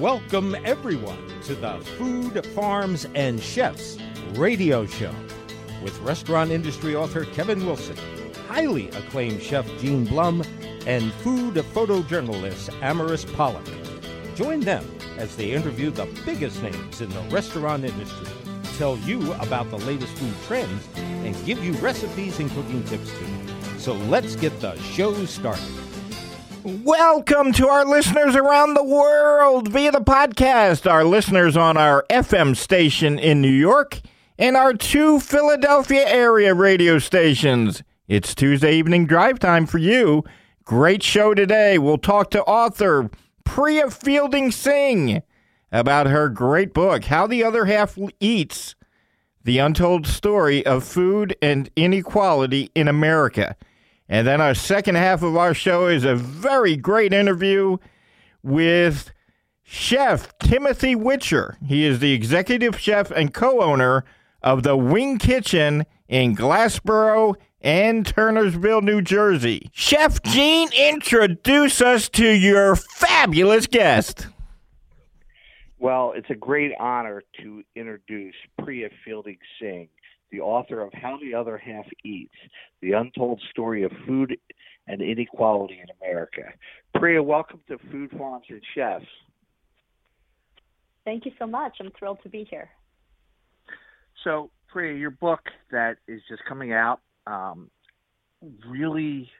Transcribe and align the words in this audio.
Welcome, 0.00 0.56
everyone, 0.64 1.18
to 1.42 1.54
the 1.54 1.78
Food, 1.96 2.44
Farms, 2.46 3.06
and 3.14 3.40
Chefs 3.40 3.96
radio 4.32 4.86
show 4.86 5.14
with 5.84 5.96
restaurant 6.00 6.50
industry 6.50 6.96
author 6.96 7.24
Kevin 7.26 7.64
Wilson, 7.64 7.96
highly 8.48 8.88
acclaimed 8.90 9.40
chef 9.40 9.66
Gene 9.78 10.04
Blum, 10.04 10.42
and 10.86 11.12
food 11.12 11.54
photojournalist 11.54 12.70
Amaris 12.80 13.32
Pollock. 13.36 13.64
Join 14.34 14.60
them 14.60 14.84
as 15.16 15.36
they 15.36 15.52
interview 15.52 15.90
the 15.90 16.06
biggest 16.24 16.60
names 16.60 17.00
in 17.00 17.10
the 17.10 17.20
restaurant 17.30 17.84
industry, 17.84 18.26
tell 18.76 18.98
you 18.98 19.32
about 19.34 19.70
the 19.70 19.78
latest 19.78 20.12
food 20.14 20.34
trends, 20.46 20.88
and 20.96 21.36
give 21.46 21.64
you 21.64 21.72
recipes 21.74 22.40
and 22.40 22.50
cooking 22.50 22.82
tips 22.84 23.10
too. 23.10 23.78
So 23.78 23.92
let's 23.92 24.34
get 24.34 24.60
the 24.60 24.76
show 24.80 25.24
started. 25.26 25.83
Welcome 26.64 27.52
to 27.52 27.68
our 27.68 27.84
listeners 27.84 28.34
around 28.34 28.72
the 28.72 28.82
world 28.82 29.68
via 29.68 29.92
the 29.92 29.98
podcast, 29.98 30.90
our 30.90 31.04
listeners 31.04 31.58
on 31.58 31.76
our 31.76 32.06
FM 32.08 32.56
station 32.56 33.18
in 33.18 33.42
New 33.42 33.52
York, 33.52 34.00
and 34.38 34.56
our 34.56 34.72
two 34.72 35.20
Philadelphia 35.20 36.08
area 36.08 36.54
radio 36.54 36.98
stations. 36.98 37.82
It's 38.08 38.34
Tuesday 38.34 38.76
evening 38.76 39.04
drive 39.04 39.38
time 39.38 39.66
for 39.66 39.76
you. 39.76 40.24
Great 40.64 41.02
show 41.02 41.34
today. 41.34 41.76
We'll 41.76 41.98
talk 41.98 42.30
to 42.30 42.42
author 42.44 43.10
Priya 43.44 43.90
Fielding 43.90 44.50
Singh 44.50 45.22
about 45.70 46.06
her 46.06 46.30
great 46.30 46.72
book, 46.72 47.04
How 47.04 47.26
the 47.26 47.44
Other 47.44 47.66
Half 47.66 47.98
Eats 48.20 48.74
The 49.42 49.58
Untold 49.58 50.06
Story 50.06 50.64
of 50.64 50.82
Food 50.82 51.36
and 51.42 51.68
Inequality 51.76 52.70
in 52.74 52.88
America. 52.88 53.54
And 54.08 54.26
then 54.26 54.40
our 54.40 54.54
second 54.54 54.96
half 54.96 55.22
of 55.22 55.36
our 55.36 55.54
show 55.54 55.86
is 55.86 56.04
a 56.04 56.14
very 56.14 56.76
great 56.76 57.12
interview 57.12 57.78
with 58.42 59.12
Chef 59.62 60.36
Timothy 60.38 60.94
Witcher. 60.94 61.56
He 61.66 61.84
is 61.84 62.00
the 62.00 62.12
executive 62.12 62.78
chef 62.78 63.10
and 63.10 63.32
co 63.32 63.62
owner 63.62 64.04
of 64.42 64.62
the 64.62 64.76
Wing 64.76 65.18
Kitchen 65.18 65.84
in 66.06 66.36
Glassboro 66.36 67.34
and 67.62 68.04
Turnersville, 68.04 68.82
New 68.82 69.00
Jersey. 69.00 69.70
Chef 69.72 70.22
Gene, 70.22 70.68
introduce 70.76 71.80
us 71.80 72.10
to 72.10 72.28
your 72.28 72.76
fabulous 72.76 73.66
guest. 73.66 74.26
Well, 75.78 76.12
it's 76.14 76.28
a 76.28 76.34
great 76.34 76.72
honor 76.78 77.22
to 77.40 77.62
introduce 77.74 78.34
Priya 78.58 78.90
Fielding 79.04 79.38
Singh 79.58 79.88
the 80.34 80.40
author 80.40 80.80
of 80.80 80.92
How 80.92 81.16
the 81.22 81.34
Other 81.34 81.56
Half 81.56 81.84
Eats 82.04 82.34
The 82.82 82.92
Untold 82.92 83.40
Story 83.50 83.84
of 83.84 83.92
Food 84.06 84.36
and 84.88 85.00
Inequality 85.00 85.80
in 85.80 85.86
America. 86.02 86.42
Priya, 86.96 87.22
welcome 87.22 87.60
to 87.68 87.78
Food 87.90 88.10
Farms 88.18 88.46
and 88.48 88.60
Chefs. 88.74 89.04
Thank 91.04 91.24
you 91.24 91.32
so 91.38 91.46
much. 91.46 91.76
I'm 91.78 91.92
thrilled 91.96 92.18
to 92.24 92.28
be 92.28 92.46
here. 92.50 92.68
So, 94.24 94.50
Priya, 94.68 94.96
your 94.98 95.12
book 95.12 95.40
that 95.70 95.98
is 96.08 96.20
just 96.28 96.42
coming 96.48 96.72
out 96.72 97.00
um, 97.28 97.70
really 98.66 99.30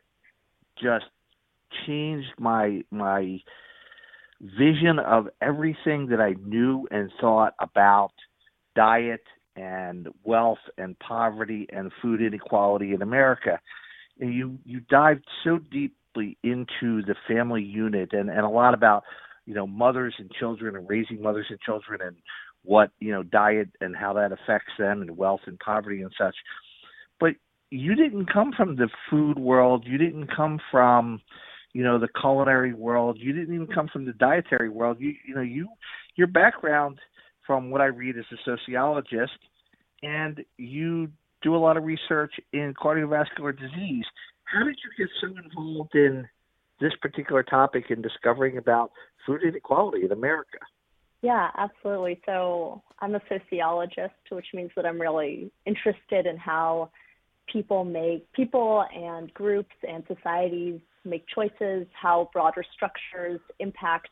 just 0.80 1.06
changed 1.86 2.28
my 2.38 2.82
my 2.90 3.40
vision 4.40 4.98
of 4.98 5.28
everything 5.40 6.08
that 6.10 6.20
I 6.20 6.34
knew 6.44 6.86
and 6.90 7.10
thought 7.20 7.54
about 7.58 8.12
diet 8.76 9.22
and 9.56 10.08
wealth 10.24 10.58
and 10.78 10.98
poverty 10.98 11.66
and 11.70 11.92
food 12.02 12.20
inequality 12.20 12.92
in 12.92 13.02
America. 13.02 13.60
And 14.20 14.32
you 14.32 14.58
you 14.64 14.80
dived 14.80 15.24
so 15.42 15.58
deeply 15.58 16.36
into 16.42 17.02
the 17.02 17.14
family 17.28 17.62
unit 17.62 18.12
and, 18.12 18.30
and 18.30 18.40
a 18.40 18.48
lot 18.48 18.74
about 18.74 19.04
you 19.46 19.54
know 19.54 19.66
mothers 19.66 20.14
and 20.18 20.30
children 20.32 20.76
and 20.76 20.88
raising 20.88 21.22
mothers 21.22 21.46
and 21.50 21.60
children 21.60 22.00
and 22.00 22.16
what 22.62 22.90
you 22.98 23.12
know 23.12 23.22
diet 23.22 23.68
and 23.80 23.96
how 23.96 24.12
that 24.14 24.32
affects 24.32 24.72
them 24.78 25.02
and 25.02 25.16
wealth 25.16 25.40
and 25.46 25.58
poverty 25.58 26.02
and 26.02 26.12
such. 26.18 26.36
But 27.20 27.32
you 27.70 27.94
didn't 27.94 28.32
come 28.32 28.52
from 28.56 28.76
the 28.76 28.88
food 29.10 29.38
world. 29.38 29.84
You 29.86 29.98
didn't 29.98 30.34
come 30.34 30.60
from 30.70 31.20
you 31.72 31.82
know 31.82 31.98
the 31.98 32.08
culinary 32.20 32.72
world. 32.72 33.18
You 33.20 33.32
didn't 33.32 33.54
even 33.54 33.66
come 33.66 33.88
from 33.92 34.06
the 34.06 34.12
dietary 34.12 34.68
world. 34.68 34.98
You 35.00 35.14
you 35.26 35.34
know 35.34 35.42
you 35.42 35.68
your 36.16 36.28
background 36.28 36.98
from 37.46 37.70
what 37.70 37.80
I 37.80 37.86
read 37.86 38.16
as 38.18 38.24
a 38.32 38.36
sociologist, 38.44 39.38
and 40.02 40.44
you 40.56 41.08
do 41.42 41.54
a 41.54 41.58
lot 41.58 41.76
of 41.76 41.84
research 41.84 42.32
in 42.52 42.74
cardiovascular 42.74 43.58
disease. 43.58 44.04
How 44.44 44.64
did 44.64 44.76
you 44.82 45.06
get 45.06 45.12
so 45.20 45.28
involved 45.42 45.94
in 45.94 46.26
this 46.80 46.92
particular 47.00 47.42
topic 47.42 47.84
and 47.90 48.02
discovering 48.02 48.58
about 48.58 48.90
food 49.26 49.42
inequality 49.42 50.04
in 50.04 50.12
America? 50.12 50.58
Yeah, 51.22 51.48
absolutely. 51.56 52.20
So 52.26 52.82
I'm 53.00 53.14
a 53.14 53.20
sociologist, 53.28 54.14
which 54.30 54.46
means 54.52 54.70
that 54.76 54.84
I'm 54.84 55.00
really 55.00 55.50
interested 55.64 56.26
in 56.26 56.36
how 56.36 56.90
people 57.50 57.84
make 57.84 58.30
people 58.32 58.84
and 58.94 59.32
groups 59.32 59.74
and 59.88 60.02
societies 60.06 60.80
make 61.04 61.24
choices, 61.34 61.86
how 62.00 62.30
broader 62.32 62.64
structures 62.74 63.40
impact 63.58 64.08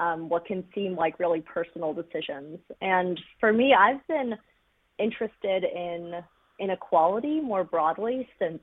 um, 0.00 0.28
what 0.28 0.46
can 0.46 0.64
seem 0.74 0.96
like 0.96 1.20
really 1.20 1.40
personal 1.40 1.92
decisions. 1.92 2.58
And 2.80 3.20
for 3.38 3.52
me, 3.52 3.74
I've 3.78 4.06
been 4.08 4.34
interested 4.98 5.64
in 5.64 6.22
inequality 6.58 7.40
more 7.40 7.64
broadly 7.64 8.28
since 8.38 8.60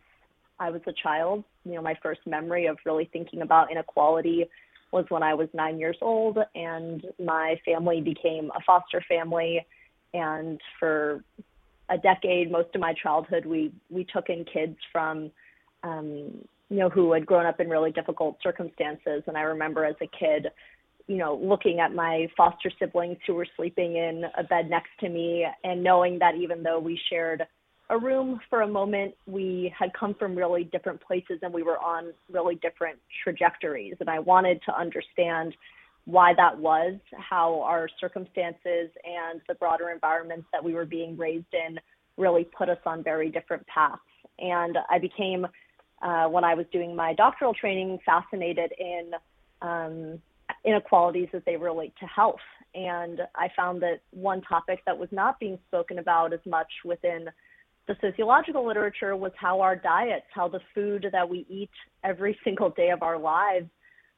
I 0.60 0.70
was 0.70 0.82
a 0.88 0.94
child. 1.04 1.44
You 1.66 1.76
know, 1.76 1.82
my 1.82 1.96
first 2.02 2.22
memory 2.26 2.68
of 2.68 2.78
really 2.86 3.10
thinking 3.12 3.42
about 3.42 3.72
inequality 3.72 4.46
was 4.92 5.06
when 5.10 5.24
I 5.24 5.34
was 5.34 5.48
nine 5.54 5.80
years 5.80 5.98
old, 6.02 6.38
and 6.56 7.06
my 7.24 7.60
family 7.64 8.02
became 8.02 8.52
a 8.56 8.60
foster 8.66 9.04
family. 9.08 9.66
And 10.14 10.60
for 10.80 11.24
a 11.90 11.98
decade, 11.98 12.52
most 12.52 12.70
of 12.74 12.82
my 12.82 12.94
childhood, 13.02 13.46
we 13.46 13.72
we 13.90 14.06
took 14.06 14.30
in 14.30 14.46
kids 14.46 14.78
from, 14.92 15.32
um, 15.84 16.46
you 16.70 16.78
know, 16.78 16.90
who 16.90 17.14
had 17.14 17.26
grown 17.26 17.46
up 17.46 17.60
in 17.60 17.70
really 17.70 17.92
difficult 17.92 18.38
circumstances. 18.42 19.24
And 19.28 19.38
I 19.38 19.42
remember 19.42 19.86
as 19.86 19.96
a 20.02 20.08
kid, 20.08 20.48
you 21.10 21.18
know, 21.18 21.40
looking 21.42 21.80
at 21.80 21.94
my 21.94 22.28
foster 22.38 22.72
siblings 22.78 23.18
who 23.26 23.34
were 23.34 23.48
sleeping 23.58 23.96
in 23.96 24.26
a 24.38 24.44
bed 24.44 24.70
next 24.70 24.92
to 25.00 25.10
me 25.10 25.44
and 25.64 25.84
knowing 25.84 26.20
that 26.20 26.36
even 26.36 26.62
though 26.62 26.78
we 26.78 27.00
shared 27.10 27.48
a 27.90 27.98
room 27.98 28.40
for 28.48 28.62
a 28.62 28.68
moment, 28.68 29.16
we 29.26 29.74
had 29.78 29.92
come 30.00 30.14
from 30.14 30.36
really 30.36 30.66
different 30.66 31.02
places 31.02 31.40
and 31.42 31.52
we 31.52 31.64
were 31.64 31.80
on 31.80 32.14
really 32.32 32.54
different 32.56 33.00
trajectories. 33.24 33.96
And 34.00 34.08
I 34.08 34.20
wanted 34.20 34.62
to 34.68 34.80
understand 34.80 35.56
why 36.06 36.36
that 36.36 36.56
was, 36.56 36.94
how 37.18 37.60
our 37.64 37.90
circumstances 38.00 38.92
and 39.04 39.42
the 39.48 39.56
broader 39.56 39.90
environments 39.90 40.46
that 40.54 40.64
we 40.64 40.76
were 40.76 40.86
being 40.86 41.18
raised 41.18 41.54
in 41.54 41.80
really 42.18 42.44
put 42.44 42.70
us 42.70 42.78
on 42.86 43.04
very 43.04 43.32
different 43.32 43.66
paths. 43.66 44.00
And 44.38 44.78
I 44.92 45.00
became, 45.00 45.48
uh, 46.04 46.26
when 46.28 46.44
I 46.44 46.54
was 46.54 46.68
doing 46.72 46.96
my 46.96 47.16
doctoral 47.16 47.56
training, 47.56 47.98
fascinated 48.06 48.74
in 48.78 49.12
um, 49.64 50.22
inequalities 50.66 51.30
as 51.34 51.42
they 51.46 51.56
relate 51.56 51.94
to 52.00 52.06
health. 52.06 52.40
And 52.76 53.22
I 53.36 53.50
found 53.56 53.82
that 53.82 54.02
one 54.12 54.42
topic 54.42 54.82
that 54.86 54.98
was 54.98 55.10
not 55.12 55.40
being 55.40 55.58
spoken 55.68 56.00
about 56.00 56.34
as 56.34 56.40
much 56.46 56.72
within 56.86 57.30
the 57.88 57.96
sociological 58.02 58.66
literature 58.66 59.16
was 59.16 59.32
how 59.36 59.62
our 59.62 59.76
diets, 59.76 60.28
how 60.34 60.48
the 60.48 60.60
food 60.76 61.08
that 61.12 61.28
we 61.28 61.46
eat 61.50 61.72
every 62.04 62.38
single 62.44 62.70
day 62.70 62.92
of 62.92 63.02
our 63.02 63.18
lives 63.18 63.68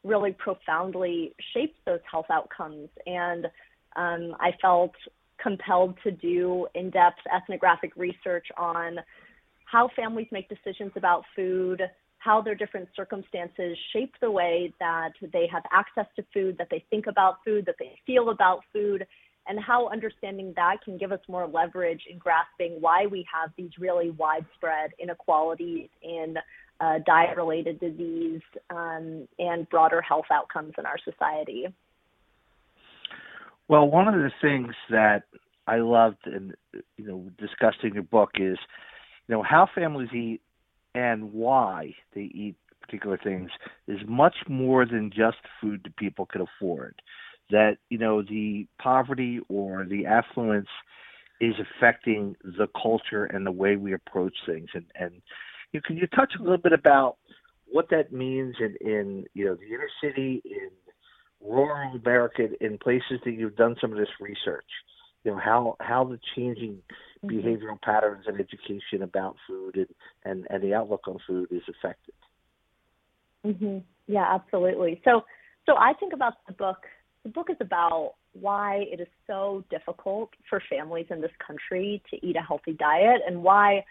really 0.03 0.33
profoundly 0.33 1.33
shapes 1.53 1.77
those 1.85 1.99
health 2.09 2.25
outcomes. 2.29 2.89
And 3.05 3.45
um, 3.95 4.35
I 4.39 4.51
felt 4.61 4.91
compelled 5.41 5.97
to 6.03 6.11
do 6.11 6.67
in 6.75 6.89
depth 6.89 7.19
ethnographic 7.33 7.93
research 7.95 8.47
on 8.57 8.97
how 9.65 9.89
families 9.95 10.27
make 10.31 10.49
decisions 10.49 10.91
about 10.95 11.23
food, 11.35 11.81
how 12.23 12.39
their 12.39 12.53
different 12.53 12.87
circumstances 12.95 13.75
shape 13.93 14.13
the 14.21 14.29
way 14.29 14.71
that 14.79 15.11
they 15.33 15.47
have 15.51 15.63
access 15.71 16.05
to 16.15 16.23
food, 16.31 16.55
that 16.59 16.67
they 16.69 16.85
think 16.91 17.07
about 17.07 17.37
food, 17.43 17.65
that 17.65 17.75
they 17.79 17.97
feel 18.05 18.29
about 18.29 18.61
food, 18.71 19.07
and 19.47 19.59
how 19.59 19.89
understanding 19.89 20.53
that 20.55 20.77
can 20.85 20.99
give 20.99 21.11
us 21.11 21.19
more 21.27 21.47
leverage 21.47 22.01
in 22.07 22.19
grasping 22.19 22.77
why 22.79 23.07
we 23.07 23.25
have 23.33 23.49
these 23.57 23.71
really 23.79 24.11
widespread 24.11 24.91
inequalities 24.99 25.89
in 26.03 26.35
uh, 26.79 26.99
diet 27.07 27.35
related 27.35 27.79
disease 27.79 28.41
um, 28.69 29.27
and 29.39 29.67
broader 29.69 30.01
health 30.01 30.25
outcomes 30.31 30.73
in 30.77 30.85
our 30.85 30.97
society. 31.03 31.65
Well, 33.67 33.87
one 33.87 34.07
of 34.07 34.13
the 34.13 34.31
things 34.41 34.75
that 34.91 35.23
I 35.65 35.77
loved 35.77 36.25
and 36.25 36.53
you 36.97 37.05
know 37.05 37.29
discussed 37.39 37.83
in 37.83 37.93
your 37.95 38.03
book 38.03 38.31
is 38.35 38.59
you 39.27 39.35
know 39.35 39.41
how 39.41 39.67
families 39.73 40.09
eat 40.13 40.41
and 40.95 41.31
why 41.31 41.93
they 42.13 42.29
eat 42.33 42.55
particular 42.81 43.17
things 43.23 43.49
is 43.87 43.99
much 44.07 44.35
more 44.47 44.85
than 44.85 45.09
just 45.09 45.37
food 45.61 45.81
that 45.83 45.95
people 45.97 46.25
can 46.25 46.41
afford. 46.41 47.01
That, 47.49 47.77
you 47.89 47.97
know, 47.97 48.21
the 48.21 48.67
poverty 48.81 49.39
or 49.49 49.85
the 49.85 50.05
affluence 50.05 50.69
is 51.39 51.53
affecting 51.59 52.35
the 52.43 52.67
culture 52.81 53.25
and 53.25 53.45
the 53.45 53.51
way 53.51 53.75
we 53.75 53.93
approach 53.93 54.35
things. 54.45 54.67
And, 54.73 54.85
and 54.99 55.21
you 55.71 55.79
know, 55.79 55.81
can 55.85 55.97
you 55.97 56.07
touch 56.07 56.33
a 56.39 56.41
little 56.41 56.57
bit 56.57 56.73
about 56.73 57.17
what 57.69 57.89
that 57.89 58.11
means 58.11 58.55
in, 58.59 58.75
in 58.81 59.25
you 59.33 59.45
know, 59.45 59.55
the 59.55 59.67
inner 59.67 59.89
city, 60.03 60.41
in 60.45 60.69
rural 61.41 61.95
America 61.95 62.47
in 62.59 62.77
places 62.77 63.19
that 63.25 63.31
you've 63.31 63.55
done 63.55 63.75
some 63.81 63.91
of 63.91 63.97
this 63.97 64.09
research? 64.19 64.65
You 65.23 65.31
know 65.31 65.37
how 65.37 65.75
how 65.79 66.03
the 66.03 66.19
changing 66.35 66.81
mm-hmm. 67.23 67.29
behavioral 67.29 67.81
patterns 67.81 68.25
and 68.27 68.39
education 68.39 69.03
about 69.03 69.35
food 69.47 69.75
and, 69.75 69.87
and, 70.25 70.47
and 70.49 70.63
the 70.63 70.73
outlook 70.73 71.07
on 71.07 71.19
food 71.27 71.49
is 71.51 71.63
affected. 71.69 72.15
Mm-hmm. 73.45 73.79
Yeah, 74.07 74.25
absolutely. 74.29 75.01
So 75.05 75.21
so 75.65 75.75
I 75.77 75.93
think 75.99 76.13
about 76.13 76.33
the 76.47 76.53
book. 76.53 76.77
The 77.23 77.29
book 77.29 77.49
is 77.49 77.57
about 77.59 78.15
why 78.33 78.85
it 78.91 78.99
is 78.99 79.07
so 79.27 79.63
difficult 79.69 80.29
for 80.49 80.61
families 80.69 81.05
in 81.09 81.21
this 81.21 81.31
country 81.45 82.01
to 82.09 82.25
eat 82.25 82.35
a 82.35 82.41
healthy 82.41 82.73
diet 82.73 83.21
and 83.27 83.43
why 83.43 83.83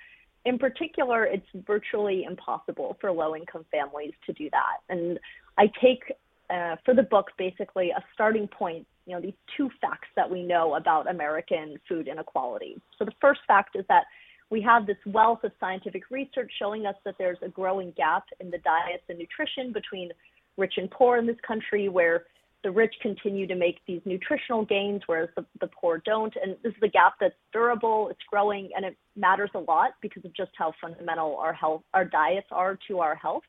in 0.45 0.59
particular 0.59 1.27
it's 1.27 1.47
virtually 1.67 2.25
impossible 2.25 2.97
for 3.01 3.13
low 3.13 3.37
income 3.37 3.65
families 3.71 4.13
to 4.25 4.33
do 4.33 4.49
that 4.51 4.79
and 4.89 5.19
i 5.59 5.71
take 5.83 6.13
uh, 6.53 6.77
for 6.85 6.95
the 6.95 7.03
book 7.03 7.29
basically 7.39 7.91
a 7.91 8.03
starting 8.15 8.49
point 8.49 8.87
you 9.07 9.15
know 9.15 9.21
these 9.21 9.35
two 9.57 9.71
facts 9.81 10.09
that 10.17 10.29
we 10.29 10.43
know 10.43 10.75
about 10.75 11.09
american 11.11 11.77
food 11.89 12.09
inequality 12.09 12.81
so 12.99 13.05
the 13.05 13.15
first 13.21 13.41
fact 13.47 13.77
is 13.77 13.85
that 13.89 14.05
we 14.51 14.61
have 14.61 14.87
this 14.87 14.97
wealth 15.07 15.45
of 15.45 15.53
scientific 15.61 16.11
research 16.11 16.51
showing 16.59 16.85
us 16.85 16.97
that 17.05 17.15
there's 17.19 17.39
a 17.43 17.49
growing 17.49 17.93
gap 17.97 18.25
in 18.41 18.51
the 18.51 18.59
diets 18.59 19.05
and 19.09 19.19
nutrition 19.19 19.73
between 19.73 20.11
rich 20.57 20.75
and 20.77 20.91
poor 20.91 21.19
in 21.19 21.27
this 21.27 21.37
country 21.47 21.89
where 21.89 22.25
the 22.63 22.71
rich 22.71 22.95
continue 23.01 23.47
to 23.47 23.55
make 23.55 23.79
these 23.87 24.03
nutritional 24.05 24.65
gains, 24.65 25.01
whereas 25.07 25.31
the, 25.35 25.45
the 25.61 25.69
poor 25.69 26.03
don't. 26.05 26.35
And 26.43 26.57
this 26.63 26.73
is 26.73 26.83
a 26.83 26.89
gap 26.89 27.15
that's 27.19 27.35
durable, 27.53 28.09
it's 28.11 28.21
growing, 28.31 28.69
and 28.77 28.85
it 28.85 28.97
matters 29.17 29.51
a 29.55 29.61
lot 29.61 29.93
because 30.03 30.25
of 30.25 30.35
just 30.35 30.51
how 30.59 30.75
fundamental 30.81 31.37
our 31.37 31.55
health, 31.55 31.83
our 31.95 32.05
diets 32.05 32.49
are 32.51 32.79
to 32.89 32.99
our 32.99 33.15
health. 33.15 33.45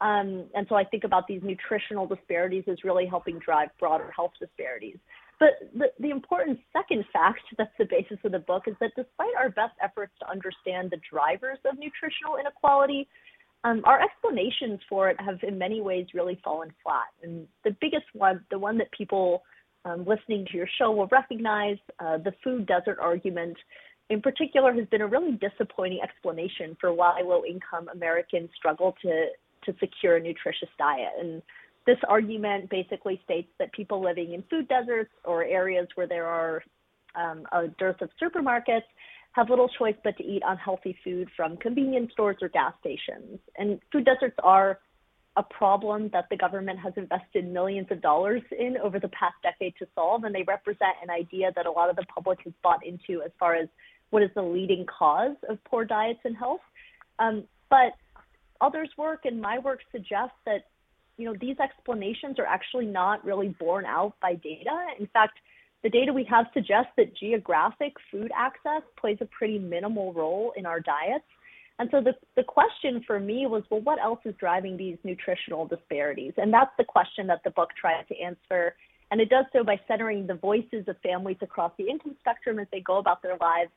Um, 0.00 0.46
and 0.54 0.66
so 0.68 0.76
I 0.76 0.84
think 0.84 1.04
about 1.04 1.26
these 1.26 1.42
nutritional 1.42 2.06
disparities 2.06 2.64
as 2.68 2.84
really 2.84 3.06
helping 3.06 3.38
drive 3.38 3.68
broader 3.80 4.12
health 4.14 4.32
disparities. 4.38 4.98
But 5.40 5.50
the, 5.74 5.86
the 6.00 6.10
important 6.10 6.58
second 6.72 7.04
fact 7.12 7.40
that's 7.58 7.70
the 7.78 7.84
basis 7.84 8.18
of 8.24 8.32
the 8.32 8.38
book 8.38 8.64
is 8.66 8.74
that 8.80 8.92
despite 8.96 9.34
our 9.38 9.50
best 9.50 9.74
efforts 9.82 10.12
to 10.20 10.30
understand 10.30 10.90
the 10.90 11.00
drivers 11.10 11.58
of 11.64 11.78
nutritional 11.78 12.36
inequality, 12.38 13.08
um, 13.64 13.82
our 13.84 14.00
explanations 14.00 14.80
for 14.88 15.10
it 15.10 15.20
have 15.20 15.38
in 15.42 15.58
many 15.58 15.80
ways 15.80 16.06
really 16.14 16.40
fallen 16.44 16.72
flat. 16.82 17.08
And 17.22 17.46
the 17.64 17.76
biggest 17.80 18.06
one, 18.12 18.44
the 18.50 18.58
one 18.58 18.78
that 18.78 18.90
people 18.92 19.42
um, 19.84 20.04
listening 20.06 20.46
to 20.50 20.56
your 20.56 20.68
show 20.78 20.92
will 20.92 21.08
recognize, 21.08 21.78
uh, 21.98 22.18
the 22.18 22.32
food 22.44 22.66
desert 22.66 22.98
argument, 23.00 23.56
in 24.10 24.20
particular, 24.20 24.72
has 24.72 24.86
been 24.88 25.00
a 25.00 25.06
really 25.06 25.32
disappointing 25.32 26.00
explanation 26.02 26.76
for 26.80 26.92
why 26.92 27.20
low 27.24 27.44
income 27.44 27.88
Americans 27.92 28.50
struggle 28.56 28.94
to, 29.02 29.26
to 29.68 29.74
secure 29.78 30.16
a 30.16 30.20
nutritious 30.20 30.68
diet. 30.78 31.12
And 31.20 31.42
this 31.86 31.98
argument 32.08 32.70
basically 32.70 33.20
states 33.24 33.48
that 33.58 33.72
people 33.72 34.02
living 34.02 34.32
in 34.32 34.42
food 34.50 34.68
deserts 34.68 35.12
or 35.24 35.44
areas 35.44 35.86
where 35.94 36.08
there 36.08 36.26
are 36.26 36.62
um, 37.14 37.46
a 37.52 37.68
dearth 37.78 38.00
of 38.00 38.10
supermarkets 38.20 38.88
have 39.32 39.50
little 39.50 39.68
choice 39.78 39.94
but 40.02 40.16
to 40.16 40.24
eat 40.24 40.42
unhealthy 40.46 40.96
food 41.04 41.28
from 41.36 41.56
convenience 41.58 42.10
stores 42.12 42.36
or 42.42 42.48
gas 42.48 42.72
stations. 42.80 43.38
And 43.56 43.80
food 43.92 44.04
deserts 44.04 44.36
are 44.42 44.80
a 45.36 45.42
problem 45.42 46.10
that 46.12 46.26
the 46.30 46.36
government 46.36 46.78
has 46.80 46.92
invested 46.96 47.46
millions 47.46 47.86
of 47.90 48.02
dollars 48.02 48.42
in 48.58 48.76
over 48.82 48.98
the 48.98 49.08
past 49.08 49.34
decade 49.42 49.74
to 49.78 49.86
solve, 49.94 50.24
and 50.24 50.34
they 50.34 50.42
represent 50.42 50.96
an 51.02 51.10
idea 51.10 51.52
that 51.54 51.66
a 51.66 51.70
lot 51.70 51.88
of 51.88 51.96
the 51.96 52.04
public 52.12 52.40
has 52.44 52.52
bought 52.62 52.84
into 52.84 53.22
as 53.22 53.30
far 53.38 53.54
as 53.54 53.68
what 54.10 54.22
is 54.22 54.30
the 54.34 54.42
leading 54.42 54.84
cause 54.86 55.36
of 55.48 55.62
poor 55.64 55.84
diets 55.84 56.18
and 56.24 56.36
health. 56.36 56.60
Um, 57.20 57.44
but 57.70 57.92
others' 58.60 58.90
work 58.96 59.20
and 59.24 59.40
my 59.40 59.58
work 59.58 59.80
suggests 59.92 60.36
that 60.46 60.66
you 61.16 61.24
know 61.24 61.34
these 61.40 61.56
explanations 61.58 62.38
are 62.38 62.46
actually 62.46 62.86
not 62.86 63.24
really 63.24 63.54
borne 63.58 63.84
out 63.84 64.14
by 64.20 64.34
data. 64.34 64.86
In 64.98 65.06
fact, 65.08 65.38
the 65.82 65.90
data 65.90 66.12
we 66.12 66.24
have 66.24 66.46
suggests 66.54 66.90
that 66.96 67.16
geographic 67.16 67.94
food 68.10 68.30
access 68.36 68.82
plays 68.98 69.18
a 69.20 69.26
pretty 69.26 69.58
minimal 69.58 70.12
role 70.12 70.52
in 70.56 70.66
our 70.66 70.80
diets. 70.80 71.24
And 71.78 71.88
so 71.92 72.00
the, 72.00 72.14
the 72.34 72.42
question 72.42 73.04
for 73.06 73.20
me 73.20 73.46
was, 73.46 73.62
well, 73.70 73.80
what 73.80 74.00
else 74.02 74.18
is 74.24 74.34
driving 74.40 74.76
these 74.76 74.98
nutritional 75.04 75.66
disparities? 75.66 76.32
And 76.36 76.52
that's 76.52 76.72
the 76.76 76.84
question 76.84 77.28
that 77.28 77.42
the 77.44 77.50
book 77.50 77.70
tries 77.80 78.04
to 78.08 78.18
answer. 78.18 78.74
And 79.12 79.20
it 79.20 79.28
does 79.28 79.44
so 79.52 79.62
by 79.62 79.80
centering 79.86 80.26
the 80.26 80.34
voices 80.34 80.88
of 80.88 80.96
families 80.98 81.36
across 81.40 81.70
the 81.78 81.88
income 81.88 82.16
spectrum 82.18 82.58
as 82.58 82.66
they 82.72 82.80
go 82.80 82.98
about 82.98 83.22
their 83.22 83.36
lives 83.40 83.70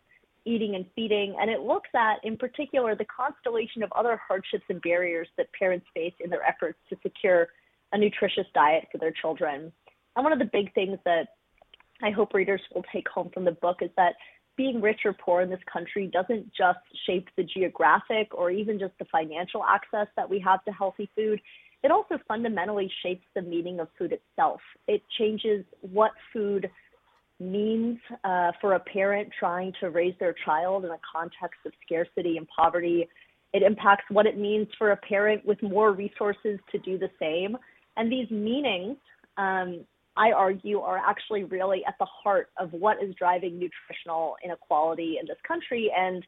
eating 0.45 0.75
and 0.75 0.85
feeding. 0.95 1.35
And 1.39 1.49
it 1.49 1.61
looks 1.61 1.89
at, 1.95 2.23
in 2.23 2.37
particular, 2.37 2.95
the 2.95 3.05
constellation 3.05 3.83
of 3.83 3.91
other 3.93 4.19
hardships 4.27 4.63
and 4.69 4.81
barriers 4.81 5.27
that 5.37 5.47
parents 5.57 5.85
face 5.93 6.13
in 6.19 6.29
their 6.29 6.43
efforts 6.43 6.77
to 6.89 6.97
secure 7.03 7.47
a 7.91 7.97
nutritious 7.97 8.45
diet 8.53 8.87
for 8.91 8.97
their 8.97 9.11
children. 9.11 9.71
And 10.15 10.23
one 10.23 10.33
of 10.33 10.39
the 10.39 10.49
big 10.51 10.73
things 10.73 10.97
that 11.05 11.29
I 12.01 12.09
hope 12.11 12.33
readers 12.33 12.61
will 12.73 12.85
take 12.91 13.07
home 13.07 13.29
from 13.33 13.45
the 13.45 13.51
book 13.51 13.77
is 13.81 13.89
that 13.97 14.15
being 14.57 14.81
rich 14.81 15.01
or 15.05 15.13
poor 15.13 15.41
in 15.41 15.49
this 15.49 15.59
country 15.71 16.07
doesn't 16.07 16.51
just 16.53 16.79
shape 17.05 17.27
the 17.37 17.43
geographic 17.43 18.33
or 18.33 18.51
even 18.51 18.79
just 18.79 18.93
the 18.99 19.05
financial 19.05 19.63
access 19.63 20.07
that 20.15 20.29
we 20.29 20.39
have 20.39 20.63
to 20.65 20.71
healthy 20.71 21.09
food. 21.15 21.39
It 21.83 21.91
also 21.91 22.19
fundamentally 22.27 22.91
shapes 23.01 23.25
the 23.33 23.41
meaning 23.41 23.79
of 23.79 23.87
food 23.97 24.11
itself. 24.11 24.61
It 24.87 25.01
changes 25.17 25.65
what 25.81 26.11
food 26.31 26.69
means 27.41 27.97
uh, 28.23 28.51
for 28.61 28.73
a 28.73 28.79
parent 28.79 29.29
trying 29.37 29.73
to 29.79 29.89
raise 29.89 30.13
their 30.19 30.35
child 30.45 30.85
in 30.85 30.91
a 30.91 30.99
context 31.11 31.59
of 31.65 31.73
scarcity 31.85 32.37
and 32.37 32.47
poverty. 32.47 33.07
It 33.53 33.63
impacts 33.63 34.05
what 34.09 34.25
it 34.25 34.37
means 34.37 34.67
for 34.77 34.91
a 34.91 34.97
parent 34.97 35.45
with 35.45 35.61
more 35.61 35.91
resources 35.91 36.59
to 36.71 36.77
do 36.79 36.97
the 36.97 37.09
same. 37.19 37.57
And 37.97 38.11
these 38.11 38.29
meanings 38.29 38.97
um, 39.37 39.85
I 40.17 40.31
argue, 40.31 40.79
are 40.79 40.97
actually 40.97 41.45
really 41.45 41.83
at 41.87 41.95
the 41.99 42.05
heart 42.05 42.49
of 42.57 42.71
what 42.73 43.01
is 43.01 43.15
driving 43.15 43.59
nutritional 43.59 44.35
inequality 44.43 45.17
in 45.19 45.27
this 45.27 45.37
country, 45.47 45.91
and 45.95 46.23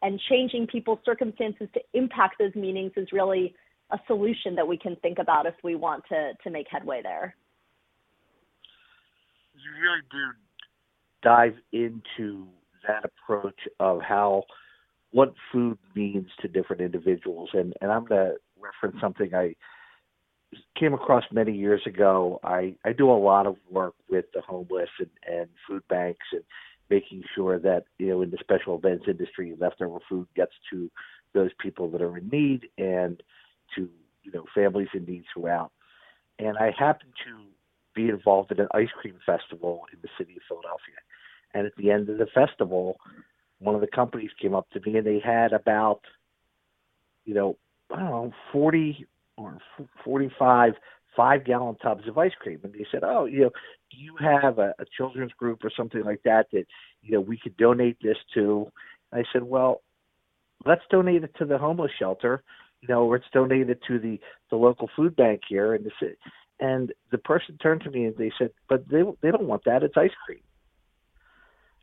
and 0.00 0.20
changing 0.28 0.66
people's 0.68 1.00
circumstances 1.04 1.68
to 1.74 1.80
impact 1.92 2.36
those 2.38 2.54
meanings 2.54 2.92
is 2.96 3.08
really 3.12 3.54
a 3.90 3.98
solution 4.06 4.54
that 4.54 4.66
we 4.66 4.78
can 4.78 4.94
think 4.96 5.18
about 5.18 5.44
if 5.44 5.54
we 5.62 5.74
want 5.74 6.04
to 6.08 6.32
to 6.42 6.50
make 6.50 6.66
headway 6.70 7.02
there. 7.02 7.34
You 9.54 9.82
really 9.82 10.02
do 10.10 10.47
dive 11.22 11.54
into 11.72 12.46
that 12.86 13.04
approach 13.04 13.58
of 13.80 14.00
how 14.00 14.44
what 15.10 15.32
food 15.52 15.78
means 15.94 16.28
to 16.40 16.48
different 16.48 16.82
individuals, 16.82 17.50
and 17.52 17.74
and 17.80 17.90
I'm 17.90 18.04
going 18.04 18.32
to 18.32 18.36
reference 18.60 19.00
something 19.00 19.34
I 19.34 19.54
came 20.78 20.94
across 20.94 21.24
many 21.32 21.52
years 21.52 21.82
ago. 21.86 22.40
I, 22.42 22.74
I 22.84 22.92
do 22.92 23.10
a 23.10 23.12
lot 23.12 23.46
of 23.46 23.56
work 23.70 23.94
with 24.08 24.26
the 24.32 24.40
homeless 24.40 24.88
and, 24.98 25.10
and 25.26 25.48
food 25.66 25.82
banks 25.88 26.26
and 26.32 26.42
making 26.90 27.22
sure 27.34 27.58
that, 27.58 27.84
you 27.98 28.08
know, 28.08 28.22
in 28.22 28.30
the 28.30 28.38
special 28.40 28.76
events 28.76 29.04
industry, 29.08 29.54
leftover 29.58 29.98
food 30.08 30.26
gets 30.34 30.52
to 30.70 30.90
those 31.34 31.50
people 31.60 31.90
that 31.90 32.00
are 32.00 32.16
in 32.16 32.28
need 32.28 32.68
and 32.78 33.22
to, 33.74 33.88
you 34.22 34.32
know, 34.32 34.44
families 34.54 34.88
in 34.94 35.04
need 35.04 35.24
throughout. 35.32 35.70
And 36.38 36.56
I 36.56 36.72
happened 36.78 37.12
to 37.26 37.42
be 37.98 38.08
involved 38.08 38.52
in 38.52 38.60
an 38.60 38.68
ice 38.74 38.90
cream 39.00 39.18
festival 39.26 39.82
in 39.92 39.98
the 40.02 40.08
city 40.16 40.36
of 40.36 40.42
Philadelphia. 40.48 40.94
And 41.52 41.66
at 41.66 41.72
the 41.76 41.90
end 41.90 42.08
of 42.08 42.18
the 42.18 42.28
festival, 42.32 42.96
one 43.58 43.74
of 43.74 43.80
the 43.80 43.88
companies 43.88 44.30
came 44.40 44.54
up 44.54 44.68
to 44.70 44.80
me 44.80 44.96
and 44.96 45.06
they 45.06 45.20
had 45.24 45.52
about, 45.52 46.02
you 47.24 47.34
know, 47.34 47.56
I 47.92 47.98
don't 47.98 48.10
know, 48.10 48.32
40 48.52 49.06
or 49.36 49.58
45 50.04 50.74
five 51.16 51.44
gallon 51.44 51.74
tubs 51.82 52.06
of 52.06 52.16
ice 52.16 52.32
cream. 52.38 52.60
And 52.62 52.72
they 52.72 52.86
said 52.92 53.02
oh 53.02 53.24
you 53.24 53.40
know 53.40 53.50
do 53.90 53.98
you 53.98 54.14
have 54.20 54.58
a, 54.58 54.74
a 54.78 54.84
children's 54.96 55.32
group 55.32 55.64
or 55.64 55.70
something 55.76 56.04
like 56.04 56.22
that 56.24 56.46
that 56.52 56.66
you 57.02 57.12
know 57.12 57.20
we 57.20 57.38
could 57.38 57.56
donate 57.56 57.96
this 58.00 58.18
to? 58.34 58.70
And 59.10 59.20
i 59.20 59.24
said 59.32 59.42
well 59.42 59.82
let's 60.64 60.82
donate 60.90 61.24
it 61.24 61.34
to 61.38 61.44
the 61.44 61.58
homeless 61.58 61.90
shelter. 61.98 62.44
You 62.82 62.88
know 62.88 63.08
let's 63.08 63.24
donate 63.32 63.68
it 63.68 63.80
to 63.88 63.98
the 63.98 64.20
the 64.50 64.56
local 64.56 64.88
food 64.94 65.16
bank 65.16 65.40
here 65.48 65.74
in 65.74 65.82
the 65.82 65.90
city 66.00 66.18
and 66.60 66.92
the 67.10 67.18
person 67.18 67.58
turned 67.58 67.82
to 67.82 67.90
me 67.90 68.04
and 68.04 68.16
they 68.16 68.32
said 68.38 68.50
but 68.68 68.88
they 68.88 69.02
they 69.22 69.30
don't 69.30 69.46
want 69.46 69.64
that 69.64 69.82
it's 69.82 69.96
ice 69.96 70.10
cream 70.26 70.40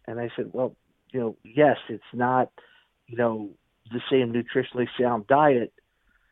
and 0.07 0.19
i 0.19 0.29
said 0.35 0.49
well 0.53 0.75
you 1.11 1.19
know 1.19 1.35
yes 1.43 1.77
it's 1.89 2.03
not 2.13 2.51
you 3.07 3.17
know 3.17 3.49
the 3.91 4.01
same 4.09 4.33
nutritionally 4.33 4.87
sound 4.99 5.27
diet 5.27 5.71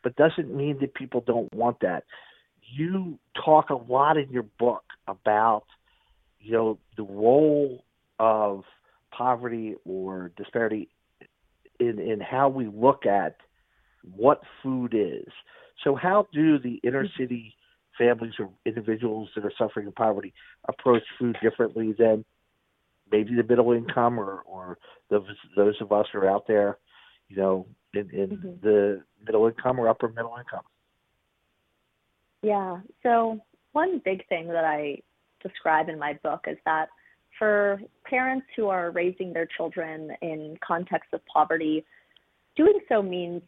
but 0.04 0.14
doesn't 0.14 0.54
mean 0.54 0.78
that 0.80 0.94
people 0.94 1.24
don't 1.26 1.52
want 1.52 1.80
that. 1.80 2.04
You 2.62 3.18
talk 3.42 3.70
a 3.70 3.74
lot 3.74 4.16
in 4.16 4.30
your 4.30 4.44
book 4.44 4.84
about, 5.08 5.64
you 6.38 6.52
know, 6.52 6.78
the 6.96 7.02
role 7.02 7.82
of 8.20 8.62
poverty 9.10 9.74
or 9.84 10.30
disparity 10.36 10.90
in, 11.80 11.98
in 11.98 12.20
how 12.20 12.50
we 12.50 12.66
look 12.66 13.06
at 13.06 13.36
what 14.14 14.42
food 14.62 14.94
is. 14.94 15.32
So, 15.82 15.96
how 15.96 16.28
do 16.32 16.58
the 16.58 16.80
inner 16.84 17.04
mm-hmm. 17.04 17.22
city 17.22 17.56
families 17.96 18.34
or 18.38 18.50
individuals 18.66 19.28
that 19.34 19.44
are 19.44 19.52
suffering 19.58 19.86
in 19.86 19.92
poverty 19.92 20.32
approach 20.68 21.02
food 21.18 21.36
differently 21.42 21.94
than 21.98 22.24
maybe 23.10 23.34
the 23.34 23.42
middle 23.42 23.72
income 23.72 24.18
or, 24.18 24.40
or 24.46 24.78
those, 25.10 25.26
those 25.56 25.74
of 25.80 25.92
us 25.92 26.06
who 26.12 26.18
are 26.18 26.30
out 26.30 26.46
there, 26.46 26.78
you 27.28 27.36
know, 27.36 27.66
in, 27.92 28.10
in 28.10 28.30
mm-hmm. 28.30 28.48
the 28.62 29.02
middle 29.24 29.46
income 29.46 29.78
or 29.78 29.88
upper 29.88 30.08
middle 30.08 30.34
income? 30.38 30.64
Yeah. 32.42 32.80
So 33.02 33.40
one 33.72 34.00
big 34.04 34.26
thing 34.28 34.48
that 34.48 34.64
I 34.64 34.98
describe 35.42 35.88
in 35.88 35.98
my 35.98 36.18
book 36.22 36.44
is 36.46 36.58
that 36.64 36.88
for 37.38 37.80
parents 38.04 38.46
who 38.56 38.68
are 38.68 38.90
raising 38.90 39.32
their 39.32 39.48
children 39.56 40.10
in 40.22 40.56
context 40.66 41.12
of 41.12 41.20
poverty, 41.26 41.84
doing 42.56 42.78
so 42.88 43.02
means 43.02 43.42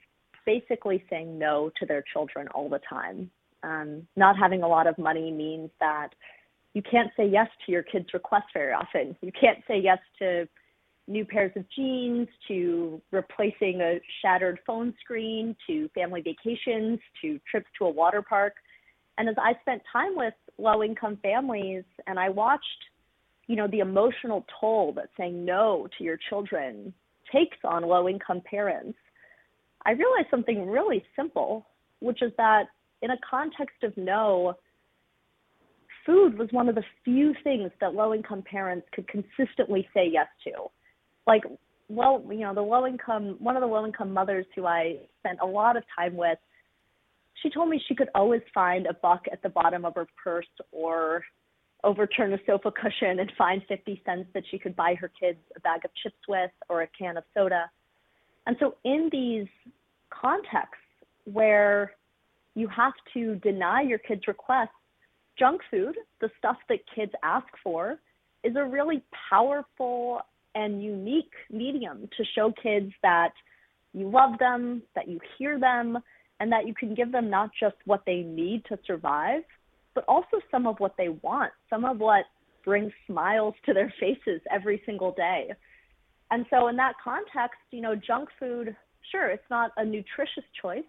basically 0.44 1.04
saying 1.10 1.38
no 1.38 1.70
to 1.78 1.86
their 1.86 2.04
children 2.12 2.48
all 2.48 2.68
the 2.68 2.80
time. 2.88 3.30
Um, 3.66 4.06
not 4.14 4.38
having 4.38 4.62
a 4.62 4.68
lot 4.68 4.86
of 4.86 4.96
money 4.96 5.32
means 5.32 5.70
that 5.80 6.10
you 6.72 6.82
can't 6.82 7.10
say 7.16 7.26
yes 7.26 7.48
to 7.64 7.72
your 7.72 7.82
kids' 7.82 8.06
requests 8.14 8.52
very 8.54 8.72
often. 8.72 9.16
You 9.22 9.32
can't 9.32 9.58
say 9.66 9.80
yes 9.80 9.98
to 10.20 10.46
new 11.08 11.24
pairs 11.24 11.52
of 11.56 11.64
jeans, 11.74 12.28
to 12.46 13.00
replacing 13.10 13.80
a 13.80 14.00
shattered 14.22 14.60
phone 14.66 14.94
screen, 15.00 15.56
to 15.66 15.88
family 15.94 16.20
vacations, 16.20 17.00
to 17.22 17.40
trips 17.50 17.66
to 17.78 17.86
a 17.86 17.90
water 17.90 18.22
park. 18.22 18.54
And 19.18 19.28
as 19.28 19.36
I 19.38 19.54
spent 19.62 19.82
time 19.92 20.14
with 20.14 20.34
low 20.58 20.82
income 20.82 21.18
families 21.22 21.84
and 22.06 22.18
I 22.18 22.28
watched, 22.28 22.62
you 23.46 23.56
know, 23.56 23.66
the 23.68 23.80
emotional 23.80 24.44
toll 24.60 24.92
that 24.94 25.10
saying 25.16 25.44
no 25.44 25.88
to 25.98 26.04
your 26.04 26.18
children 26.28 26.92
takes 27.32 27.56
on 27.64 27.82
low 27.82 28.08
income 28.08 28.42
parents, 28.48 28.98
I 29.84 29.92
realized 29.92 30.28
something 30.30 30.68
really 30.68 31.04
simple, 31.16 31.66
which 32.00 32.22
is 32.22 32.32
that 32.36 32.64
in 33.02 33.10
a 33.10 33.16
context 33.28 33.82
of 33.82 33.96
no, 33.96 34.54
food 36.04 36.38
was 36.38 36.48
one 36.52 36.68
of 36.68 36.74
the 36.74 36.84
few 37.04 37.34
things 37.44 37.70
that 37.80 37.94
low 37.94 38.14
income 38.14 38.42
parents 38.42 38.86
could 38.92 39.06
consistently 39.08 39.88
say 39.92 40.08
yes 40.10 40.28
to. 40.44 40.52
Like, 41.26 41.42
well, 41.88 42.24
you 42.30 42.40
know, 42.40 42.54
the 42.54 42.62
low 42.62 42.86
income, 42.86 43.36
one 43.38 43.56
of 43.56 43.60
the 43.60 43.66
low 43.66 43.84
income 43.84 44.12
mothers 44.12 44.46
who 44.54 44.66
I 44.66 45.00
spent 45.20 45.38
a 45.42 45.46
lot 45.46 45.76
of 45.76 45.82
time 45.96 46.16
with, 46.16 46.38
she 47.42 47.50
told 47.50 47.68
me 47.68 47.80
she 47.86 47.94
could 47.94 48.08
always 48.14 48.40
find 48.54 48.86
a 48.86 48.94
buck 48.94 49.26
at 49.30 49.42
the 49.42 49.48
bottom 49.48 49.84
of 49.84 49.94
her 49.94 50.06
purse 50.22 50.46
or 50.72 51.22
overturn 51.84 52.32
a 52.32 52.38
sofa 52.46 52.72
cushion 52.72 53.20
and 53.20 53.30
find 53.36 53.62
50 53.68 54.02
cents 54.06 54.28
that 54.34 54.42
she 54.50 54.58
could 54.58 54.74
buy 54.74 54.94
her 54.94 55.10
kids 55.20 55.38
a 55.56 55.60
bag 55.60 55.84
of 55.84 55.90
chips 56.02 56.16
with 56.28 56.50
or 56.68 56.82
a 56.82 56.88
can 56.98 57.16
of 57.16 57.24
soda. 57.34 57.70
And 58.46 58.56
so, 58.58 58.76
in 58.84 59.08
these 59.12 59.46
contexts 60.10 60.82
where 61.24 61.92
you 62.56 62.66
have 62.68 62.94
to 63.12 63.36
deny 63.36 63.82
your 63.82 63.98
kids' 63.98 64.26
requests, 64.26 64.70
junk 65.38 65.60
food, 65.70 65.94
the 66.20 66.30
stuff 66.38 66.56
that 66.70 66.78
kids 66.92 67.12
ask 67.22 67.46
for, 67.62 68.00
is 68.42 68.56
a 68.56 68.64
really 68.64 69.02
powerful 69.30 70.20
and 70.54 70.82
unique 70.82 71.32
medium 71.50 72.08
to 72.16 72.24
show 72.34 72.52
kids 72.60 72.90
that 73.02 73.32
you 73.92 74.10
love 74.10 74.38
them, 74.38 74.82
that 74.94 75.06
you 75.06 75.20
hear 75.38 75.60
them, 75.60 75.98
and 76.40 76.50
that 76.50 76.66
you 76.66 76.74
can 76.74 76.94
give 76.94 77.12
them 77.12 77.28
not 77.28 77.50
just 77.60 77.76
what 77.84 78.02
they 78.06 78.22
need 78.22 78.64
to 78.68 78.78
survive, 78.86 79.42
but 79.94 80.04
also 80.08 80.38
some 80.50 80.66
of 80.66 80.76
what 80.78 80.94
they 80.96 81.10
want, 81.10 81.52
some 81.68 81.84
of 81.84 81.98
what 81.98 82.24
brings 82.64 82.92
smiles 83.06 83.54
to 83.66 83.74
their 83.74 83.92
faces 84.00 84.40
every 84.50 84.82
single 84.86 85.12
day. 85.12 85.52
And 86.30 86.46
so, 86.50 86.68
in 86.68 86.76
that 86.76 86.94
context, 87.02 87.60
you 87.70 87.82
know, 87.82 87.94
junk 87.94 88.30
food, 88.40 88.74
sure, 89.12 89.28
it's 89.28 89.48
not 89.50 89.72
a 89.76 89.84
nutritious 89.84 90.44
choice, 90.60 90.84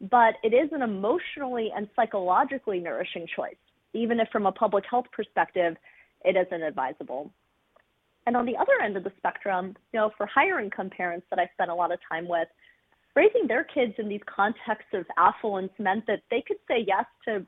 but 0.00 0.34
it 0.42 0.54
is 0.54 0.70
an 0.72 0.82
emotionally 0.82 1.70
and 1.74 1.88
psychologically 1.94 2.80
nourishing 2.80 3.26
choice, 3.36 3.56
even 3.92 4.20
if 4.20 4.28
from 4.30 4.46
a 4.46 4.52
public 4.52 4.84
health 4.88 5.06
perspective, 5.12 5.76
it 6.24 6.36
isn't 6.36 6.62
advisable. 6.62 7.30
And 8.26 8.36
on 8.36 8.46
the 8.46 8.56
other 8.56 8.80
end 8.82 8.96
of 8.96 9.04
the 9.04 9.12
spectrum, 9.16 9.76
you 9.92 10.00
know, 10.00 10.10
for 10.16 10.26
higher 10.26 10.60
income 10.60 10.90
parents 10.90 11.26
that 11.30 11.38
I 11.38 11.50
spent 11.54 11.70
a 11.70 11.74
lot 11.74 11.92
of 11.92 11.98
time 12.10 12.28
with, 12.28 12.48
raising 13.16 13.46
their 13.46 13.64
kids 13.64 13.94
in 13.98 14.08
these 14.08 14.20
contexts 14.26 14.92
of 14.94 15.04
affluence 15.18 15.72
meant 15.78 16.06
that 16.06 16.20
they 16.30 16.42
could 16.46 16.58
say 16.68 16.84
yes 16.86 17.04
to 17.26 17.44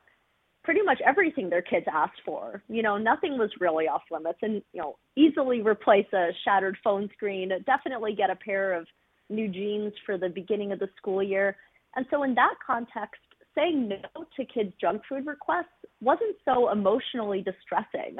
pretty 0.64 0.82
much 0.82 1.00
everything 1.04 1.50
their 1.50 1.62
kids 1.62 1.86
asked 1.92 2.20
for. 2.24 2.62
You 2.68 2.82
know, 2.82 2.96
nothing 2.96 3.38
was 3.38 3.50
really 3.60 3.88
off 3.88 4.02
limits 4.10 4.38
and, 4.42 4.62
you 4.72 4.80
know, 4.80 4.96
easily 5.16 5.60
replace 5.60 6.06
a 6.12 6.30
shattered 6.44 6.76
phone 6.82 7.08
screen, 7.14 7.50
definitely 7.66 8.14
get 8.14 8.30
a 8.30 8.36
pair 8.36 8.72
of 8.72 8.86
new 9.28 9.48
jeans 9.48 9.92
for 10.04 10.18
the 10.18 10.28
beginning 10.28 10.72
of 10.72 10.78
the 10.78 10.88
school 10.96 11.22
year. 11.22 11.56
And 11.96 12.06
so 12.10 12.22
in 12.22 12.34
that 12.34 12.54
context, 12.64 13.20
saying 13.54 13.88
no 13.88 14.24
to 14.36 14.44
kids' 14.44 14.72
junk 14.80 15.02
food 15.08 15.26
requests 15.26 15.66
wasn't 16.00 16.36
so 16.44 16.70
emotionally 16.70 17.42
distressing. 17.42 18.16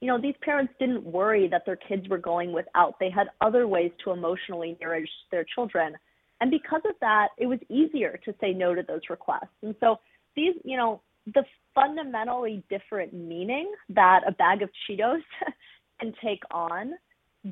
You 0.00 0.08
know, 0.08 0.20
these 0.20 0.34
parents 0.42 0.72
didn't 0.78 1.04
worry 1.04 1.48
that 1.48 1.62
their 1.64 1.76
kids 1.76 2.08
were 2.08 2.18
going 2.18 2.52
without. 2.52 2.98
They 3.00 3.10
had 3.10 3.28
other 3.40 3.66
ways 3.66 3.90
to 4.04 4.10
emotionally 4.10 4.76
nourish 4.80 5.08
their 5.30 5.44
children. 5.54 5.94
And 6.40 6.50
because 6.50 6.82
of 6.84 6.94
that, 7.00 7.28
it 7.38 7.46
was 7.46 7.58
easier 7.70 8.20
to 8.24 8.34
say 8.40 8.52
no 8.52 8.74
to 8.74 8.82
those 8.82 9.00
requests. 9.08 9.56
And 9.62 9.74
so 9.80 10.00
these, 10.36 10.54
you 10.64 10.76
know, 10.76 11.00
the 11.32 11.44
fundamentally 11.74 12.62
different 12.68 13.14
meaning 13.14 13.72
that 13.88 14.20
a 14.26 14.32
bag 14.32 14.62
of 14.62 14.68
Cheetos 14.86 15.22
can 16.00 16.12
take 16.22 16.42
on, 16.50 16.92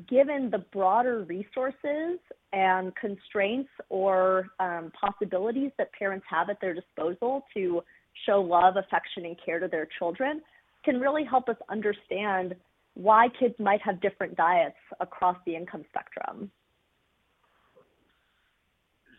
given 0.07 0.49
the 0.49 0.59
broader 0.71 1.23
resources 1.23 2.19
and 2.51 2.95
constraints 2.95 3.69
or 3.89 4.47
um, 4.59 4.91
possibilities 4.99 5.71
that 5.77 5.91
parents 5.93 6.25
have 6.29 6.49
at 6.49 6.59
their 6.61 6.73
disposal 6.73 7.45
to 7.53 7.81
show 8.25 8.41
love, 8.41 8.75
affection, 8.77 9.25
and 9.25 9.35
care 9.43 9.59
to 9.59 9.67
their 9.67 9.87
children, 9.99 10.41
can 10.83 10.99
really 10.99 11.23
help 11.23 11.47
us 11.47 11.55
understand 11.69 12.55
why 12.95 13.27
kids 13.39 13.55
might 13.59 13.81
have 13.81 14.01
different 14.01 14.35
diets 14.35 14.77
across 14.99 15.37
the 15.45 15.55
income 15.55 15.83
spectrum. 15.89 16.51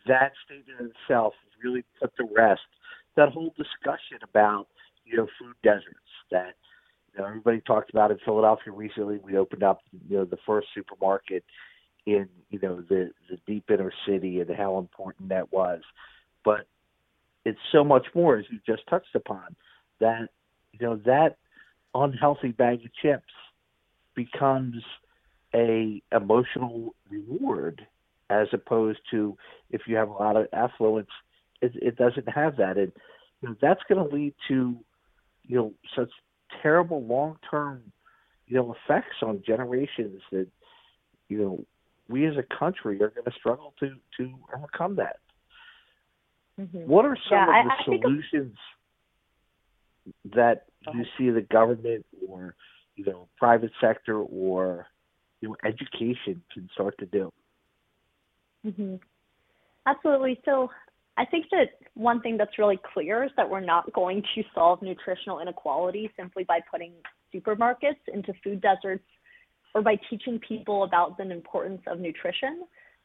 That 0.07 0.31
statement 0.45 0.93
itself 1.09 1.33
really 1.63 1.83
put 1.99 2.15
to 2.17 2.27
rest 2.35 2.61
that 3.15 3.29
whole 3.29 3.53
discussion 3.57 4.19
about 4.23 4.67
you 5.05 5.17
know 5.17 5.27
food 5.39 5.55
deserts 5.63 6.11
that 6.31 6.55
you 7.15 7.21
know 7.21 7.27
everybody 7.27 7.61
talked 7.61 7.89
about 7.89 8.11
in 8.11 8.17
Philadelphia 8.25 8.73
recently. 8.73 9.19
We 9.23 9.37
opened 9.37 9.63
up 9.63 9.81
you 10.09 10.17
know 10.17 10.25
the 10.25 10.37
first 10.45 10.67
supermarket 10.75 11.43
in 12.05 12.27
you 12.49 12.59
know 12.61 12.81
the 12.81 13.11
the 13.29 13.37
deep 13.47 13.69
inner 13.69 13.91
city 14.07 14.41
and 14.41 14.49
how 14.55 14.77
important 14.77 15.29
that 15.29 15.51
was, 15.51 15.81
but 16.43 16.67
it's 17.45 17.59
so 17.71 17.83
much 17.83 18.07
more 18.13 18.37
as 18.37 18.45
you 18.49 18.59
just 18.65 18.87
touched 18.87 19.15
upon 19.15 19.55
that 19.99 20.29
you 20.73 20.85
know 20.85 20.97
that 21.05 21.37
unhealthy 21.93 22.51
bag 22.51 22.83
of 22.83 22.93
chips 23.01 23.31
becomes 24.15 24.83
a 25.53 26.01
emotional 26.11 26.93
reward 27.09 27.85
as 28.29 28.47
opposed 28.51 28.99
to 29.11 29.37
if 29.69 29.81
you 29.87 29.95
have 29.95 30.09
a 30.09 30.13
lot 30.13 30.35
of 30.35 30.47
affluence, 30.51 31.09
it, 31.61 31.71
it 31.75 31.95
doesn't 31.95 32.27
have 32.27 32.57
that, 32.57 32.77
and 32.77 32.91
you 33.41 33.49
know, 33.49 33.55
that's 33.61 33.81
going 33.87 34.07
to 34.07 34.15
lead 34.15 34.33
to 34.47 34.75
you 35.43 35.55
know 35.55 35.73
such 35.95 36.09
terrible 36.61 37.03
long 37.03 37.37
term 37.49 37.81
you 38.47 38.57
know 38.57 38.75
effects 38.85 39.17
on 39.21 39.41
generations 39.45 40.21
that 40.31 40.47
you 41.29 41.37
know 41.37 41.65
we 42.07 42.27
as 42.27 42.35
a 42.37 42.55
country 42.57 43.01
are 43.01 43.09
going 43.09 43.25
to 43.25 43.31
struggle 43.31 43.73
to 43.79 43.95
to 44.17 44.33
overcome 44.55 44.95
that. 44.97 45.17
Mm-hmm. 46.59 46.89
What 46.89 47.05
are 47.05 47.17
some 47.29 47.37
yeah, 47.37 47.61
of 47.61 47.65
the 47.65 47.71
I, 47.71 47.75
I 47.75 47.83
solutions 47.83 48.57
that 50.35 50.65
you 50.93 51.03
see 51.17 51.29
the 51.29 51.41
government 51.41 52.05
or 52.27 52.55
you 52.95 53.05
know 53.05 53.27
private 53.37 53.71
sector 53.81 54.19
or 54.19 54.87
you 55.41 55.49
know 55.49 55.55
education 55.65 56.41
can 56.53 56.69
start 56.73 56.97
to 56.99 57.05
do? 57.05 57.31
Mm-hmm. 58.65 58.95
Absolutely. 59.87 60.39
So 60.45 60.69
I 61.17 61.25
think 61.25 61.45
that 61.51 61.69
one 61.93 62.21
thing 62.21 62.37
that's 62.37 62.59
really 62.59 62.79
clear 62.93 63.23
is 63.23 63.31
that 63.37 63.49
we're 63.49 63.61
not 63.61 63.91
going 63.93 64.21
to 64.35 64.43
solve 64.53 64.81
nutritional 64.81 65.39
inequality 65.39 66.11
simply 66.17 66.43
by 66.43 66.59
putting 66.69 66.93
supermarkets 67.33 68.01
into 68.13 68.33
food 68.43 68.61
deserts 68.61 69.05
or 69.73 69.81
by 69.81 69.97
teaching 70.09 70.39
people 70.39 70.83
about 70.83 71.17
the 71.17 71.29
importance 71.29 71.81
of 71.87 71.99
nutrition. 71.99 72.63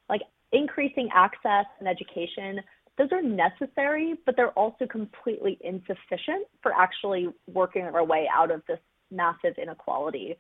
Like 0.09 0.23
increasing 0.53 1.09
access 1.15 1.67
and 1.79 1.89
education, 1.89 2.61
those 2.99 3.09
are 3.13 3.23
necessary, 3.23 4.15
but 4.27 4.37
they're 4.37 4.51
also 4.51 4.87
completely 4.87 5.59
insufficient 5.63 6.47
for 6.63 6.73
actually 6.73 7.29
working 7.47 7.83
our 7.83 8.05
way 8.05 8.29
out 8.33 8.51
of 8.51 8.63
this 8.67 8.79
massive 9.11 9.55
inequality. 9.61 10.37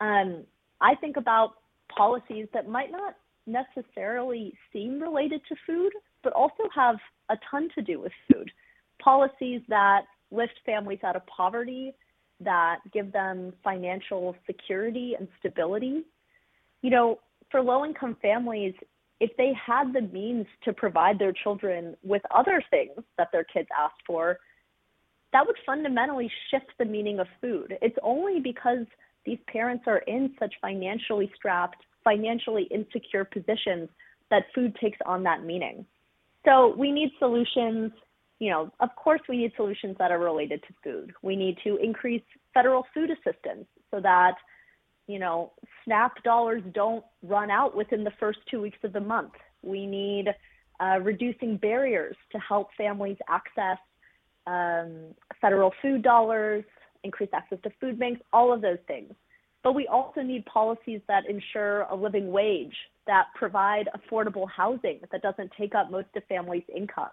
Um, 0.00 0.44
I 0.80 0.94
think 0.94 1.16
about 1.16 1.54
policies 1.94 2.46
that 2.54 2.68
might 2.68 2.90
not 2.90 3.16
necessarily 3.46 4.54
seem 4.72 5.00
related 5.00 5.40
to 5.48 5.56
food, 5.66 5.92
but 6.22 6.32
also 6.32 6.64
have 6.74 6.96
a 7.30 7.36
ton 7.50 7.68
to 7.74 7.82
do 7.82 8.00
with 8.00 8.12
food. 8.32 8.50
Policies 9.02 9.62
that 9.68 10.02
lift 10.30 10.54
families 10.64 11.00
out 11.04 11.16
of 11.16 11.26
poverty, 11.26 11.92
that 12.40 12.78
give 12.92 13.12
them 13.12 13.52
financial 13.62 14.34
security 14.46 15.14
and 15.18 15.28
stability. 15.38 16.04
You 16.82 16.90
know, 16.90 17.18
for 17.50 17.60
low 17.60 17.84
income 17.84 18.16
families, 18.22 18.74
if 19.20 19.30
they 19.36 19.52
had 19.54 19.92
the 19.92 20.00
means 20.00 20.46
to 20.64 20.72
provide 20.72 21.18
their 21.18 21.32
children 21.32 21.96
with 22.02 22.22
other 22.34 22.62
things 22.70 23.02
that 23.18 23.28
their 23.32 23.44
kids 23.44 23.68
asked 23.78 24.02
for, 24.06 24.38
that 25.32 25.46
would 25.46 25.56
fundamentally 25.66 26.30
shift 26.50 26.72
the 26.78 26.84
meaning 26.84 27.20
of 27.20 27.26
food. 27.40 27.76
It's 27.82 27.96
only 28.02 28.40
because 28.40 28.86
these 29.26 29.38
parents 29.46 29.84
are 29.86 29.98
in 29.98 30.34
such 30.38 30.54
financially 30.60 31.30
strapped 31.36 31.84
financially 32.02 32.64
insecure 32.70 33.24
positions 33.24 33.88
that 34.30 34.44
food 34.54 34.74
takes 34.80 34.98
on 35.06 35.22
that 35.24 35.44
meaning. 35.44 35.84
So 36.44 36.74
we 36.76 36.90
need 36.90 37.10
solutions 37.18 37.92
you 38.40 38.48
know, 38.48 38.72
of 38.80 38.88
course, 38.96 39.20
we 39.28 39.36
need 39.36 39.52
solutions 39.54 39.96
that 39.98 40.10
are 40.10 40.18
related 40.18 40.62
to 40.62 40.74
food. 40.82 41.12
We 41.22 41.36
need 41.36 41.58
to 41.62 41.76
increase 41.76 42.22
federal 42.54 42.86
food 42.94 43.10
assistance 43.10 43.66
so 43.90 44.00
that, 44.00 44.34
you 45.06 45.18
know, 45.18 45.52
SNAP 45.84 46.22
dollars 46.24 46.62
don't 46.72 47.04
run 47.22 47.50
out 47.50 47.76
within 47.76 48.02
the 48.02 48.12
first 48.18 48.38
two 48.50 48.62
weeks 48.62 48.78
of 48.82 48.94
the 48.94 49.00
month. 49.00 49.32
We 49.62 49.86
need 49.86 50.28
uh, 50.80 51.00
reducing 51.02 51.58
barriers 51.58 52.16
to 52.32 52.38
help 52.38 52.68
families 52.78 53.18
access 53.28 53.76
um, 54.46 55.14
federal 55.38 55.72
food 55.82 56.02
dollars, 56.02 56.64
increase 57.04 57.30
access 57.34 57.58
to 57.64 57.70
food 57.78 57.98
banks, 57.98 58.22
all 58.32 58.54
of 58.54 58.62
those 58.62 58.78
things. 58.86 59.12
But 59.62 59.74
we 59.74 59.86
also 59.88 60.22
need 60.22 60.46
policies 60.46 61.00
that 61.06 61.28
ensure 61.28 61.82
a 61.82 61.94
living 61.94 62.32
wage, 62.32 62.74
that 63.06 63.26
provide 63.34 63.88
affordable 63.94 64.48
housing 64.48 65.00
that 65.12 65.22
doesn't 65.22 65.52
take 65.58 65.74
up 65.74 65.90
most 65.90 66.08
of 66.16 66.22
families' 66.24 66.62
income. 66.74 67.10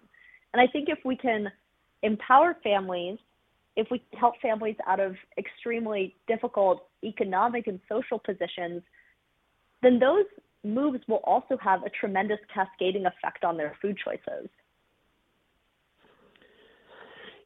And 0.54 0.62
I 0.62 0.72
think 0.72 0.88
if 0.88 1.00
we 1.04 1.18
can 1.18 1.52
empower 2.04 2.56
families, 2.64 3.18
if 3.76 3.88
we 3.92 4.02
help 4.18 4.36
families 4.42 4.76
out 4.88 5.00
of 5.00 5.16
extremely 5.38 6.16
difficult 6.28 6.88
economic 7.04 7.68
and 7.68 7.80
social 7.90 8.18
positions, 8.18 8.82
then 9.84 10.00
those 10.00 10.26
moves 10.64 11.00
will 11.08 11.22
also 11.24 11.58
have 11.58 11.84
a 11.84 11.90
tremendous 11.90 12.40
cascading 12.54 13.06
effect 13.06 13.44
on 13.44 13.58
their 13.58 13.76
food 13.82 13.98
choices. 14.04 14.50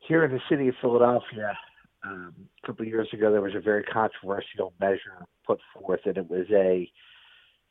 Here 0.08 0.25
in 0.25 0.31
the 0.31 0.39
city 0.50 0.67
of 0.67 0.75
Philadelphia, 0.81 1.58
um, 2.03 2.34
a 2.63 2.67
couple 2.67 2.84
of 2.84 2.88
years 2.88 3.08
ago, 3.13 3.31
there 3.31 3.41
was 3.41 3.55
a 3.55 3.62
very 3.62 3.84
controversial 3.84 4.74
measure 4.79 5.25
put 5.46 5.60
forth, 5.74 6.01
and 6.05 6.17
it 6.17 6.29
was 6.29 6.48
a 6.51 6.89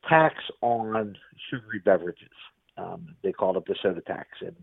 tax 0.09 0.37
on 0.61 1.17
sugary 1.51 1.81
beverages. 1.85 2.29
Um, 2.77 3.17
they 3.23 3.33
called 3.33 3.57
it 3.57 3.65
the 3.67 3.75
soda 3.83 4.01
tax, 4.03 4.29
and 4.41 4.57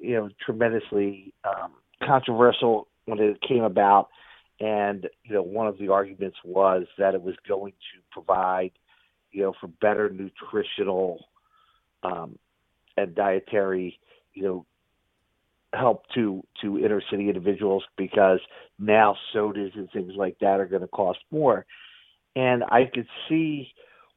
you 0.00 0.14
know, 0.14 0.28
tremendously 0.44 1.32
um, 1.44 1.72
controversial 2.02 2.88
when 3.04 3.18
it 3.18 3.38
came 3.46 3.62
about. 3.62 4.08
And 4.60 5.08
you 5.24 5.34
know, 5.34 5.42
one 5.42 5.66
of 5.66 5.78
the 5.78 5.88
arguments 5.88 6.38
was 6.44 6.84
that 6.98 7.14
it 7.14 7.22
was 7.22 7.34
going 7.46 7.72
to 7.72 8.00
provide, 8.10 8.72
you 9.32 9.42
know, 9.42 9.52
for 9.60 9.66
better 9.66 10.08
nutritional 10.08 11.26
um, 12.02 12.38
and 12.96 13.14
dietary, 13.14 13.98
you 14.32 14.42
know, 14.42 14.66
help 15.76 16.04
to 16.14 16.42
to 16.62 16.78
inner 16.78 17.02
city 17.10 17.28
individuals 17.28 17.84
because 17.96 18.40
now 18.78 19.16
sodas 19.32 19.72
and 19.74 19.90
things 19.92 20.12
like 20.16 20.38
that 20.40 20.60
are 20.60 20.66
going 20.66 20.82
to 20.82 20.88
cost 20.88 21.18
more. 21.30 21.66
And 22.36 22.64
I 22.64 22.90
could 22.92 23.06
see 23.28 23.72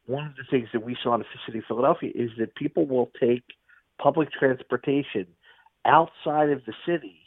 one 0.06 0.26
of 0.26 0.36
the 0.36 0.44
things 0.50 0.70
that 0.74 0.84
we 0.84 0.98
saw 1.04 1.14
in 1.16 1.22
the 1.22 1.26
city 1.46 1.60
of 1.60 1.66
Philadelphia 1.68 2.12
is 2.16 2.32
that 2.40 2.56
people 2.56 2.86
will 2.86 3.12
take 3.20 3.44
public 4.02 4.32
transportation 4.32 5.28
outside 5.86 6.50
of 6.50 6.62
the 6.66 6.74
city 6.86 7.20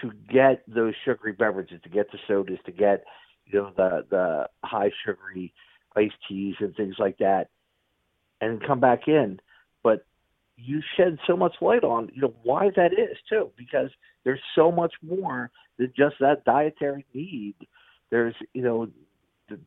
to 0.00 0.10
get 0.32 0.62
those 0.66 0.94
sugary 1.04 1.32
beverages, 1.32 1.80
to 1.82 1.88
get 1.88 2.10
the 2.10 2.18
sodas, 2.26 2.58
to 2.66 2.72
get 2.72 3.04
you 3.46 3.60
know 3.60 3.72
the 3.76 4.04
the 4.10 4.48
high 4.64 4.90
sugary 5.04 5.52
iced 5.96 6.14
teas 6.28 6.56
and 6.60 6.74
things 6.74 6.96
like 6.98 7.18
that, 7.18 7.48
and 8.40 8.64
come 8.66 8.80
back 8.80 9.06
in. 9.06 9.40
But 9.82 10.04
you 10.56 10.80
shed 10.96 11.18
so 11.26 11.36
much 11.36 11.54
light 11.60 11.84
on 11.84 12.10
you 12.14 12.22
know 12.22 12.34
why 12.42 12.70
that 12.76 12.92
is 12.92 13.16
too, 13.28 13.50
because 13.56 13.90
there's 14.24 14.40
so 14.54 14.70
much 14.70 14.92
more 15.02 15.50
than 15.78 15.92
just 15.96 16.16
that 16.20 16.44
dietary 16.44 17.04
need. 17.14 17.56
There's 18.10 18.34
you 18.52 18.62
know 18.62 18.88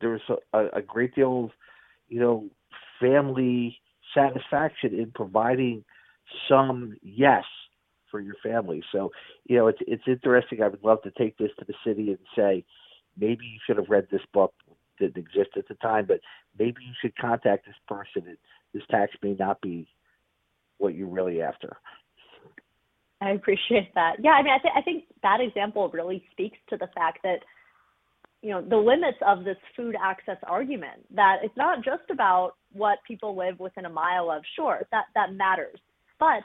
there's 0.00 0.22
a, 0.52 0.66
a 0.74 0.82
great 0.82 1.14
deal 1.14 1.46
of 1.46 1.50
you 2.08 2.20
know 2.20 2.48
family 3.00 3.78
satisfaction 4.14 4.94
in 4.94 5.12
providing 5.14 5.84
some 6.48 6.96
yes 7.02 7.44
for 8.10 8.20
your 8.20 8.36
family. 8.42 8.82
So, 8.92 9.10
you 9.44 9.56
know, 9.56 9.68
it's 9.68 9.78
it's 9.86 10.04
interesting. 10.06 10.62
I 10.62 10.68
would 10.68 10.84
love 10.84 11.02
to 11.02 11.10
take 11.12 11.36
this 11.38 11.50
to 11.58 11.64
the 11.64 11.74
city 11.84 12.08
and 12.08 12.18
say, 12.36 12.64
maybe 13.16 13.44
you 13.44 13.58
should 13.66 13.76
have 13.76 13.90
read 13.90 14.08
this 14.10 14.22
book 14.32 14.54
that 15.00 15.16
existed 15.16 15.58
at 15.58 15.68
the 15.68 15.74
time, 15.74 16.06
but 16.06 16.20
maybe 16.58 16.78
you 16.82 16.92
should 17.00 17.16
contact 17.16 17.66
this 17.66 17.74
person. 17.86 18.28
And 18.28 18.38
this 18.72 18.84
tax 18.90 19.12
may 19.22 19.34
not 19.38 19.60
be 19.60 19.86
what 20.78 20.94
you're 20.94 21.08
really 21.08 21.42
after. 21.42 21.76
I 23.20 23.30
appreciate 23.30 23.94
that. 23.94 24.16
Yeah, 24.22 24.32
I 24.32 24.42
mean, 24.42 24.52
I, 24.52 24.58
th- 24.58 24.74
I 24.76 24.82
think 24.82 25.04
that 25.22 25.40
example 25.40 25.88
really 25.92 26.22
speaks 26.32 26.58
to 26.68 26.76
the 26.76 26.88
fact 26.94 27.20
that 27.22 27.38
you 28.42 28.50
know 28.50 28.62
the 28.62 28.76
limits 28.76 29.18
of 29.26 29.44
this 29.44 29.56
food 29.74 29.94
access 30.00 30.36
argument 30.42 31.06
that 31.14 31.38
it's 31.42 31.56
not 31.56 31.82
just 31.82 32.10
about 32.10 32.52
what 32.72 32.98
people 33.08 33.36
live 33.36 33.58
within 33.58 33.86
a 33.86 33.90
mile 33.90 34.30
of 34.30 34.42
sure 34.54 34.82
that 34.92 35.04
that 35.14 35.32
matters 35.32 35.78
but 36.18 36.42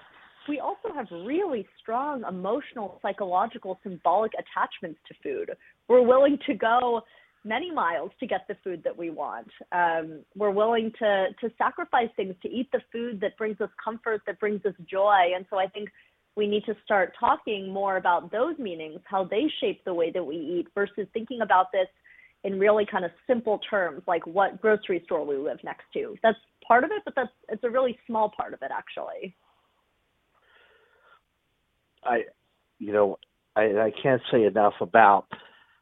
we 0.48 0.60
also 0.60 0.94
have 0.94 1.08
really 1.12 1.67
strong 1.80 2.24
emotional, 2.28 3.00
psychological, 3.02 3.80
symbolic 3.84 4.32
attachments 4.34 5.00
to 5.08 5.13
food. 5.22 5.52
We're 5.88 6.06
willing 6.06 6.38
to 6.48 6.54
go 6.54 7.02
many 7.43 7.71
miles 7.71 8.12
to 8.19 8.27
get 8.27 8.47
the 8.47 8.56
food 8.63 8.84
that 8.84 8.95
we 8.95 9.10
want. 9.10 9.47
Um, 9.71 10.19
we're 10.36 10.51
willing 10.51 10.91
to 10.99 11.27
to 11.39 11.51
sacrifice 11.58 12.10
things 12.15 12.36
to 12.43 12.49
eat 12.49 12.69
the 12.71 12.82
food 12.91 13.19
that 13.21 13.38
brings 13.38 13.60
us 13.62 13.69
comfort, 13.84 14.21
that 14.27 14.39
brings 14.39 14.65
us 14.65 14.73
joy. 14.89 15.32
And 15.36 15.45
so 15.49 15.58
I 15.58 15.67
think 15.67 15.89
we 16.36 16.47
need 16.47 16.63
to 16.65 16.75
start 16.86 17.13
talking 17.19 17.71
more 17.71 17.97
about 17.97 18.32
those 18.32 18.58
meanings, 18.58 18.99
how 19.06 19.23
they 19.23 19.51
shape 19.60 19.84
the 19.84 19.93
way 19.93 20.12
that 20.12 20.23
we 20.23 20.36
eat, 20.36 20.67
versus 20.73 21.08
thinking 21.13 21.41
about 21.41 21.71
this 21.73 21.88
in 22.43 22.58
really 22.58 22.86
kind 22.86 23.06
of 23.06 23.12
simple 23.27 23.60
terms, 23.69 24.01
like 24.08 24.25
what 24.25 24.62
grocery 24.62 25.01
store 25.06 25.25
we 25.25 25.36
live 25.36 25.60
next 25.63 25.84
to. 25.93 26.15
That's 26.23 26.38
part 26.65 26.84
of 26.84 26.91
it, 26.91 27.01
but 27.06 27.15
that's 27.15 27.32
it's 27.49 27.63
a 27.63 27.69
really 27.69 27.97
small 28.08 28.32
part 28.36 28.54
of 28.54 28.62
it 28.62 28.71
actually. 28.71 29.36
I, 32.04 32.23
you 32.80 32.93
know, 32.93 33.17
I, 33.56 33.62
I 33.62 33.91
can't 34.01 34.21
say 34.32 34.45
enough 34.45 34.73
about 34.80 35.27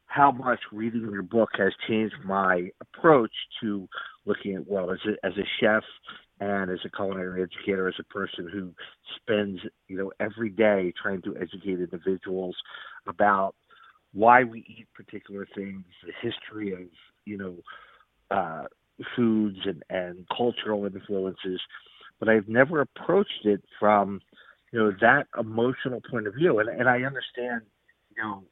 how 0.09 0.31
much 0.31 0.59
reading 0.71 1.07
your 1.11 1.21
book 1.21 1.49
has 1.57 1.71
changed 1.87 2.15
my 2.25 2.69
approach 2.81 3.31
to 3.61 3.87
looking 4.25 4.55
at 4.55 4.67
well 4.67 4.91
as 4.91 4.97
a, 5.05 5.25
as 5.25 5.33
a 5.37 5.45
chef 5.59 5.83
and 6.39 6.71
as 6.71 6.79
a 6.83 6.89
culinary 6.89 7.43
educator, 7.43 7.87
as 7.87 7.93
a 7.99 8.03
person 8.03 8.49
who 8.51 8.73
spends 9.15 9.59
you 9.87 9.97
know 9.97 10.11
every 10.19 10.49
day 10.49 10.91
trying 11.01 11.21
to 11.21 11.35
educate 11.37 11.79
individuals 11.79 12.55
about 13.07 13.53
why 14.11 14.43
we 14.43 14.59
eat 14.61 14.87
particular 14.95 15.47
things, 15.55 15.85
the 16.03 16.11
history 16.21 16.73
of 16.73 16.89
you 17.25 17.37
know 17.37 17.55
uh, 18.31 18.63
foods 19.15 19.59
and 19.65 19.83
and 19.91 20.25
cultural 20.35 20.87
influences, 20.87 21.61
but 22.19 22.29
I've 22.29 22.47
never 22.47 22.81
approached 22.81 23.45
it 23.45 23.61
from 23.79 24.21
you 24.73 24.79
know 24.79 24.91
that 25.01 25.27
emotional 25.39 26.01
point 26.09 26.25
of 26.25 26.33
view. 26.33 26.57
And 26.57 26.67
and 26.67 26.89
I 26.89 27.03
understand 27.03 27.61
you 28.15 28.23
know 28.23 28.43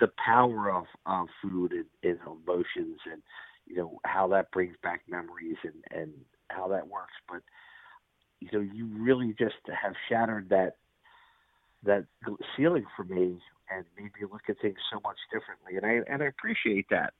the 0.00 0.10
power 0.24 0.70
of 0.70 0.84
of 1.06 1.28
food 1.42 1.72
and, 1.72 1.86
and 2.02 2.18
emotions 2.26 2.98
and 3.10 3.22
you 3.66 3.76
know 3.76 3.98
how 4.04 4.28
that 4.28 4.50
brings 4.50 4.76
back 4.82 5.02
memories 5.08 5.56
and 5.64 5.84
and 5.90 6.12
how 6.48 6.68
that 6.68 6.86
works. 6.88 7.14
But 7.28 7.42
you 8.40 8.48
know 8.52 8.60
you 8.60 8.86
really 8.86 9.34
just 9.38 9.54
have 9.66 9.94
shattered 10.08 10.48
that 10.50 10.76
that 11.84 12.04
ceiling 12.56 12.86
for 12.96 13.04
me 13.04 13.38
and 13.70 13.84
made 13.96 14.10
me 14.20 14.26
look 14.30 14.42
at 14.48 14.60
things 14.60 14.76
so 14.92 15.00
much 15.02 15.16
differently. 15.32 15.76
And 15.76 15.86
I 15.86 16.12
and 16.12 16.22
I 16.22 16.26
appreciate 16.26 16.86
that. 16.90 17.12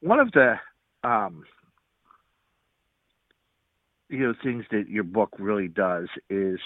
One 0.00 0.20
of 0.20 0.32
the 0.32 0.54
um 1.02 1.44
you 4.08 4.20
know 4.20 4.34
things 4.42 4.64
that 4.70 4.88
your 4.88 5.04
book 5.04 5.30
really 5.38 5.68
does 5.68 6.08
is 6.30 6.58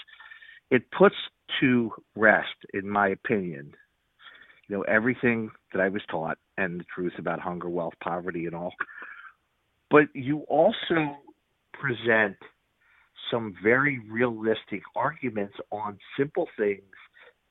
it 0.71 0.91
puts 0.91 1.15
to 1.59 1.91
rest, 2.15 2.55
in 2.73 2.87
my 2.87 3.07
opinion, 3.07 3.73
you 4.69 4.77
know, 4.77 4.83
everything 4.83 5.49
that 5.73 5.81
I 5.81 5.89
was 5.89 6.01
taught 6.09 6.37
and 6.57 6.79
the 6.79 6.85
truth 6.93 7.13
about 7.17 7.39
hunger, 7.39 7.67
wealth, 7.67 7.95
poverty, 8.01 8.45
and 8.45 8.55
all. 8.55 8.73
But 9.89 10.03
you 10.13 10.41
also 10.47 11.17
present 11.73 12.37
some 13.31 13.55
very 13.63 13.99
realistic 14.09 14.83
arguments 14.95 15.55
on 15.71 15.97
simple 16.17 16.47
things 16.57 16.83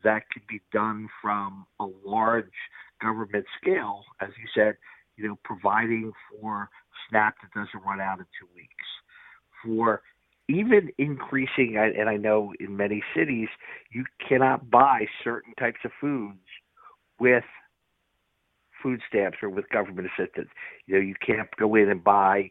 that 0.05 0.23
could 0.33 0.47
be 0.49 0.61
done 0.73 1.09
from 1.21 1.67
a 1.81 1.87
large 2.05 2.47
government 3.03 3.45
scale, 3.61 4.05
as 4.21 4.29
you 4.41 4.49
said, 4.55 4.77
you 5.17 5.27
know, 5.27 5.39
providing 5.45 6.13
for 6.31 6.69
SNAP 7.11 7.35
that 7.43 7.51
doesn't 7.53 7.85
run 7.85 8.01
out 8.01 8.21
in 8.21 8.27
two 8.41 8.49
weeks, 8.55 8.87
for 9.65 10.03
even 10.49 10.91
increasing, 10.99 11.77
and 11.77 12.09
I 12.09 12.17
know 12.17 12.53
in 12.61 12.77
many 12.77 13.03
cities, 13.15 13.49
you 13.91 14.05
cannot 14.27 14.71
buy 14.71 15.07
certain 15.23 15.55
types 15.59 15.81
of 15.85 15.91
foods 16.01 16.39
with 17.19 17.45
food 18.83 19.01
stamps 19.09 19.39
or 19.43 19.49
with 19.49 19.69
government 19.71 20.09
assistance. 20.09 20.49
You 20.87 20.95
know, 20.95 21.01
you 21.01 21.15
can't 21.25 21.49
go 21.59 21.75
in 21.75 21.91
and 21.91 22.03
buy, 22.03 22.51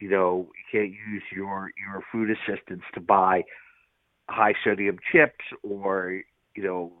you 0.00 0.10
know, 0.10 0.48
you 0.56 0.80
can't 0.80 0.90
use 0.90 1.22
your 1.34 1.70
your 1.78 2.02
food 2.10 2.30
assistance 2.30 2.82
to 2.94 3.00
buy 3.00 3.44
high 4.28 4.54
sodium 4.64 4.98
chips 5.10 5.44
or 5.62 6.22
you 6.56 6.62
know 6.62 6.92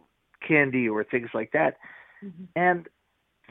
candy 0.46 0.88
or 0.88 1.04
things 1.04 1.30
like 1.34 1.52
that. 1.52 1.76
Mm-hmm. 2.24 2.44
And 2.56 2.88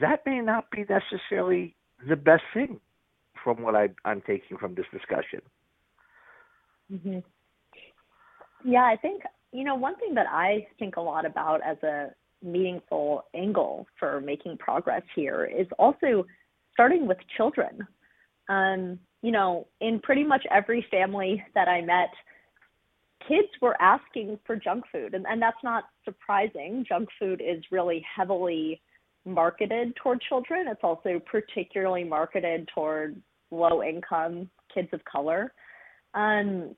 that 0.00 0.24
may 0.26 0.40
not 0.40 0.70
be 0.70 0.84
necessarily 0.88 1.76
the 2.08 2.16
best 2.16 2.42
thing 2.54 2.80
from 3.42 3.62
what 3.62 3.74
I, 3.74 3.88
I'm 4.04 4.22
taking 4.22 4.56
from 4.56 4.74
this 4.74 4.86
discussion. 4.92 5.40
Mm-hmm. 6.92 7.18
Yeah, 8.64 8.84
I 8.84 8.96
think 8.96 9.22
you 9.52 9.64
know, 9.64 9.74
one 9.74 9.96
thing 9.96 10.14
that 10.14 10.26
I 10.30 10.66
think 10.78 10.96
a 10.96 11.00
lot 11.00 11.26
about 11.26 11.60
as 11.62 11.76
a 11.82 12.08
meaningful 12.42 13.24
angle 13.34 13.86
for 13.98 14.20
making 14.20 14.58
progress 14.58 15.02
here 15.14 15.44
is 15.44 15.66
also 15.78 16.26
starting 16.72 17.06
with 17.06 17.18
children. 17.36 17.86
Um, 18.48 18.98
you 19.22 19.30
know, 19.30 19.68
in 19.80 20.00
pretty 20.00 20.24
much 20.24 20.44
every 20.50 20.84
family 20.90 21.42
that 21.54 21.68
I 21.68 21.80
met, 21.80 22.10
kids 23.28 23.48
were 23.60 23.80
asking 23.80 24.38
for 24.44 24.56
junk 24.56 24.84
food, 24.90 25.14
and, 25.14 25.26
and 25.28 25.40
that's 25.40 25.62
not 25.62 25.84
surprising. 26.04 26.84
Junk 26.88 27.08
food 27.18 27.40
is 27.44 27.62
really 27.70 28.04
heavily 28.16 28.80
marketed 29.24 29.94
toward 29.96 30.20
children. 30.22 30.66
It's 30.68 30.80
also 30.82 31.20
particularly 31.30 32.04
marketed 32.04 32.68
toward 32.74 33.20
low 33.50 33.82
income 33.82 34.50
kids 34.74 34.88
of 34.92 35.04
color. 35.04 35.52
Um, 36.14 36.74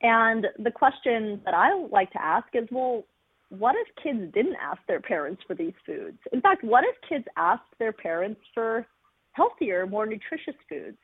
and 0.00 0.46
the 0.58 0.70
question 0.70 1.40
that 1.44 1.54
I 1.54 1.74
like 1.90 2.10
to 2.12 2.22
ask 2.22 2.46
is 2.54 2.68
well, 2.70 3.04
what 3.50 3.74
if 3.76 4.02
kids 4.02 4.32
didn't 4.32 4.56
ask 4.60 4.80
their 4.88 5.00
parents 5.00 5.42
for 5.46 5.54
these 5.54 5.74
foods? 5.86 6.18
In 6.32 6.40
fact, 6.40 6.64
what 6.64 6.84
if 6.84 6.96
kids 7.08 7.24
asked 7.36 7.72
their 7.78 7.92
parents 7.92 8.40
for 8.52 8.86
healthier, 9.32 9.86
more 9.86 10.06
nutritious 10.06 10.54
foods? 10.68 10.98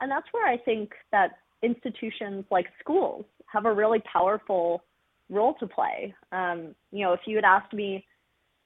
And 0.00 0.10
that's 0.10 0.26
where 0.32 0.46
I 0.46 0.58
think 0.58 0.92
that 1.12 1.38
institutions 1.62 2.44
like 2.50 2.66
schools 2.80 3.24
have 3.46 3.64
a 3.64 3.72
really 3.72 4.00
powerful 4.12 4.84
role 5.30 5.54
to 5.60 5.66
play. 5.66 6.14
Um, 6.32 6.74
you 6.92 7.04
know, 7.04 7.12
if 7.12 7.20
you 7.26 7.36
had 7.36 7.44
asked 7.44 7.72
me 7.72 8.04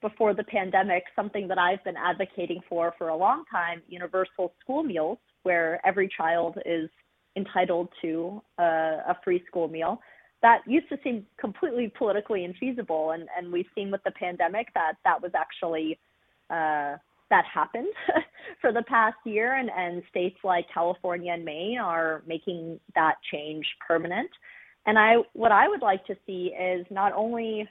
before 0.01 0.33
the 0.33 0.43
pandemic, 0.43 1.03
something 1.15 1.47
that 1.47 1.57
I've 1.57 1.83
been 1.83 1.97
advocating 1.97 2.59
for 2.69 2.93
for 2.97 3.09
a 3.09 3.15
long 3.15 3.43
time, 3.51 3.81
universal 3.87 4.53
school 4.61 4.83
meals, 4.83 5.17
where 5.43 5.81
every 5.85 6.09
child 6.15 6.57
is 6.65 6.89
entitled 7.35 7.89
to 8.01 8.41
a, 8.59 8.63
a 8.63 9.17
free 9.23 9.43
school 9.47 9.67
meal. 9.67 9.99
That 10.43 10.59
used 10.67 10.89
to 10.89 10.97
seem 11.03 11.25
completely 11.39 11.91
politically 11.97 12.47
infeasible, 12.47 13.15
and, 13.15 13.27
and 13.35 13.51
we've 13.51 13.65
seen 13.73 13.89
with 13.89 14.03
the 14.03 14.11
pandemic 14.11 14.67
that 14.75 14.93
that 15.05 15.21
was 15.21 15.31
actually 15.35 15.97
uh, 16.49 16.97
that 17.29 17.45
happened 17.51 17.87
for 18.61 18.71
the 18.71 18.83
past 18.83 19.17
year, 19.25 19.55
and, 19.55 19.71
and 19.75 20.03
states 20.09 20.37
like 20.43 20.65
California 20.71 21.33
and 21.33 21.43
Maine 21.43 21.79
are 21.79 22.21
making 22.27 22.79
that 22.93 23.15
change 23.31 23.65
permanent. 23.87 24.29
And 24.85 24.99
I, 24.99 25.15
what 25.33 25.51
I 25.51 25.67
would 25.67 25.81
like 25.81 26.05
to 26.05 26.15
see 26.27 26.53
is 26.53 26.85
not 26.91 27.13
only 27.13 27.67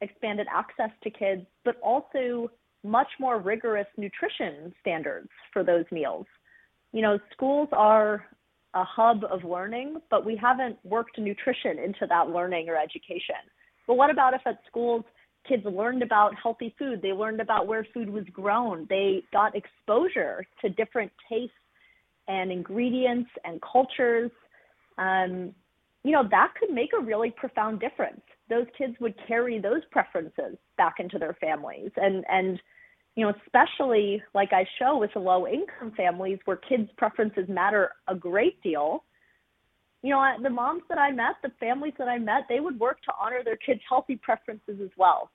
expanded 0.00 0.46
access 0.52 0.90
to 1.04 1.10
kids, 1.10 1.42
but 1.64 1.76
also 1.82 2.50
much 2.84 3.08
more 3.18 3.38
rigorous 3.38 3.86
nutrition 3.96 4.74
standards 4.80 5.28
for 5.52 5.64
those 5.64 5.84
meals. 5.90 6.26
You 6.92 7.02
know, 7.02 7.18
schools 7.32 7.68
are 7.72 8.24
a 8.74 8.84
hub 8.84 9.24
of 9.30 9.44
learning, 9.44 9.96
but 10.10 10.24
we 10.24 10.36
haven't 10.36 10.78
worked 10.84 11.18
nutrition 11.18 11.78
into 11.78 12.06
that 12.08 12.28
learning 12.28 12.68
or 12.68 12.76
education. 12.76 13.36
But 13.86 13.94
what 13.94 14.10
about 14.10 14.34
if 14.34 14.42
at 14.46 14.58
schools 14.66 15.04
kids 15.48 15.64
learned 15.64 16.02
about 16.02 16.34
healthy 16.40 16.74
food, 16.78 17.00
they 17.00 17.12
learned 17.12 17.40
about 17.40 17.66
where 17.66 17.86
food 17.94 18.10
was 18.10 18.24
grown, 18.32 18.86
they 18.90 19.22
got 19.32 19.56
exposure 19.56 20.44
to 20.60 20.68
different 20.68 21.10
tastes 21.28 21.54
and 22.28 22.52
ingredients 22.52 23.30
and 23.44 23.60
cultures? 23.62 24.30
Um, 24.98 25.54
you 26.04 26.12
know, 26.12 26.28
that 26.30 26.52
could 26.58 26.70
make 26.70 26.90
a 26.98 27.02
really 27.02 27.30
profound 27.30 27.80
difference 27.80 28.20
those 28.48 28.66
kids 28.76 28.94
would 29.00 29.14
carry 29.26 29.58
those 29.58 29.82
preferences 29.90 30.56
back 30.76 30.94
into 30.98 31.18
their 31.18 31.36
families 31.40 31.90
and 31.96 32.24
and 32.28 32.60
you 33.18 33.24
know 33.24 33.32
especially 33.44 34.22
like 34.32 34.52
i 34.52 34.64
show 34.78 34.96
with 34.96 35.10
the 35.12 35.18
low 35.18 35.48
income 35.48 35.92
families 35.96 36.38
where 36.44 36.56
kids 36.56 36.88
preferences 36.96 37.46
matter 37.48 37.90
a 38.06 38.14
great 38.14 38.62
deal 38.62 39.02
you 40.02 40.10
know 40.10 40.24
the 40.40 40.48
moms 40.48 40.82
that 40.88 40.98
i 40.98 41.10
met 41.10 41.34
the 41.42 41.50
families 41.58 41.94
that 41.98 42.06
i 42.06 42.16
met 42.16 42.42
they 42.48 42.60
would 42.60 42.78
work 42.78 43.02
to 43.02 43.12
honor 43.20 43.40
their 43.44 43.56
kids 43.56 43.80
healthy 43.88 44.14
preferences 44.14 44.78
as 44.80 44.90
well. 44.96 45.32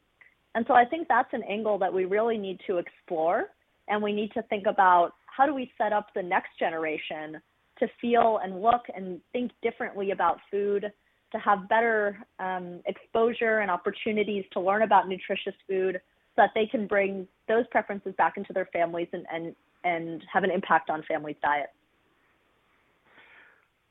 And 0.56 0.64
so 0.66 0.74
i 0.74 0.86
think 0.86 1.10
that's 1.10 1.34
an 1.34 1.44
angle 1.44 1.78
that 1.80 1.94
we 1.94 2.06
really 2.06 2.38
need 2.38 2.62
to 2.68 2.78
explore 2.78 3.48
and 3.90 4.02
we 4.02 4.14
need 4.14 4.32
to 4.32 4.44
think 4.44 4.66
about 4.66 5.12
how 5.26 5.46
do 5.46 5.54
we 5.54 5.70
set 5.78 5.92
up 5.92 6.08
the 6.16 6.24
next 6.24 6.58
generation 6.58 7.42
to 7.80 7.88
feel 8.00 8.40
and 8.42 8.62
look 8.62 8.84
and 8.96 9.20
think 9.34 9.52
differently 9.62 10.12
about 10.12 10.38
food 10.50 10.90
to 11.34 11.38
have 11.40 11.68
better 11.68 12.18
um, 12.40 12.80
exposure 12.86 13.60
and 13.60 13.70
opportunities 13.70 14.46
to 14.54 14.62
learn 14.62 14.84
about 14.84 15.10
nutritious 15.10 15.56
food 15.68 16.00
so 16.36 16.42
that 16.42 16.52
they 16.56 16.66
can 16.66 16.88
bring 16.88 17.28
those 17.48 17.66
preferences 17.72 18.14
back 18.18 18.38
into 18.38 18.54
their 18.54 18.68
families 18.74 19.08
and, 19.14 19.26
and, 19.32 19.56
and 19.84 20.24
have 20.32 20.44
an 20.44 20.52
impact 20.52 20.90
on 20.90 21.04
families' 21.04 21.36
diets. 21.42 21.72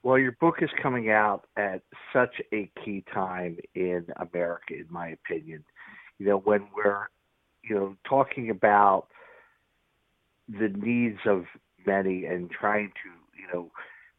Well, 0.03 0.19
your 0.19 0.33
book 0.33 0.57
is 0.61 0.71
coming 0.83 1.11
out 1.11 1.45
at 1.57 1.83
such 2.13 2.35
a 2.53 2.69
key 2.85 3.05
time 3.15 3.59
in 3.75 4.07
America, 4.17 4.75
in 4.75 4.87
my 4.91 5.09
opinion. 5.09 5.65
You 6.19 6.27
know, 6.27 6.39
when 6.39 6.67
we're, 6.75 7.07
you 7.63 7.77
know, 7.77 7.97
talking 8.09 8.51
about 8.51 9.07
the 10.49 10.69
needs 10.69 11.21
of 11.25 11.45
many 11.87 12.25
and 12.25 12.51
trying 12.51 12.89
to, 12.89 13.41
you 13.41 13.47
know, 13.53 13.71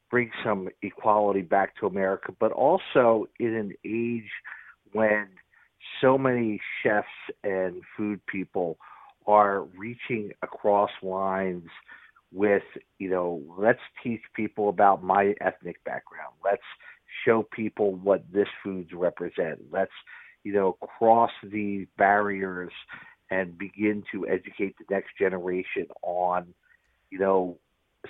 bring 0.09 0.31
some 0.43 0.69
equality 0.81 1.41
back 1.41 1.75
to 1.77 1.88
America, 1.88 2.33
but 2.39 2.51
also 2.53 3.27
in 3.39 3.53
an 3.53 3.73
age 3.83 4.29
when 4.93 5.27
so 6.01 6.17
many 6.17 6.60
chefs 6.82 7.08
and 7.43 7.82
food 7.95 8.25
people 8.27 8.77
are 9.25 9.63
reaching 9.77 10.32
across 10.41 10.91
lines 11.01 11.69
with, 12.32 12.63
you 12.99 13.10
know, 13.10 13.41
let's 13.58 13.79
teach 14.03 14.21
people 14.36 14.69
about 14.69 15.03
my 15.03 15.34
ethnic 15.39 15.84
background. 15.84 16.34
Let's 16.43 16.63
show 17.25 17.43
people 17.51 17.95
what 17.95 18.23
this 18.34 18.47
foods 18.63 18.89
represent. 18.93 19.60
Let's, 19.71 19.91
you 20.43 20.53
know, 20.53 20.73
cross 20.73 21.32
these 21.43 21.88
barriers 21.97 22.71
and 23.29 23.58
begin 23.58 24.03
to 24.12 24.27
educate 24.27 24.75
the 24.77 24.86
next 24.89 25.17
generation 25.17 25.88
on, 26.01 26.53
you 27.10 27.19
know, 27.19 27.58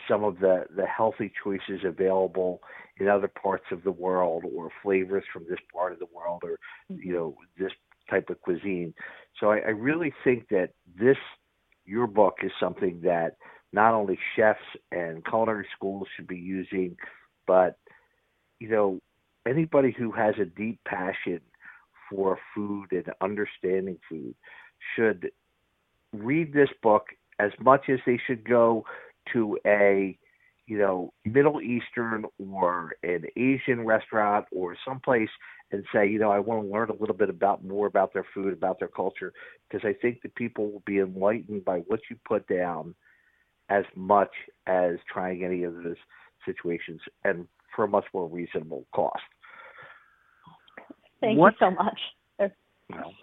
some 0.08 0.24
of 0.24 0.39
the 0.39 0.65
the 0.76 0.86
healthy 0.86 1.32
choices 1.43 1.82
available 1.84 2.62
in 2.97 3.08
other 3.08 3.27
parts 3.27 3.65
of 3.71 3.84
the 3.84 3.91
world 3.91 4.43
or 4.56 4.69
flavors 4.82 5.23
from 5.32 5.45
this 5.49 5.60
part 5.73 5.93
of 5.93 5.99
the 5.99 6.08
world 6.13 6.41
or 6.43 6.58
you 6.89 7.13
know 7.13 7.36
this 7.58 7.71
type 8.10 8.29
of 8.29 8.39
cuisine. 8.41 8.93
So 9.39 9.51
I, 9.51 9.58
I 9.60 9.69
really 9.69 10.13
think 10.23 10.49
that 10.49 10.69
this 10.97 11.17
your 11.86 12.08
book 12.08 12.36
is 12.43 12.51
something 12.60 13.01
that 13.03 13.38
not 13.71 13.93
only 13.93 14.17
chefs 14.36 14.60
and 14.91 15.25
culinary 15.25 15.67
schools 15.75 16.08
should 16.15 16.27
be 16.27 16.38
using 16.38 16.95
but 17.47 17.77
you 18.60 18.69
know 18.69 18.99
anybody 19.47 19.93
who 19.97 20.12
has 20.12 20.36
a 20.39 20.45
deep 20.45 20.79
passion 20.86 21.41
for 22.10 22.38
food 22.56 22.88
and 22.91 23.06
understanding 23.21 23.97
food 24.08 24.36
should 24.95 25.32
read 26.13 26.53
this 26.53 26.69
book 26.82 27.08
as 27.39 27.51
much 27.60 27.89
as 27.89 27.99
they 28.06 28.19
should 28.27 28.47
go 28.47 28.86
to 29.32 29.58
a 29.65 30.17
you 30.65 30.78
know 30.78 31.13
Middle 31.26 31.62
Eastern 31.62 32.26
or 32.38 32.95
an 33.04 33.26
Asian 33.36 33.86
restaurant 33.86 34.45
or 34.52 34.76
someplace 34.86 35.30
and 35.71 35.84
say, 35.93 36.08
you 36.08 36.19
know, 36.19 36.32
I 36.32 36.39
want 36.39 36.63
to 36.63 36.71
learn 36.71 36.89
a 36.89 36.95
little 36.95 37.15
bit 37.15 37.30
about 37.30 37.65
more 37.65 37.88
about 37.88 38.13
their 38.13 38.26
food, 38.34 38.54
about 38.54 38.80
their 38.80 38.88
culture, 38.88 39.34
because 39.67 39.86
I 39.88 39.93
think 39.99 40.21
that 40.21 40.36
people 40.36 40.71
will 40.71 40.84
be 40.86 40.99
enlightened 40.99 41.65
by 41.65 41.80
what 41.80 41.99
you 42.10 42.17
put 42.28 42.47
down 42.47 42.93
as 43.69 43.84
much 43.95 44.30
as 44.67 44.97
trying 45.12 45.43
any 45.43 45.63
of 45.63 45.73
those 45.76 45.95
situations 46.45 47.02
and 47.23 47.47
for 47.76 47.86
a 47.86 47.88
much 47.88 48.06
more 48.13 48.28
reasonable 48.28 48.86
cost. 48.93 49.23
Thank 51.21 51.39
what, 51.39 51.54
you 51.60 51.67
so 51.67 51.71
much. 51.71 51.99
Well, 52.89 53.13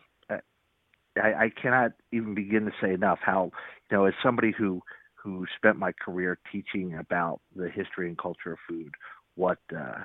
I, 1.17 1.45
I 1.45 1.53
cannot 1.61 1.93
even 2.13 2.35
begin 2.35 2.65
to 2.65 2.73
say 2.83 2.95
enough 2.95 3.19
how, 3.23 3.51
you 3.91 3.97
know, 3.97 4.05
as 4.07 4.15
somebody 4.23 4.53
who 4.57 4.81
who 5.23 5.47
spent 5.57 5.79
my 5.79 5.93
career 5.93 6.39
teaching 6.51 6.95
about 6.95 7.41
the 7.55 7.69
history 7.69 8.09
and 8.09 8.19
culture 8.19 8.53
of 8.53 8.59
food, 8.69 8.95
what 9.35 9.59
uh, 9.77 10.01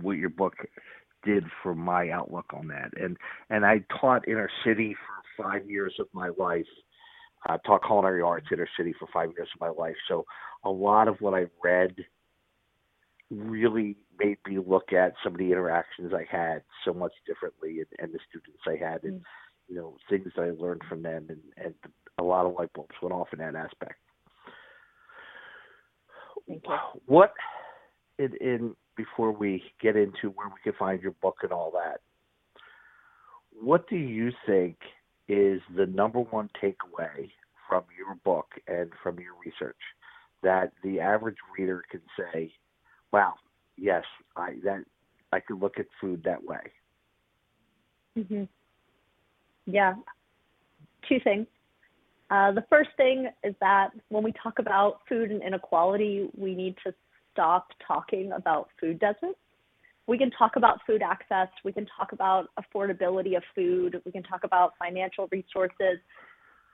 what 0.00 0.12
your 0.12 0.30
book 0.30 0.54
did 1.24 1.44
for 1.62 1.74
my 1.74 2.10
outlook 2.10 2.46
on 2.52 2.68
that. 2.68 2.92
And 3.00 3.16
and 3.50 3.64
I 3.64 3.84
taught 4.00 4.28
inner 4.28 4.50
city 4.64 4.94
for 4.94 5.42
five 5.44 5.68
years 5.68 5.94
of 5.98 6.06
my 6.12 6.30
life. 6.38 6.66
I 7.46 7.56
taught 7.66 7.84
culinary 7.84 8.22
arts 8.22 8.46
inner 8.52 8.68
city 8.76 8.94
for 8.98 9.08
five 9.12 9.30
years 9.36 9.48
of 9.54 9.60
my 9.60 9.70
life. 9.70 9.96
So 10.08 10.24
a 10.64 10.70
lot 10.70 11.08
of 11.08 11.20
what 11.20 11.34
I 11.34 11.46
read 11.62 11.96
really 13.30 13.96
made 14.18 14.38
me 14.46 14.58
look 14.64 14.92
at 14.92 15.14
some 15.24 15.32
of 15.32 15.38
the 15.38 15.50
interactions 15.50 16.12
I 16.14 16.26
had 16.30 16.62
so 16.84 16.92
much 16.92 17.12
differently 17.26 17.78
and, 17.78 17.86
and 17.98 18.12
the 18.12 18.18
students 18.28 18.60
I 18.66 18.76
had 18.76 19.04
and 19.04 19.20
mm. 19.20 19.24
you 19.68 19.76
know 19.76 19.96
things 20.08 20.28
that 20.36 20.42
I 20.42 20.50
learned 20.50 20.82
from 20.88 21.02
them 21.02 21.26
and 21.30 21.40
and 21.56 21.74
a 22.18 22.22
lot 22.22 22.46
of 22.46 22.54
light 22.54 22.72
bulbs 22.74 22.94
went 23.00 23.14
off 23.14 23.28
in 23.32 23.38
that 23.38 23.54
aspect. 23.54 23.94
What 27.06 27.32
in, 28.18 28.34
in 28.40 28.76
before 28.96 29.32
we 29.32 29.62
get 29.80 29.96
into 29.96 30.30
where 30.34 30.48
we 30.48 30.60
can 30.62 30.74
find 30.78 31.00
your 31.00 31.12
book 31.22 31.38
and 31.42 31.52
all 31.52 31.70
that, 31.72 32.00
what 33.58 33.88
do 33.88 33.96
you 33.96 34.30
think 34.46 34.76
is 35.28 35.60
the 35.76 35.86
number 35.86 36.20
one 36.20 36.50
takeaway 36.62 37.30
from 37.68 37.84
your 37.96 38.14
book 38.24 38.46
and 38.66 38.90
from 39.02 39.18
your 39.18 39.32
research 39.44 39.76
that 40.42 40.72
the 40.82 41.00
average 41.00 41.36
reader 41.56 41.82
can 41.90 42.02
say, 42.16 42.52
"Wow, 43.12 43.34
yes, 43.76 44.04
I 44.36 44.56
that 44.64 44.84
I 45.32 45.40
could 45.40 45.60
look 45.60 45.78
at 45.78 45.86
food 46.00 46.22
that 46.24 46.42
way." 46.42 46.72
Mm-hmm. 48.18 48.44
Yeah. 49.66 49.94
Two 51.08 51.18
things. 51.20 51.46
Uh, 52.32 52.50
the 52.50 52.64
first 52.70 52.88
thing 52.96 53.28
is 53.44 53.54
that 53.60 53.90
when 54.08 54.22
we 54.22 54.32
talk 54.42 54.58
about 54.58 55.00
food 55.06 55.30
and 55.30 55.42
inequality, 55.42 56.30
we 56.34 56.54
need 56.54 56.74
to 56.82 56.94
stop 57.30 57.66
talking 57.86 58.32
about 58.32 58.70
food 58.80 58.98
deserts. 58.98 59.38
We 60.06 60.16
can 60.16 60.30
talk 60.30 60.52
about 60.56 60.78
food 60.86 61.02
access, 61.02 61.48
we 61.62 61.72
can 61.72 61.86
talk 61.96 62.12
about 62.12 62.48
affordability 62.58 63.36
of 63.36 63.42
food, 63.54 64.00
we 64.06 64.12
can 64.12 64.22
talk 64.22 64.44
about 64.44 64.72
financial 64.78 65.28
resources, 65.30 65.98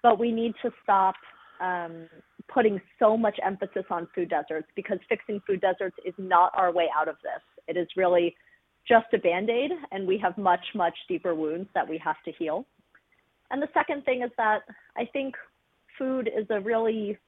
but 0.00 0.18
we 0.18 0.30
need 0.30 0.54
to 0.62 0.70
stop 0.84 1.16
um, 1.60 2.08
putting 2.46 2.80
so 3.00 3.16
much 3.16 3.36
emphasis 3.44 3.84
on 3.90 4.06
food 4.14 4.30
deserts 4.30 4.68
because 4.76 4.98
fixing 5.08 5.42
food 5.44 5.60
deserts 5.60 5.96
is 6.06 6.14
not 6.18 6.52
our 6.56 6.72
way 6.72 6.86
out 6.96 7.08
of 7.08 7.16
this. 7.24 7.42
It 7.66 7.76
is 7.76 7.88
really 7.96 8.36
just 8.86 9.06
a 9.12 9.18
band 9.18 9.50
aid, 9.50 9.72
and 9.90 10.06
we 10.06 10.18
have 10.18 10.38
much, 10.38 10.64
much 10.76 10.96
deeper 11.08 11.34
wounds 11.34 11.68
that 11.74 11.86
we 11.86 11.98
have 11.98 12.16
to 12.26 12.32
heal. 12.38 12.64
And 13.50 13.62
the 13.62 13.68
second 13.72 14.04
thing 14.04 14.22
is 14.22 14.30
that 14.36 14.62
I 14.96 15.04
think 15.06 15.34
food 15.98 16.28
is 16.28 16.46
a 16.50 16.60
really 16.60 17.18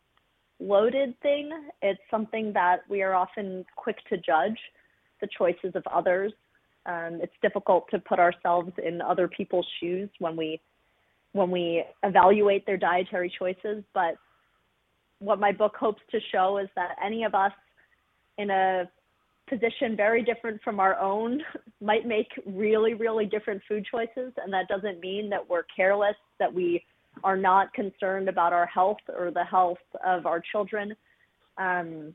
loaded 0.61 1.18
thing. 1.20 1.50
It's 1.83 2.00
something 2.11 2.52
that 2.52 2.80
we 2.88 3.02
are 3.02 3.14
often 3.14 3.64
quick 3.76 3.96
to 4.11 4.18
judge 4.18 4.59
the 5.20 5.28
choices 5.37 5.72
of 5.74 5.83
others. 5.92 6.33
Um, 6.87 7.20
it's 7.22 7.33
difficult 7.42 7.87
to 7.90 7.98
put 7.98 8.18
ourselves 8.18 8.72
in 8.85 9.00
other 9.00 9.28
people's 9.28 9.66
shoes 9.80 10.09
when 10.18 10.37
we 10.37 10.61
when 11.33 11.50
we 11.50 11.85
evaluate 12.02 12.66
their 12.66 12.76
dietary 12.76 13.33
choices. 13.38 13.85
But 13.94 14.16
what 15.20 15.38
my 15.38 15.52
book 15.52 15.76
hopes 15.78 16.02
to 16.11 16.18
show 16.33 16.59
is 16.59 16.68
that 16.74 16.96
any 17.04 17.22
of 17.22 17.35
us 17.35 17.52
in 18.37 18.50
a 18.50 18.90
position 19.50 19.96
very 19.96 20.22
different 20.22 20.62
from 20.62 20.80
our 20.80 20.98
own 20.98 21.40
might 21.82 22.06
make 22.06 22.28
really, 22.46 22.94
really 22.94 23.26
different 23.26 23.60
food 23.68 23.86
choices. 23.90 24.32
And 24.42 24.52
that 24.52 24.68
doesn't 24.68 25.00
mean 25.00 25.28
that 25.30 25.48
we're 25.48 25.64
careless, 25.74 26.16
that 26.38 26.52
we 26.52 26.82
are 27.24 27.36
not 27.36 27.72
concerned 27.74 28.28
about 28.28 28.52
our 28.52 28.66
health 28.66 28.98
or 29.08 29.30
the 29.30 29.44
health 29.44 29.78
of 30.04 30.24
our 30.24 30.40
children. 30.52 30.94
Um, 31.58 32.14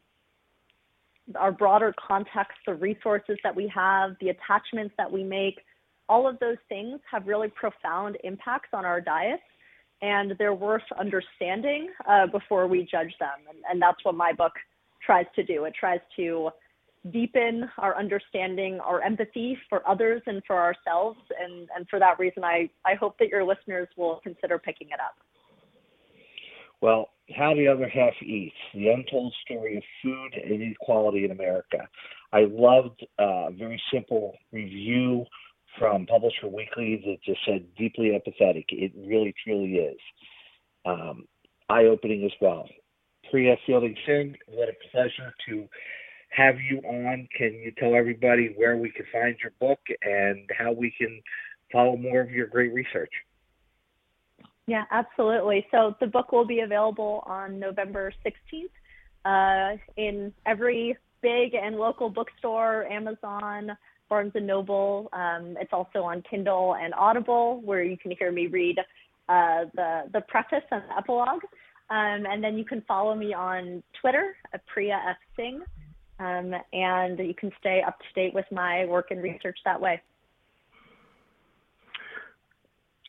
our 1.35 1.51
broader 1.51 1.93
context, 2.07 2.57
the 2.65 2.73
resources 2.73 3.37
that 3.43 3.55
we 3.55 3.71
have, 3.73 4.11
the 4.21 4.29
attachments 4.29 4.93
that 4.97 5.11
we 5.11 5.23
make, 5.23 5.59
all 6.07 6.27
of 6.27 6.39
those 6.39 6.57
things 6.69 6.99
have 7.11 7.27
really 7.27 7.49
profound 7.49 8.17
impacts 8.23 8.69
on 8.73 8.85
our 8.85 9.01
diets 9.01 9.41
and 10.01 10.33
they're 10.37 10.53
worth 10.53 10.83
understanding 10.99 11.89
uh, 12.07 12.27
before 12.27 12.67
we 12.67 12.87
judge 12.89 13.13
them. 13.19 13.39
And, 13.49 13.57
and 13.69 13.81
that's 13.81 14.03
what 14.03 14.15
my 14.15 14.33
book 14.33 14.51
tries 15.03 15.25
to 15.35 15.43
do. 15.43 15.65
It 15.65 15.73
tries 15.79 16.01
to 16.17 16.49
deepen 17.11 17.69
our 17.77 17.97
understanding, 17.97 18.79
our 18.79 19.01
empathy 19.01 19.57
for 19.69 19.87
others 19.87 20.21
and 20.25 20.41
for 20.45 20.57
ourselves. 20.57 21.19
And, 21.39 21.69
and 21.75 21.87
for 21.89 21.99
that 21.99 22.17
reason, 22.19 22.43
I, 22.43 22.69
I 22.85 22.95
hope 22.95 23.17
that 23.19 23.29
your 23.29 23.43
listeners 23.43 23.87
will 23.97 24.19
consider 24.23 24.57
picking 24.57 24.87
it 24.89 24.99
up. 24.99 25.15
Well, 26.81 27.09
How 27.35 27.53
the 27.55 27.67
Other 27.67 27.87
Half 27.87 28.13
Eats, 28.21 28.55
the 28.73 28.89
untold 28.89 29.33
story 29.45 29.77
of 29.77 29.83
food 30.03 30.33
and 30.43 30.61
inequality 30.61 31.25
in 31.25 31.31
America. 31.31 31.87
I 32.33 32.45
loved 32.49 33.05
uh, 33.19 33.47
a 33.47 33.51
very 33.51 33.81
simple 33.93 34.35
review 34.51 35.25
from 35.79 36.05
Publisher 36.05 36.47
Weekly 36.47 37.01
that 37.05 37.17
just 37.23 37.39
said 37.45 37.65
deeply 37.77 38.11
empathetic. 38.11 38.65
It 38.69 38.91
really, 38.95 39.33
truly 39.43 39.75
is. 39.75 39.97
Um, 40.85 41.25
eye 41.69 41.85
opening 41.85 42.23
as 42.25 42.31
well. 42.41 42.67
Priya 43.31 43.55
Fielding 43.65 43.95
Singh, 44.05 44.35
what 44.47 44.69
a 44.69 44.73
pleasure 44.91 45.33
to 45.47 45.67
have 46.35 46.55
you 46.59 46.79
on. 46.79 47.27
Can 47.37 47.53
you 47.53 47.71
tell 47.77 47.95
everybody 47.95 48.53
where 48.55 48.77
we 48.77 48.91
can 48.91 49.05
find 49.11 49.35
your 49.41 49.51
book 49.59 49.79
and 50.03 50.49
how 50.57 50.71
we 50.71 50.93
can 50.97 51.21
follow 51.71 51.95
more 51.95 52.21
of 52.21 52.31
your 52.31 52.47
great 52.47 52.73
research? 52.73 53.11
Yeah, 54.67 54.83
absolutely. 54.91 55.65
So 55.71 55.95
the 55.99 56.07
book 56.07 56.31
will 56.31 56.45
be 56.45 56.61
available 56.61 57.23
on 57.27 57.59
November 57.59 58.11
16th 58.25 58.69
uh, 59.25 59.77
in 59.95 60.33
every 60.45 60.97
big 61.21 61.53
and 61.53 61.75
local 61.75 62.09
bookstore, 62.09 62.85
Amazon, 62.85 63.77
Barnes 64.09 64.31
and 64.35 64.47
Noble. 64.47 65.09
Um, 65.13 65.55
it's 65.59 65.73
also 65.73 66.03
on 66.03 66.23
Kindle 66.29 66.75
and 66.75 66.93
Audible, 66.93 67.61
where 67.63 67.83
you 67.83 67.97
can 67.97 68.11
hear 68.17 68.31
me 68.31 68.47
read 68.47 68.79
uh, 69.29 69.65
the 69.73 70.03
the 70.13 70.21
preface 70.27 70.65
and 70.71 70.83
the 70.89 70.97
epilogue. 70.97 71.43
Um, 71.89 72.25
and 72.27 72.43
then 72.43 72.57
you 72.57 72.65
can 72.65 72.81
follow 72.87 73.13
me 73.15 73.33
on 73.33 73.83
Twitter 74.01 74.35
at 74.53 74.65
Priya 74.65 74.99
F 75.09 75.17
Singh, 75.35 75.61
um, 76.19 76.53
and 76.73 77.19
you 77.19 77.33
can 77.33 77.51
stay 77.59 77.81
up 77.85 77.97
to 77.99 78.05
date 78.21 78.33
with 78.33 78.45
my 78.51 78.85
work 78.85 79.07
and 79.11 79.21
research 79.21 79.57
that 79.65 79.79
way. 79.79 80.01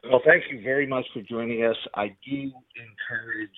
Well, 0.05 0.21
thank 0.25 0.45
you 0.51 0.63
very 0.63 0.87
much 0.87 1.05
for 1.13 1.21
joining 1.23 1.65
us. 1.65 1.77
I 1.95 2.17
do 2.25 2.53
encourage 2.77 3.51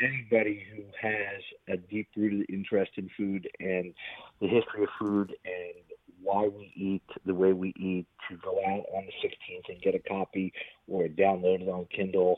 anybody 0.00 0.62
who 0.74 0.82
has 1.00 1.42
a 1.68 1.76
deep 1.76 2.08
rooted 2.16 2.46
interest 2.48 2.92
in 2.96 3.10
food 3.16 3.48
and 3.58 3.92
the 4.40 4.48
history 4.48 4.84
of 4.84 4.88
food 4.98 5.34
and 5.44 5.74
why 6.22 6.48
we 6.48 6.72
eat 6.76 7.02
the 7.26 7.34
way 7.34 7.52
we 7.52 7.70
eat 7.76 8.06
to 8.28 8.36
go 8.36 8.58
out 8.68 8.84
on 8.94 9.06
the 9.06 9.28
16th 9.28 9.68
and 9.68 9.82
get 9.82 9.94
a 9.94 9.98
copy 10.08 10.52
or 10.86 11.08
download 11.08 11.62
it 11.62 11.68
on 11.68 11.86
Kindle 11.94 12.36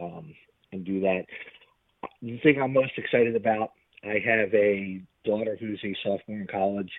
um, 0.00 0.34
and 0.72 0.84
do 0.84 1.00
that. 1.00 1.22
The 2.20 2.38
thing 2.38 2.60
I'm 2.62 2.72
most 2.72 2.92
excited 2.96 3.36
about, 3.36 3.72
I 4.04 4.18
have 4.24 4.54
a 4.54 5.02
daughter 5.24 5.56
who's 5.58 5.80
a 5.84 5.94
sophomore 6.02 6.40
in 6.40 6.46
college 6.46 6.90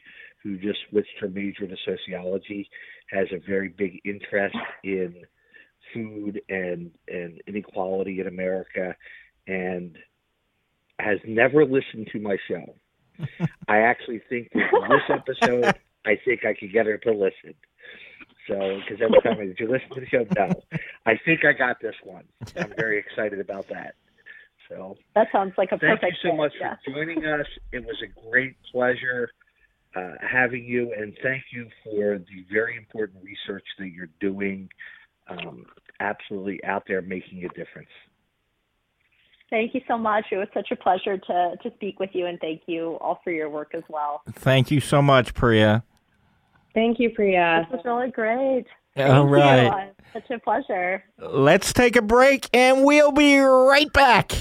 who 0.42 0.58
just 0.58 0.80
switched 0.90 1.18
her 1.20 1.30
major 1.30 1.68
to 1.68 1.76
sociology, 1.86 2.70
has 3.10 3.28
a 3.32 3.40
very 3.48 3.70
big 3.70 4.00
interest 4.06 4.56
in 4.84 5.16
food 5.94 6.42
and, 6.50 6.92
and 7.08 7.42
inequality 7.48 8.20
in 8.20 8.28
America, 8.28 8.96
and 9.48 9.98
has 11.00 11.20
never 11.26 11.66
listened 11.66 12.08
to 12.12 12.20
my 12.20 12.38
show. 12.48 12.76
I 13.68 13.78
actually 13.80 14.22
think 14.30 14.50
that 14.54 14.70
this 14.90 15.18
episode 15.18 15.76
I 16.06 16.20
think 16.26 16.46
I 16.46 16.54
could 16.54 16.74
get 16.74 16.86
her 16.86 16.98
to 17.00 17.12
listen. 17.12 17.54
So, 18.48 18.80
because 18.80 19.02
every 19.02 19.22
time 19.22 19.40
I, 19.40 19.46
did 19.46 19.60
you 19.60 19.72
listen 19.72 19.90
to 19.94 20.02
the 20.02 20.08
show? 20.08 20.26
No. 20.36 20.50
I 21.06 21.18
think 21.24 21.46
I 21.46 21.54
got 21.54 21.80
this 21.82 21.96
one. 22.04 22.26
I'm 22.58 22.74
very 22.76 23.00
excited 23.00 23.40
about 23.40 23.70
that. 23.70 23.96
So 24.76 24.98
that 25.16 25.28
sounds 25.32 25.54
like 25.58 25.70
a 25.70 25.78
thank 25.78 25.82
perfect. 25.82 26.02
Thank 26.02 26.14
you 26.24 26.30
so 26.32 26.36
much 26.36 26.54
yeah. 26.60 26.76
for 26.86 26.94
joining 26.94 27.26
us. 27.26 27.46
It 27.72 27.86
was 27.86 27.98
a 28.04 28.30
great 28.30 28.56
pleasure 28.72 29.30
uh, 29.96 30.14
having 30.22 30.66
you, 30.66 30.94
and 30.98 31.16
thank 31.22 31.44
you 31.52 31.68
for 31.84 32.18
the 32.18 32.46
very 32.52 32.78
important 32.78 33.24
research 33.24 33.66
that 33.80 33.90
you're 33.90 34.10
doing. 34.20 34.70
Um, 35.28 35.66
absolutely 36.00 36.64
out 36.66 36.84
there 36.88 37.02
making 37.02 37.46
a 37.46 37.50
difference. 37.50 37.90
Thank 39.50 39.74
you 39.74 39.82
so 39.88 39.98
much. 39.98 40.26
It 40.32 40.38
was 40.38 40.48
such 40.54 40.72
a 40.72 40.76
pleasure 40.76 41.18
to 41.18 41.56
to 41.62 41.72
speak 41.76 42.00
with 42.00 42.10
you, 42.14 42.26
and 42.26 42.40
thank 42.40 42.64
you 42.66 42.98
all 43.00 43.22
for 43.24 43.32
your 43.32 43.50
work 43.50 43.72
as 43.74 43.84
well. 43.88 44.22
Thank 44.32 44.72
you 44.72 44.80
so 44.80 45.02
much, 45.02 45.34
Priya. 45.34 45.84
Thank 46.74 47.00
you, 47.00 47.12
Priya. 47.12 47.68
This 47.70 47.78
was 47.78 47.86
really 47.86 48.10
great. 48.10 48.66
Thank 48.96 49.14
All 49.14 49.28
right. 49.28 49.88
You. 49.88 50.22
Such 50.22 50.30
a 50.32 50.40
pleasure. 50.40 51.04
Let's 51.18 51.74
take 51.74 51.96
a 51.96 52.02
break 52.02 52.48
and 52.54 52.84
we'll 52.84 53.12
be 53.12 53.40
right 53.40 53.92
back. 53.92 54.34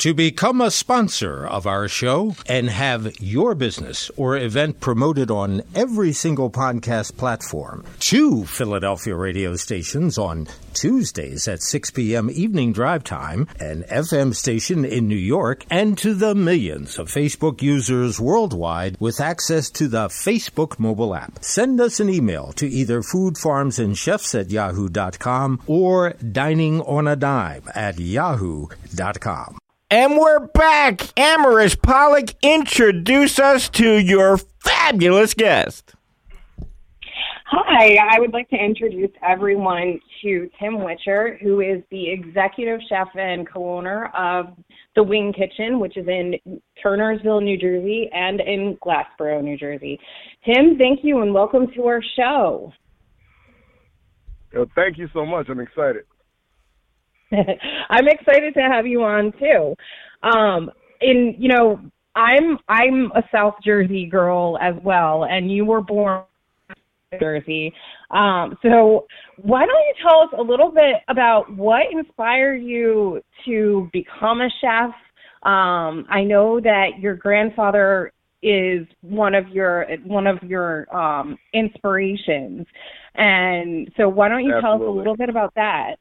To 0.00 0.12
become 0.12 0.60
a 0.60 0.70
sponsor 0.70 1.46
of 1.46 1.66
our 1.66 1.88
show 1.88 2.36
and 2.46 2.68
have 2.68 3.18
your 3.18 3.54
business 3.54 4.10
or 4.18 4.36
event 4.36 4.78
promoted 4.78 5.30
on 5.30 5.62
every 5.74 6.12
single 6.12 6.50
podcast 6.50 7.16
platform, 7.16 7.82
two 7.98 8.44
Philadelphia 8.44 9.16
radio 9.16 9.56
stations 9.56 10.18
on 10.18 10.48
Tuesdays 10.74 11.48
at 11.48 11.62
6 11.62 11.92
p.m. 11.92 12.28
evening 12.30 12.74
drive 12.74 13.04
time, 13.04 13.48
an 13.58 13.84
FM 13.84 14.34
station 14.34 14.84
in 14.84 15.08
New 15.08 15.16
York, 15.16 15.64
and 15.70 15.96
to 15.96 16.12
the 16.12 16.34
millions 16.34 16.98
of 16.98 17.08
Facebook 17.08 17.62
users 17.62 18.20
worldwide 18.20 18.98
with 19.00 19.18
access 19.18 19.70
to 19.70 19.88
the 19.88 20.08
Facebook 20.08 20.78
mobile 20.78 21.14
app. 21.14 21.42
Send 21.42 21.80
us 21.80 22.00
an 22.00 22.10
email 22.10 22.52
to 22.52 22.68
either 22.68 23.00
foodfarmsandchefs 23.00 24.38
at 24.38 24.50
yahoo.com 24.50 25.62
or 25.66 26.12
diningonadime 26.22 27.74
at 27.74 27.98
yahoo.com. 27.98 29.56
And 29.88 30.18
we're 30.18 30.40
back. 30.48 30.96
Amaris 31.16 31.80
Pollock, 31.80 32.34
introduce 32.42 33.38
us 33.38 33.68
to 33.70 33.98
your 33.98 34.38
fabulous 34.58 35.32
guest. 35.32 35.94
Hi, 37.44 37.94
I 37.94 38.18
would 38.18 38.32
like 38.32 38.48
to 38.50 38.56
introduce 38.56 39.12
everyone 39.22 40.00
to 40.22 40.50
Tim 40.58 40.82
Witcher, 40.82 41.38
who 41.40 41.60
is 41.60 41.84
the 41.92 42.10
executive 42.10 42.80
chef 42.88 43.06
and 43.14 43.48
co 43.48 43.76
owner 43.76 44.06
of 44.06 44.46
the 44.96 45.04
Wing 45.04 45.32
Kitchen, 45.32 45.78
which 45.78 45.96
is 45.96 46.08
in 46.08 46.34
Turnersville, 46.84 47.44
New 47.44 47.56
Jersey, 47.56 48.10
and 48.12 48.40
in 48.40 48.76
Glassboro, 48.84 49.40
New 49.40 49.56
Jersey. 49.56 50.00
Tim, 50.44 50.76
thank 50.78 51.04
you 51.04 51.22
and 51.22 51.32
welcome 51.32 51.68
to 51.76 51.86
our 51.86 52.02
show. 52.16 52.72
Well, 54.52 54.66
thank 54.74 54.98
you 54.98 55.08
so 55.12 55.24
much. 55.24 55.48
I'm 55.48 55.60
excited. 55.60 56.06
I'm 57.90 58.08
excited 58.08 58.54
to 58.54 58.60
have 58.60 58.86
you 58.86 59.02
on 59.02 59.32
too. 59.38 59.74
Um, 60.22 60.70
in 61.00 61.34
you 61.38 61.48
know, 61.48 61.80
I'm 62.14 62.58
I'm 62.68 63.12
a 63.12 63.22
South 63.32 63.54
Jersey 63.64 64.06
girl 64.06 64.58
as 64.60 64.74
well, 64.82 65.24
and 65.24 65.50
you 65.50 65.64
were 65.64 65.82
born 65.82 66.22
in 66.68 67.20
Jersey. 67.20 67.72
Um, 68.10 68.56
so 68.62 69.06
why 69.42 69.66
don't 69.66 69.68
you 69.68 69.94
tell 70.02 70.20
us 70.22 70.28
a 70.38 70.42
little 70.42 70.70
bit 70.70 70.96
about 71.08 71.52
what 71.54 71.82
inspired 71.92 72.62
you 72.62 73.20
to 73.44 73.90
become 73.92 74.40
a 74.40 74.48
chef? 74.60 74.90
Um, 75.42 76.06
I 76.08 76.24
know 76.24 76.60
that 76.60 76.98
your 76.98 77.14
grandfather 77.14 78.12
is 78.42 78.86
one 79.02 79.34
of 79.34 79.48
your 79.48 79.86
one 80.04 80.26
of 80.26 80.42
your 80.42 80.94
um, 80.96 81.36
inspirations, 81.52 82.66
and 83.14 83.90
so 83.96 84.08
why 84.08 84.28
don't 84.28 84.44
you 84.44 84.54
Absolutely. 84.54 84.78
tell 84.78 84.88
us 84.88 84.94
a 84.94 84.98
little 84.98 85.16
bit 85.16 85.28
about 85.28 85.54
that? 85.56 85.96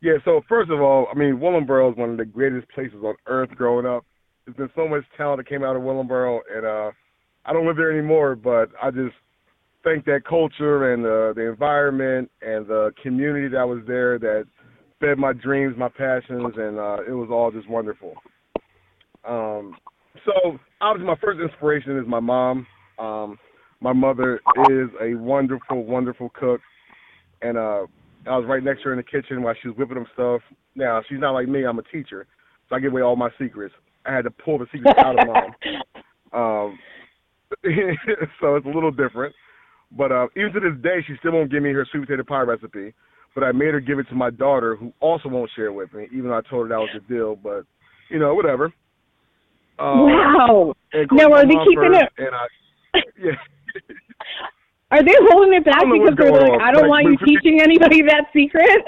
Yeah, 0.00 0.14
so 0.24 0.42
first 0.48 0.70
of 0.70 0.80
all, 0.80 1.08
I 1.12 1.18
mean, 1.18 1.38
Willingboro 1.38 1.90
is 1.92 1.98
one 1.98 2.10
of 2.10 2.18
the 2.18 2.24
greatest 2.24 2.68
places 2.70 2.98
on 3.04 3.14
earth 3.26 3.50
growing 3.50 3.86
up. 3.86 4.04
There's 4.44 4.56
been 4.56 4.70
so 4.76 4.88
much 4.88 5.02
talent 5.16 5.38
that 5.38 5.48
came 5.48 5.64
out 5.64 5.76
of 5.76 5.82
Willingboro, 5.82 6.40
and 6.54 6.64
uh, 6.64 6.90
I 7.44 7.52
don't 7.52 7.66
live 7.66 7.76
there 7.76 7.92
anymore, 7.92 8.36
but 8.36 8.70
I 8.80 8.90
just 8.90 9.14
think 9.82 10.04
that 10.04 10.20
culture 10.28 10.92
and 10.92 11.04
uh, 11.04 11.32
the 11.34 11.48
environment 11.48 12.30
and 12.42 12.66
the 12.66 12.92
community 13.02 13.48
that 13.48 13.66
was 13.66 13.82
there 13.86 14.18
that 14.18 14.44
fed 15.00 15.18
my 15.18 15.32
dreams, 15.32 15.74
my 15.76 15.88
passions, 15.88 16.54
and 16.56 16.78
uh, 16.78 16.98
it 17.06 17.12
was 17.12 17.28
all 17.30 17.50
just 17.50 17.68
wonderful. 17.68 18.14
Um, 19.26 19.76
so 20.24 20.58
obviously, 20.80 21.06
my 21.06 21.16
first 21.20 21.40
inspiration 21.40 21.98
is 21.98 22.06
my 22.06 22.20
mom. 22.20 22.66
Um, 22.98 23.38
my 23.80 23.92
mother 23.92 24.40
is 24.70 24.88
a 25.00 25.14
wonderful, 25.14 25.84
wonderful 25.84 26.30
cook, 26.34 26.60
and 27.42 27.56
uh, 27.56 27.86
I 28.28 28.36
was 28.36 28.46
right 28.46 28.62
next 28.62 28.82
to 28.82 28.84
her 28.86 28.92
in 28.92 28.98
the 28.98 29.02
kitchen 29.02 29.42
while 29.42 29.54
she 29.60 29.68
was 29.68 29.76
whipping 29.76 29.94
them 29.96 30.06
stuff. 30.14 30.40
Now 30.74 31.02
she's 31.08 31.18
not 31.20 31.32
like 31.32 31.48
me; 31.48 31.64
I'm 31.64 31.78
a 31.78 31.82
teacher, 31.82 32.26
so 32.68 32.76
I 32.76 32.80
give 32.80 32.92
away 32.92 33.02
all 33.02 33.16
my 33.16 33.30
secrets. 33.38 33.74
I 34.06 34.14
had 34.14 34.24
to 34.24 34.30
pull 34.30 34.58
the 34.58 34.66
secrets 34.72 34.98
out 34.98 35.18
of 35.18 35.26
mom. 35.26 35.52
Um, 36.30 36.78
so 38.40 38.56
it's 38.56 38.66
a 38.66 38.68
little 38.68 38.90
different. 38.90 39.34
But 39.96 40.12
uh, 40.12 40.26
even 40.36 40.52
to 40.52 40.60
this 40.60 40.82
day, 40.82 40.98
she 41.06 41.14
still 41.20 41.32
won't 41.32 41.50
give 41.50 41.62
me 41.62 41.72
her 41.72 41.86
sweet 41.90 42.02
potato 42.06 42.22
pie 42.22 42.42
recipe. 42.42 42.92
But 43.34 43.44
I 43.44 43.52
made 43.52 43.72
her 43.72 43.80
give 43.80 43.98
it 43.98 44.06
to 44.10 44.14
my 44.14 44.28
daughter, 44.28 44.76
who 44.76 44.92
also 45.00 45.30
won't 45.30 45.50
share 45.56 45.66
it 45.66 45.72
with 45.72 45.90
me, 45.94 46.06
even 46.12 46.28
though 46.28 46.36
I 46.36 46.42
told 46.42 46.64
her 46.64 46.68
that 46.68 46.78
was 46.80 46.90
the 46.92 47.00
deal. 47.14 47.34
But 47.34 47.64
you 48.10 48.18
know, 48.18 48.34
whatever. 48.34 48.66
Um, 49.78 50.04
wow! 50.04 50.74
Now, 51.12 51.32
are 51.32 51.46
they 51.46 51.54
keeping 51.66 51.94
it- 51.94 52.12
And 52.18 52.34
I, 52.34 52.46
yeah. 53.18 53.32
Are 54.90 55.02
they 55.04 55.14
holding 55.30 55.54
it 55.54 55.64
back 55.64 55.76
I 55.76 55.84
don't 55.84 55.98
know 55.98 56.10
because 56.10 56.16
they're 56.18 56.32
like, 56.32 56.52
on. 56.52 56.60
I 56.60 56.72
don't 56.72 56.88
Like, 56.88 57.04
want 57.04 57.06
you 57.08 57.16
teaching 57.26 57.60
anybody 57.60 58.02
that 58.02 58.26
secret? 58.32 58.84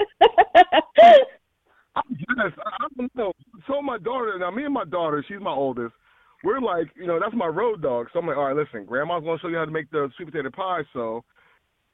Yes, 2.09 2.51
I 2.65 2.85
I 2.85 2.87
don't 2.97 3.15
know. 3.15 3.33
So 3.67 3.81
my 3.81 3.97
daughter, 3.97 4.37
now 4.39 4.49
me 4.51 4.63
and 4.65 4.73
my 4.73 4.85
daughter, 4.85 5.23
she's 5.27 5.39
my 5.41 5.51
oldest. 5.51 5.93
We're 6.43 6.59
like, 6.59 6.87
you 6.95 7.05
know, 7.05 7.19
that's 7.19 7.35
my 7.35 7.47
road 7.47 7.81
dog. 7.83 8.07
So 8.11 8.19
I'm 8.19 8.25
like, 8.27 8.37
all 8.37 8.45
right, 8.45 8.55
listen, 8.55 8.85
grandma's 8.85 9.23
gonna 9.23 9.37
show 9.39 9.49
you 9.49 9.57
how 9.57 9.65
to 9.65 9.71
make 9.71 9.91
the 9.91 10.09
sweet 10.15 10.31
potato 10.31 10.49
pie. 10.49 10.81
So 10.93 11.23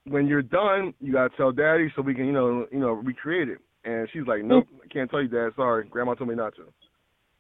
when 0.06 0.28
you're 0.28 0.42
done, 0.42 0.94
you 1.02 1.12
gotta 1.14 1.36
tell 1.36 1.52
daddy 1.52 1.92
so 1.96 2.02
we 2.02 2.14
can, 2.16 2.26
you 2.28 2.32
know, 2.32 2.66
you 2.72 2.80
know, 2.80 2.92
recreate 2.92 3.50
it. 3.50 3.60
And 3.84 4.08
she's 4.14 4.26
like, 4.28 4.44
nope, 4.44 4.68
I 4.84 4.88
can't 4.88 5.10
tell 5.10 5.22
you, 5.22 5.28
dad. 5.28 5.50
Sorry, 5.56 5.86
grandma 5.90 6.14
told 6.14 6.30
me 6.30 6.36
not 6.36 6.54
to. 6.56 6.64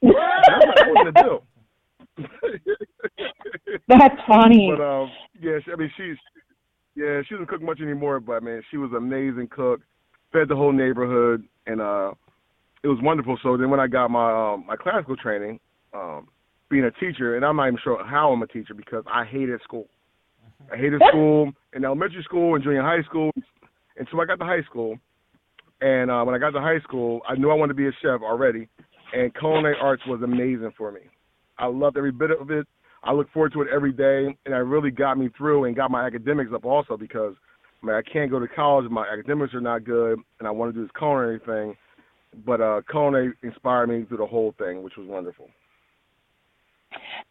And 0.02 0.14
I'm 0.16 0.70
like, 0.70 0.78
wasn't 0.96 1.18
a 1.18 1.24
deal. 1.24 1.44
That's 3.88 4.16
funny. 4.28 4.74
But 4.76 4.84
um, 4.84 5.12
yeah, 5.40 5.60
I 5.72 5.76
mean, 5.76 5.92
she's 5.98 6.18
yeah, 6.98 7.22
she 7.28 7.36
doesn't 7.36 7.48
cook 7.48 7.62
much 7.62 7.80
anymore, 7.80 8.20
but 8.20 8.42
man, 8.42 8.64
she 8.72 8.78
was 8.78 8.90
an 8.92 8.98
amazing 8.98 9.48
cook. 9.52 9.82
Fed 10.34 10.50
the 10.50 10.56
whole 10.56 10.72
neighborhood, 10.72 11.44
and 11.68 11.80
uh, 11.80 12.12
it 12.84 12.88
was 12.88 12.98
wonderful. 13.02 13.38
So 13.44 13.56
then 13.56 13.70
when 13.70 13.80
I 13.80 13.86
got 13.86 14.10
my 14.10 14.54
um, 14.54 14.66
my 14.66 14.76
classical 14.76 15.16
training, 15.16 15.60
um, 15.94 16.28
being 16.70 16.86
a 16.86 16.92
teacher, 16.92 17.36
and 17.36 17.46
I'm 17.46 17.56
not 17.56 17.68
even 17.68 17.80
sure 17.84 18.04
how 18.04 18.32
I'm 18.32 18.42
a 18.42 18.48
teacher 18.48 18.74
because 18.74 19.04
I 19.12 19.26
hated 19.26 19.62
school. 19.64 19.88
I 20.74 20.76
hated 20.76 21.02
school 21.08 21.52
in 21.74 21.86
elementary 21.86 22.24
school 22.24 22.56
and 22.56 22.64
junior 22.64 22.82
high 22.82 23.04
school, 23.04 23.32
and 23.96 24.08
so 24.12 24.20
I 24.20 24.26
got 24.26 24.40
to 24.40 24.46
high 24.46 24.64
school. 24.64 24.98
And 25.80 26.10
uh, 26.10 26.24
when 26.24 26.34
I 26.34 26.40
got 26.40 26.50
to 26.52 26.60
high 26.60 26.80
school, 26.80 27.22
I 27.30 27.36
knew 27.36 27.52
I 27.52 27.54
wanted 27.54 27.74
to 27.74 27.78
be 27.78 27.88
a 27.88 27.92
chef 28.02 28.22
already, 28.24 28.68
and 29.14 29.34
culinary 29.36 29.76
arts 29.80 30.02
was 30.08 30.22
amazing 30.24 30.72
for 30.76 30.92
me. 30.92 31.02
I 31.60 31.68
loved 31.68 31.96
every 31.96 32.12
bit 32.12 32.32
of 32.32 32.50
it. 32.50 32.68
I 33.08 33.14
look 33.14 33.32
forward 33.32 33.54
to 33.54 33.62
it 33.62 33.70
every 33.74 33.94
day, 33.94 34.36
and 34.46 34.54
it 34.54 34.58
really 34.58 34.92
got 34.92 35.18
me 35.18 35.30
through 35.38 35.64
and 35.64 35.76
got 35.76 35.90
my 35.90 36.06
academics 36.06 36.52
up 36.54 36.66
also 36.66 36.98
because 36.98 37.34
I 37.82 37.86
mean 37.86 37.96
I 37.96 38.02
can't 38.02 38.30
go 38.30 38.40
to 38.40 38.48
college, 38.48 38.86
and 38.86 38.94
my 38.94 39.08
academics 39.08 39.54
are 39.54 39.62
not 39.62 39.86
good, 39.86 40.20
and 40.40 40.48
I 40.48 40.52
want 40.52 40.74
to 40.74 40.80
do 40.80 40.86
this 40.86 40.92
culinary 40.98 41.40
thing. 41.46 41.76
But 42.46 42.60
uh, 42.60 42.82
culinary 42.92 43.34
inspired 43.44 43.88
me 43.88 44.04
through 44.04 44.18
the 44.18 44.26
whole 44.26 44.54
thing, 44.60 44.84
which 44.84 44.98
was 44.98 45.08
wonderful. 45.08 45.50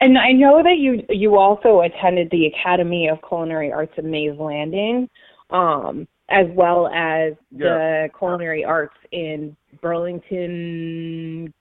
And 0.00 0.16
I 0.18 0.32
know 0.32 0.62
that 0.62 0.78
you 0.78 1.02
you 1.10 1.36
also 1.36 1.82
attended 1.82 2.30
the 2.30 2.46
Academy 2.46 3.08
of 3.08 3.18
Culinary 3.26 3.70
Arts 3.70 3.92
at 3.98 4.04
Mays 4.04 4.38
Landing, 4.38 5.08
um, 5.50 6.08
as 6.30 6.46
well 6.54 6.88
as 6.88 7.34
the 7.52 8.08
Culinary 8.18 8.64
Arts 8.64 8.96
in 9.12 9.54
Burlington 9.82 11.52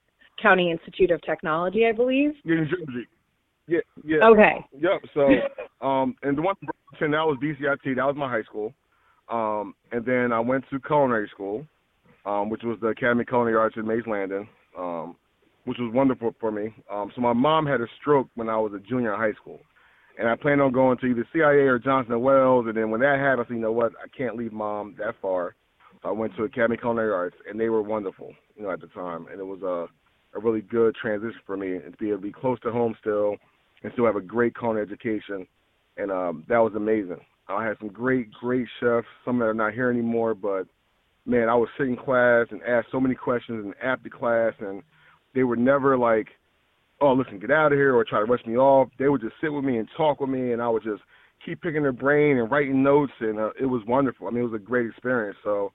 County 0.42 0.72
Institute 0.72 1.12
of 1.12 1.22
Technology, 1.22 1.86
I 1.86 1.92
believe. 1.92 2.32
Yeah, 2.46 2.56
New 2.56 2.66
Jersey. 2.66 3.08
Yeah, 3.68 3.80
yeah. 4.04 4.28
Okay. 4.28 4.66
Yep. 4.78 5.02
So, 5.14 5.86
um, 5.86 6.16
and 6.24 6.38
the 6.38 6.42
one 6.42 6.56
Burlington, 6.62 7.12
that 7.12 7.26
was 7.26 7.38
BCIT. 7.42 7.96
That 7.96 8.06
was 8.06 8.16
my 8.16 8.30
high 8.30 8.44
school. 8.44 8.74
Um, 9.30 9.74
and 9.92 10.06
then 10.06 10.32
I 10.32 10.40
went 10.40 10.66
to 10.70 10.80
culinary 10.80 11.28
school, 11.34 11.66
um, 12.26 12.50
which 12.50 12.62
was 12.64 12.78
the 12.82 12.88
Academy 12.88 13.22
of 13.22 13.28
Culinary 13.28 13.56
Arts 13.56 13.76
in 13.76 13.88
Mays 13.88 14.06
Landing, 14.06 14.48
um, 14.78 15.16
which 15.66 15.80
was 15.80 15.92
wonderful 15.94 16.36
for 16.40 16.52
me. 16.52 16.74
Um, 16.92 17.12
so 17.16 17.22
my 17.22 17.34
mom 17.34 17.66
had 17.66 17.82
a 17.82 17.88
stroke 18.00 18.28
when 18.36 18.50
I 18.50 18.58
was 18.58 18.74
a 18.74 18.80
junior 18.80 19.14
in 19.14 19.20
high 19.20 19.34
school, 19.34 19.60
and 20.20 20.30
I 20.30 20.36
planned 20.36 20.62
on 20.62 20.72
going 20.72 21.00
to 21.00 21.08
either 21.08 21.28
CIA 21.34 21.66
or 21.66 21.80
Johnson 21.80 22.14
and 22.14 22.22
Wales. 22.22 22.66
And 22.68 22.78
then 22.78 22.92
when 22.92 23.02
that 23.02 23.18
happened, 23.18 23.46
I 23.48 23.50
said, 23.50 23.56
you 23.56 23.62
know 23.62 23.72
what, 23.72 23.94
I 23.94 24.08
can't 24.16 24.36
leave 24.36 24.54
mom 24.54 24.96
that 25.00 25.16
far. 25.20 25.56
So 26.04 26.10
I 26.10 26.12
went 26.12 26.36
to 26.36 26.44
Academy 26.44 26.76
of 26.76 26.82
Culinary 26.82 27.12
Arts, 27.12 27.36
and 27.50 27.60
they 27.60 27.70
were 27.70 27.82
wonderful, 27.82 28.32
you 28.56 28.62
know, 28.62 28.70
at 28.70 28.80
the 28.80 28.88
time, 28.88 29.26
and 29.32 29.40
it 29.40 29.44
was 29.44 29.64
a 29.64 29.88
a 30.36 30.40
really 30.40 30.62
good 30.62 30.96
transition 30.96 31.40
for 31.46 31.58
me 31.58 31.76
and 31.76 31.92
to 31.92 31.98
be 31.98 32.10
able 32.10 32.18
to 32.18 32.24
be 32.24 32.32
close 32.32 32.60
to 32.60 32.72
home 32.72 32.96
still 33.00 33.38
and 33.84 33.92
still 33.94 34.06
have 34.06 34.16
a 34.16 34.22
great 34.22 34.56
culinary 34.58 34.86
education. 34.86 35.48
And 35.98 36.12
um, 36.12 36.44
that 36.50 36.58
was 36.58 36.74
amazing. 36.76 37.20
I 37.48 37.66
had 37.66 37.78
some 37.80 37.90
great, 37.90 38.32
great 38.32 38.68
chefs, 38.80 39.08
some 39.24 39.40
that 39.40 39.46
are 39.46 39.54
not 39.54 39.74
here 39.74 39.90
anymore, 39.90 40.34
but 40.34 40.68
man, 41.26 41.50
I 41.50 41.56
would 41.56 41.70
sit 41.78 41.88
in 41.88 41.96
class 41.96 42.48
and 42.52 42.62
ask 42.64 42.88
so 42.92 43.00
many 43.00 43.16
questions 43.16 43.64
and 43.66 43.74
after 43.84 44.10
class, 44.10 44.54
and 44.60 44.82
they 45.34 45.44
were 45.44 45.56
never 45.56 45.98
like, 45.98 46.28
oh, 47.02 47.14
listen, 47.14 47.40
get 47.40 47.52
out 47.52 47.72
of 47.72 47.78
here 47.78 47.96
or 47.96 48.04
try 48.04 48.20
to 48.20 48.26
rush 48.26 48.46
me 48.46 48.58
off. 48.58 48.90
They 48.98 49.10
would 49.10 49.22
just 49.22 49.36
sit 49.42 49.52
with 49.54 49.66
me 49.66 49.78
and 49.78 49.88
talk 49.96 50.20
with 50.20 50.30
me, 50.30 50.54
and 50.54 50.62
I 50.62 50.70
would 50.70 50.84
just 50.84 51.02
keep 51.46 51.62
picking 51.62 51.84
their 51.84 51.92
brain 51.92 52.38
and 52.38 52.50
writing 52.50 52.82
notes, 52.82 53.14
and 53.20 53.40
uh, 53.40 53.52
it 53.60 53.66
was 53.66 53.84
wonderful. 53.88 54.28
I 54.28 54.32
mean, 54.32 54.42
it 54.42 54.52
was 54.52 54.60
a 54.62 54.64
great 54.64 54.88
experience. 54.88 55.38
So 55.44 55.72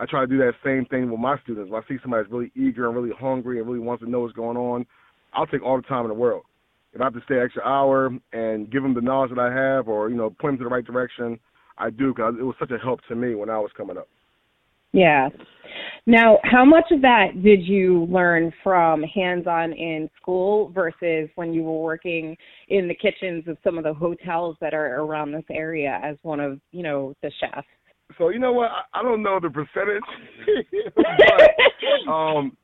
I 0.00 0.06
try 0.06 0.22
to 0.22 0.26
do 0.26 0.38
that 0.38 0.54
same 0.64 0.86
thing 0.86 1.10
with 1.10 1.20
my 1.20 1.38
students. 1.42 1.70
When 1.70 1.82
I 1.82 1.88
see 1.88 1.98
somebody 2.02 2.22
that's 2.22 2.32
really 2.32 2.50
eager 2.56 2.86
and 2.86 2.96
really 2.96 3.14
hungry 3.18 3.58
and 3.58 3.66
really 3.66 3.80
wants 3.80 4.02
to 4.02 4.10
know 4.10 4.20
what's 4.20 4.32
going 4.34 4.56
on, 4.56 4.86
I'll 5.34 5.46
take 5.46 5.62
all 5.62 5.76
the 5.76 5.82
time 5.82 6.04
in 6.04 6.08
the 6.08 6.14
world. 6.14 6.44
If 6.92 7.00
I 7.00 7.04
have 7.04 7.14
to 7.14 7.22
stay 7.24 7.36
an 7.36 7.42
extra 7.44 7.62
hour 7.64 8.10
and 8.32 8.70
give 8.70 8.82
them 8.82 8.94
the 8.94 9.00
knowledge 9.00 9.30
that 9.30 9.38
I 9.38 9.52
have, 9.52 9.88
or 9.88 10.10
you 10.10 10.16
know, 10.16 10.30
point 10.30 10.58
them 10.58 10.58
to 10.58 10.64
the 10.64 10.74
right 10.74 10.84
direction, 10.84 11.38
I 11.78 11.90
do 11.90 12.12
because 12.12 12.34
it 12.38 12.42
was 12.42 12.54
such 12.58 12.70
a 12.70 12.78
help 12.78 13.00
to 13.08 13.14
me 13.14 13.34
when 13.34 13.48
I 13.48 13.58
was 13.58 13.70
coming 13.76 13.96
up. 13.96 14.08
Yeah. 14.92 15.30
Now, 16.06 16.38
how 16.44 16.64
much 16.66 16.84
of 16.90 17.00
that 17.00 17.42
did 17.42 17.62
you 17.62 18.04
learn 18.10 18.52
from 18.62 19.02
hands-on 19.02 19.72
in 19.72 20.10
school 20.20 20.70
versus 20.74 21.30
when 21.36 21.54
you 21.54 21.62
were 21.62 21.80
working 21.80 22.36
in 22.68 22.88
the 22.88 22.94
kitchens 22.94 23.44
of 23.48 23.56
some 23.64 23.78
of 23.78 23.84
the 23.84 23.94
hotels 23.94 24.56
that 24.60 24.74
are 24.74 25.00
around 25.00 25.32
this 25.32 25.44
area 25.50 25.98
as 26.04 26.16
one 26.22 26.40
of, 26.40 26.60
you 26.72 26.82
know, 26.82 27.14
the 27.22 27.30
chefs? 27.40 27.66
So 28.18 28.28
you 28.28 28.38
know 28.38 28.52
what? 28.52 28.70
I, 28.70 29.00
I 29.00 29.02
don't 29.02 29.22
know 29.22 29.40
the 29.40 29.48
percentage, 29.48 30.02
but 32.06 32.10
um. 32.12 32.56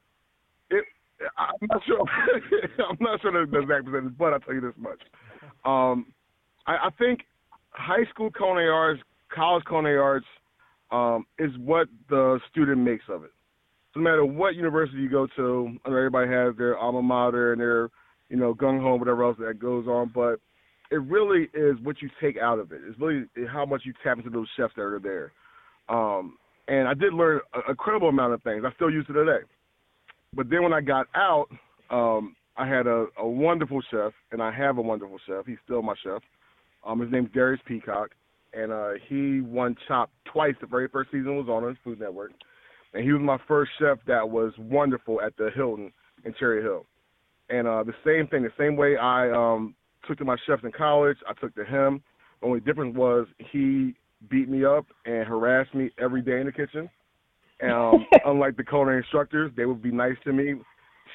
I'm 1.37 1.68
not 1.68 1.83
sure. 1.85 2.00
I'm 2.90 2.96
not 3.00 3.20
sure 3.20 3.33
the 3.33 3.59
exact 3.59 3.87
percentage, 3.87 4.16
but 4.18 4.33
I'll 4.33 4.40
tell 4.40 4.54
you 4.54 4.61
this 4.61 4.74
much. 4.76 5.00
Um, 5.64 6.12
I, 6.66 6.87
I 6.87 6.90
think 6.98 7.20
high 7.70 8.04
school 8.11 8.31
culinary 8.31 8.70
arts, 8.70 9.02
college 9.35 9.64
culinary 9.66 9.99
arts, 9.99 10.26
um, 10.90 11.26
is 11.38 11.51
what 11.59 11.88
the 12.09 12.38
student 12.51 12.78
makes 12.78 13.05
of 13.09 13.24
it. 13.24 13.30
So 13.95 14.01
no 14.01 14.05
matter 14.05 14.24
what 14.24 14.55
university 14.55 14.99
you 14.99 15.11
go 15.11 15.26
to, 15.36 15.76
I 15.84 15.90
know 15.90 15.97
everybody 15.97 16.30
has 16.30 16.57
their 16.57 16.78
alma 16.78 17.03
mater 17.03 17.53
and 17.53 17.61
their, 17.61 17.88
you 18.28 18.36
know, 18.36 18.55
gung 18.55 18.80
ho, 18.80 18.97
whatever 18.97 19.24
else 19.24 19.36
that 19.40 19.59
goes 19.59 19.86
on, 19.86 20.11
but 20.14 20.40
it 20.90 21.03
really 21.03 21.49
is 21.55 21.76
what 21.82 22.01
you 22.01 22.09
take 22.20 22.38
out 22.38 22.59
of 22.59 22.72
it. 22.72 22.80
It's 22.86 22.99
really 22.99 23.24
how 23.51 23.66
much 23.66 23.82
you 23.84 23.93
tap 24.03 24.18
into 24.18 24.30
those 24.30 24.47
chefs 24.57 24.74
that 24.76 24.82
are 24.82 25.01
there. 25.01 25.32
Um, 25.88 26.36
and 26.68 26.86
I 26.86 26.95
did 26.95 27.12
learn 27.14 27.40
a, 27.55 27.72
a 27.72 27.74
credible 27.74 28.09
amount 28.09 28.34
of 28.34 28.43
things. 28.43 28.64
I 28.66 28.72
still 28.74 28.90
use 28.90 29.07
it 29.09 29.12
today. 29.12 29.45
But 30.35 30.51
then 30.51 30.62
when 30.62 30.72
I 30.72 30.81
got 30.81 31.07
out, 31.14 31.47
um, 31.91 32.37
I 32.57 32.66
had 32.66 32.87
a, 32.87 33.07
a 33.18 33.26
wonderful 33.26 33.81
chef, 33.91 34.12
and 34.33 34.43
I 34.43 34.51
have 34.51 34.79
a 34.79 34.83
wonderful 34.83 35.18
chef. 35.26 35.47
He's 35.47 35.59
still 35.64 35.83
my 35.83 35.95
chef. 36.03 36.22
Um, 36.85 37.01
his 37.01 37.11
name's 37.11 37.31
Darius 37.33 37.61
Peacock, 37.66 38.11
and 38.53 38.72
uh, 38.72 38.91
he 39.09 39.41
won 39.41 39.76
Chop 39.87 40.11
twice. 40.33 40.55
The 40.61 40.66
very 40.66 40.89
first 40.89 41.11
season 41.11 41.37
was 41.37 41.49
on 41.49 41.66
his 41.66 41.76
Food 41.85 42.01
Network, 42.01 42.33
and 42.95 43.05
he 43.05 43.12
was 43.12 43.22
my 43.22 43.39
first 43.47 43.70
chef 43.79 43.99
that 44.07 44.29
was 44.29 44.53
wonderful 44.59 45.20
at 45.20 45.37
the 45.37 45.51
Hilton 45.55 45.93
in 46.24 46.35
Cherry 46.39 46.62
Hill. 46.62 46.85
And 47.51 47.66
uh, 47.66 47.85
the 47.85 47.95
same 48.05 48.26
thing, 48.29 48.43
the 48.43 48.51
same 48.59 48.76
way 48.76 48.97
I 48.97 49.31
um, 49.31 49.74
took 50.07 50.18
to 50.18 50.24
my 50.24 50.37
chefs 50.47 50.64
in 50.64 50.72
college, 50.72 51.16
I 51.29 51.33
took 51.41 51.55
to 51.55 51.64
him. 51.64 52.03
The 52.41 52.47
only 52.47 52.61
difference 52.61 52.97
was 52.97 53.26
he 53.53 53.95
beat 54.29 54.49
me 54.49 54.64
up 54.64 54.87
and 55.07 55.26
harassed 55.26 55.74
me 55.74 55.91
every 55.99 56.22
day 56.22 56.41
in 56.41 56.47
the 56.47 56.53
kitchen. 56.53 56.91
Um, 57.68 58.06
unlike 58.24 58.56
the 58.56 58.62
culinary 58.62 58.98
instructors, 58.98 59.50
they 59.56 59.66
would 59.66 59.82
be 59.82 59.90
nice 59.90 60.14
to 60.22 60.32
me. 60.32 60.54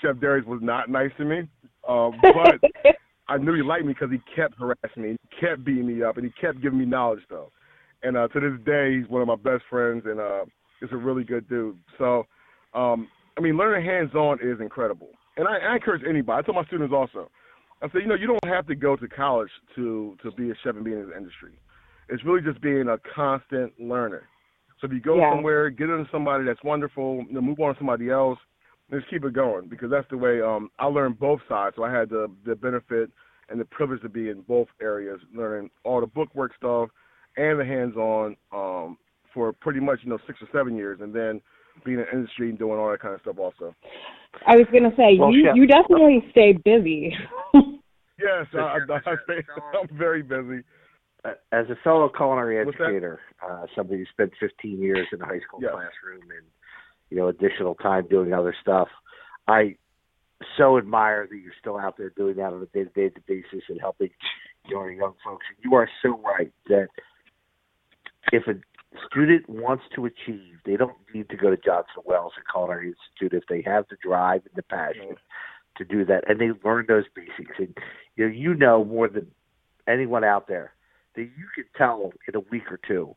Chef 0.02 0.20
Darius 0.20 0.46
was 0.46 0.60
not 0.62 0.90
nice 0.90 1.12
to 1.18 1.24
me, 1.24 1.48
uh, 1.88 2.10
but 2.22 2.60
I 3.30 3.38
knew 3.38 3.56
he 3.56 3.62
liked 3.62 3.86
me 3.86 3.94
because 3.94 4.10
he 4.12 4.20
kept 4.36 4.56
harassing 4.60 5.04
me, 5.04 5.12
he 5.12 5.40
kept 5.40 5.64
beating 5.64 5.88
me 5.88 6.04
up, 6.04 6.18
and 6.18 6.26
he 6.26 6.34
kept 6.42 6.62
giving 6.62 6.80
me 6.80 6.86
knowledge 6.86 7.22
though. 7.30 7.50
And 8.04 8.18
uh, 8.18 8.28
to 8.28 8.40
this 8.42 8.60
day, 8.66 8.98
he's 8.98 9.10
one 9.10 9.22
of 9.22 9.28
my 9.30 9.38
best 9.38 9.64
friends, 9.70 10.04
and 10.06 10.20
uh, 10.20 10.44
is 10.82 10.90
a 10.92 10.98
really 10.98 11.24
good 11.24 11.48
dude. 11.48 11.78
So, 11.98 12.26
um, 12.74 13.08
I 13.38 13.42
mean, 13.42 13.58
learning 13.58 13.86
hands-on 13.86 14.40
is 14.44 14.60
incredible, 14.60 15.10
and 15.38 15.48
I, 15.48 15.58
I 15.60 15.76
encourage 15.76 16.04
anybody. 16.08 16.40
I 16.40 16.42
tell 16.42 16.56
my 16.56 16.66
students 16.66 16.94
also, 16.94 17.32
I 17.82 17.88
say, 17.88 18.00
you 18.02 18.08
know, 18.08 18.16
you 18.16 18.28
don't 18.28 18.54
have 18.54 18.68
to 18.68 18.76
go 18.76 18.96
to 18.96 19.08
college 19.08 19.50
to 19.76 20.18
to 20.24 20.32
be 20.32 20.52
a 20.52 20.54
chef 20.64 20.76
and 20.76 20.84
be 20.84 20.92
in 20.92 21.06
this 21.06 21.16
industry. 21.18 21.54
It's 22.10 22.24
really 22.26 22.42
just 22.42 22.62
being 22.62 22.90
a 22.90 22.98
constant 23.16 23.72
learner. 23.80 24.28
So 24.84 24.88
if 24.88 24.92
you 24.92 25.00
go 25.00 25.16
Yeah. 25.16 25.30
somewhere, 25.30 25.70
get 25.70 25.90
into 25.90 26.12
somebody 26.12 26.44
that's 26.44 26.62
wonderful, 26.62 27.24
you 27.26 27.32
know, 27.32 27.40
move 27.40 27.58
on 27.62 27.74
to 27.74 27.80
somebody 27.80 28.10
else, 28.10 28.38
and 28.92 29.00
just 29.00 29.10
keep 29.10 29.24
it 29.24 29.32
going 29.32 29.70
because 29.70 29.90
that's 29.90 30.10
the 30.10 30.18
way 30.18 30.42
um, 30.42 30.70
I 30.78 30.88
learned 30.88 31.20
both 31.20 31.40
sides. 31.48 31.78
So 31.78 31.84
I 31.86 31.92
had 31.92 32.10
the 32.10 32.30
the 32.46 32.54
benefit 32.54 33.10
and 33.48 33.62
the 33.62 33.64
privilege 33.64 34.02
to 34.02 34.10
be 34.10 34.28
in 34.28 34.42
both 34.42 34.68
areas, 34.82 35.22
learning 35.34 35.72
all 35.86 36.02
the 36.02 36.08
bookwork 36.08 36.54
stuff 36.58 36.90
and 37.38 37.58
the 37.58 37.64
hands-on 37.64 38.36
um, 38.52 38.98
for 39.34 39.54
pretty 39.54 39.80
much 39.80 40.00
you 40.04 40.10
know 40.10 40.20
six 40.28 40.42
or 40.42 40.50
seven 40.52 40.76
years, 40.76 41.00
and 41.00 41.16
then 41.16 41.40
being 41.86 42.00
in 42.00 42.04
the 42.04 42.12
industry 42.12 42.50
and 42.50 42.60
doing 42.60 42.78
all 42.78 42.92
that 42.92 43.00
kind 43.00 43.16
of 43.16 43.22
stuff 43.22 43.40
also. 43.40 43.74
I 44.46 44.58
was 44.58 44.66
gonna 44.74 44.94
say 44.98 45.18
Well, 45.18 45.32
you 45.32 45.46
Chef- 45.46 45.56
you 45.56 45.66
definitely 45.66 46.26
stay 46.32 46.52
busy. 46.52 47.16
Yes, 48.20 48.46
I, 48.54 48.60
I, 48.60 48.96
I 48.96 49.16
stay, 49.24 49.44
I'm 49.82 49.98
very 49.98 50.22
busy. 50.22 50.64
Uh, 51.26 51.32
as 51.52 51.70
a 51.70 51.76
fellow 51.84 52.10
culinary 52.10 52.60
educator, 52.60 53.20
uh, 53.42 53.66
somebody 53.76 54.00
who 54.00 54.06
spent 54.12 54.32
15 54.40 54.80
years 54.80 55.08
in 55.14 55.22
a 55.22 55.26
high 55.26 55.40
school 55.40 55.60
Yes. 55.62 55.72
classroom 55.72 56.30
and 56.32 56.46
you 57.10 57.18
know 57.18 57.28
additional 57.28 57.76
time 57.76 58.06
doing 58.10 58.34
other 58.34 58.54
stuff, 58.62 58.90
I 59.48 59.78
so 60.58 60.78
admire 60.78 61.28
that 61.30 61.38
you're 61.38 61.54
still 61.60 61.78
out 61.78 61.98
there 61.98 62.10
doing 62.10 62.36
that 62.36 62.52
on 62.52 62.62
a 62.62 62.66
day-to-day 62.66 63.12
basis 63.26 63.64
and 63.70 63.80
helping 63.80 64.10
your 64.68 64.92
young 64.92 65.14
folks. 65.24 65.46
You 65.64 65.76
are 65.76 65.90
so 66.02 66.20
right 66.20 66.52
that 66.68 66.88
if 68.34 68.48
a 68.48 68.56
student 69.08 69.48
wants 69.48 69.84
to 69.96 70.06
achieve, 70.06 70.56
they 70.66 70.76
don't 70.76 70.96
need 71.14 71.30
to 71.30 71.38
go 71.38 71.50
to 71.50 71.58
Johnson 71.58 72.04
Wales 72.06 72.34
or 72.38 72.44
Culinary 72.52 72.94
Institute 72.94 73.38
if 73.42 73.48
they 73.48 73.62
have 73.62 73.86
the 73.90 73.98
drive 74.02 74.42
and 74.46 74.56
the 74.56 74.64
passion 74.64 75.16
to 75.78 75.86
do 75.86 76.06
that, 76.06 76.30
and 76.30 76.40
they 76.40 76.50
learn 76.64 76.86
those 76.88 77.06
basics. 77.16 77.56
And 77.58 77.78
you 78.16 78.28
know, 78.28 78.34
you 78.34 78.54
know 78.54 78.84
more 78.84 79.08
than 79.08 79.28
anyone 79.88 80.24
out 80.24 80.48
there 80.48 80.74
that 81.16 81.22
you 81.22 81.48
can 81.56 81.66
tell 81.78 82.12
in 82.28 82.36
a 82.36 82.40
week 82.52 82.72
or 82.72 82.80
two 82.88 83.16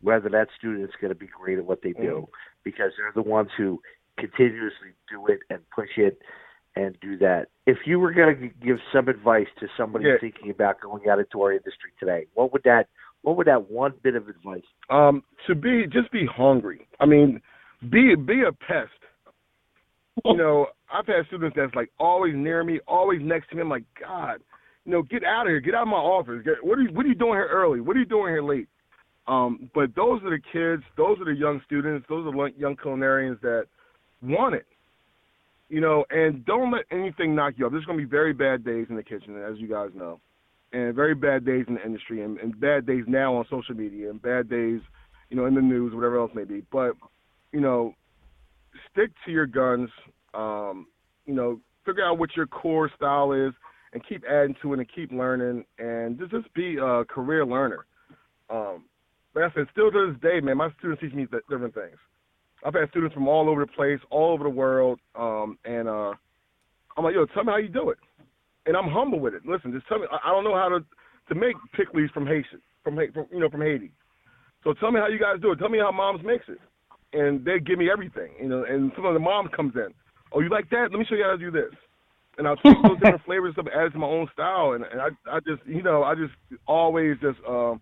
whether 0.00 0.28
that 0.28 0.48
student 0.58 0.84
is 0.84 0.90
going 1.00 1.12
to 1.12 1.18
be 1.18 1.26
great 1.26 1.58
at 1.58 1.64
what 1.64 1.80
they 1.82 1.92
do 1.92 2.28
because 2.62 2.92
they're 2.98 3.12
the 3.14 3.28
ones 3.28 3.48
who 3.56 3.80
continuously 4.18 4.92
do 5.10 5.26
it 5.28 5.40
and 5.50 5.60
push 5.74 5.88
it 5.96 6.18
and 6.76 6.96
do 7.00 7.16
that. 7.18 7.46
If 7.66 7.78
you 7.86 7.98
were 7.98 8.12
going 8.12 8.38
to 8.38 8.66
give 8.66 8.76
some 8.92 9.08
advice 9.08 9.46
to 9.60 9.68
somebody 9.76 10.06
Yeah. 10.06 10.18
thinking 10.20 10.50
about 10.50 10.80
going 10.80 11.08
out 11.08 11.18
into 11.18 11.40
our 11.42 11.52
industry 11.52 11.90
today, 11.98 12.26
what 12.34 12.52
would 12.52 12.62
that 12.64 12.88
what 13.22 13.36
would 13.38 13.46
that 13.46 13.70
one 13.70 13.94
bit 14.02 14.16
of 14.16 14.28
advice? 14.28 14.64
Um, 14.90 15.22
to 15.46 15.54
be 15.54 15.86
just 15.86 16.10
be 16.12 16.26
hungry. 16.26 16.86
I 17.00 17.06
mean, 17.06 17.40
be 17.88 18.14
be 18.14 18.42
a 18.42 18.52
pest. 18.52 18.90
You 20.24 20.36
know, 20.36 20.66
I've 20.92 21.06
had 21.06 21.26
students 21.26 21.56
that's 21.56 21.74
like 21.74 21.90
always 21.98 22.34
near 22.36 22.62
me, 22.62 22.80
always 22.86 23.20
next 23.22 23.48
to 23.50 23.56
me. 23.56 23.62
I'm 23.62 23.68
like, 23.68 23.84
God, 24.00 24.40
you 24.84 24.92
know, 24.92 25.02
get 25.02 25.24
out 25.24 25.46
of 25.46 25.50
here, 25.50 25.60
get 25.60 25.74
out 25.74 25.82
of 25.82 25.88
my 25.88 25.96
office. 25.96 26.42
Get, 26.44 26.62
what 26.62 26.78
are 26.78 26.82
you 26.82 26.92
What 26.92 27.06
are 27.06 27.08
you 27.08 27.14
doing 27.14 27.34
here 27.34 27.48
early? 27.50 27.80
What 27.80 27.96
are 27.96 28.00
you 28.00 28.06
doing 28.06 28.32
here 28.32 28.42
late? 28.42 28.68
Um, 29.26 29.70
but 29.74 29.94
those 29.96 30.22
are 30.22 30.30
the 30.30 30.40
kids, 30.52 30.82
those 30.96 31.18
are 31.18 31.24
the 31.24 31.38
young 31.38 31.62
students, 31.64 32.06
those 32.08 32.26
are 32.26 32.32
the 32.32 32.58
young 32.58 32.76
culinarians 32.76 33.40
that 33.40 33.64
want 34.22 34.54
it. 34.54 34.66
You 35.70 35.80
know, 35.80 36.04
and 36.10 36.44
don't 36.44 36.70
let 36.70 36.84
anything 36.90 37.34
knock 37.34 37.54
you 37.56 37.64
off. 37.64 37.72
There's 37.72 37.86
going 37.86 37.98
to 37.98 38.04
be 38.04 38.10
very 38.10 38.34
bad 38.34 38.64
days 38.64 38.86
in 38.90 38.96
the 38.96 39.02
kitchen, 39.02 39.42
as 39.42 39.58
you 39.58 39.66
guys 39.66 39.88
know, 39.94 40.20
and 40.74 40.94
very 40.94 41.14
bad 41.14 41.46
days 41.46 41.64
in 41.68 41.76
the 41.76 41.84
industry, 41.84 42.22
and, 42.22 42.38
and 42.38 42.58
bad 42.60 42.86
days 42.86 43.04
now 43.08 43.34
on 43.34 43.46
social 43.48 43.74
media, 43.74 44.10
and 44.10 44.20
bad 44.20 44.50
days, 44.50 44.80
you 45.30 45.36
know, 45.38 45.46
in 45.46 45.54
the 45.54 45.62
news, 45.62 45.94
whatever 45.94 46.18
else 46.18 46.32
may 46.34 46.44
be. 46.44 46.62
But 46.70 46.92
you 47.52 47.60
know, 47.60 47.94
stick 48.92 49.10
to 49.24 49.32
your 49.32 49.46
guns. 49.46 49.88
Um, 50.34 50.86
you 51.24 51.32
know, 51.32 51.60
figure 51.86 52.04
out 52.04 52.18
what 52.18 52.36
your 52.36 52.46
core 52.46 52.90
style 52.94 53.32
is, 53.32 53.54
and 53.94 54.06
keep 54.06 54.24
adding 54.28 54.56
to 54.60 54.74
it, 54.74 54.80
and 54.80 54.88
keep 54.94 55.12
learning, 55.12 55.64
and 55.78 56.18
just 56.18 56.32
just 56.32 56.52
be 56.52 56.76
a 56.76 57.04
career 57.04 57.46
learner. 57.46 57.86
Um, 58.50 58.84
like 59.34 59.50
I 59.50 59.54
said, 59.54 59.66
still 59.72 59.90
to 59.90 60.12
this 60.12 60.20
day, 60.20 60.40
man, 60.40 60.58
my 60.58 60.68
students 60.78 61.00
teach 61.00 61.14
me 61.14 61.26
different 61.48 61.74
things. 61.74 61.96
I've 62.64 62.74
had 62.74 62.88
students 62.90 63.14
from 63.14 63.28
all 63.28 63.48
over 63.48 63.64
the 63.64 63.72
place, 63.72 64.00
all 64.10 64.32
over 64.32 64.44
the 64.44 64.50
world, 64.50 64.98
um, 65.14 65.58
and 65.64 65.88
uh, 65.88 66.12
I'm 66.96 67.04
like, 67.04 67.14
yo, 67.14 67.26
tell 67.26 67.44
me 67.44 67.52
how 67.52 67.58
you 67.58 67.68
do 67.68 67.90
it, 67.90 67.98
and 68.66 68.76
I'm 68.76 68.88
humble 68.88 69.20
with 69.20 69.34
it. 69.34 69.42
Listen, 69.46 69.72
just 69.72 69.86
tell 69.86 69.98
me. 69.98 70.06
I, 70.10 70.28
I 70.28 70.32
don't 70.32 70.44
know 70.44 70.56
how 70.56 70.68
to 70.68 70.84
to 71.28 71.34
make 71.34 71.56
pickles 71.74 72.10
from 72.12 72.26
Haitian, 72.26 72.60
from, 72.82 72.96
from 72.96 73.26
you 73.32 73.40
know 73.40 73.48
from 73.48 73.62
Haiti. 73.62 73.92
So 74.64 74.72
tell 74.74 74.90
me 74.90 75.00
how 75.00 75.08
you 75.08 75.18
guys 75.18 75.40
do 75.40 75.52
it. 75.52 75.58
Tell 75.58 75.68
me 75.68 75.78
how 75.78 75.92
mom's 75.92 76.24
makes 76.24 76.44
it, 76.48 76.58
and 77.12 77.44
they 77.44 77.60
give 77.60 77.78
me 77.78 77.90
everything. 77.90 78.32
You 78.40 78.48
know, 78.48 78.64
and 78.68 78.90
some 78.96 79.04
of 79.04 79.14
the 79.14 79.20
mom 79.20 79.48
comes 79.54 79.74
in. 79.76 79.94
Oh, 80.32 80.40
you 80.40 80.48
like 80.48 80.68
that? 80.70 80.88
Let 80.90 80.98
me 80.98 81.06
show 81.08 81.14
you 81.14 81.24
how 81.24 81.32
to 81.32 81.38
do 81.38 81.50
this. 81.50 81.70
And 82.38 82.48
I'll 82.48 82.56
take 82.56 82.76
those 82.82 82.98
different 82.98 83.24
flavors 83.26 83.54
and 83.56 83.66
stuff, 83.66 83.74
add 83.74 83.86
it 83.86 83.90
to 83.90 83.98
my 83.98 84.06
own 84.06 84.28
style, 84.32 84.72
and, 84.72 84.84
and 84.84 85.00
I, 85.00 85.08
I 85.30 85.40
just, 85.40 85.64
you 85.66 85.82
know, 85.82 86.02
I 86.02 86.14
just 86.14 86.32
always 86.66 87.16
just 87.20 87.38
um, 87.48 87.80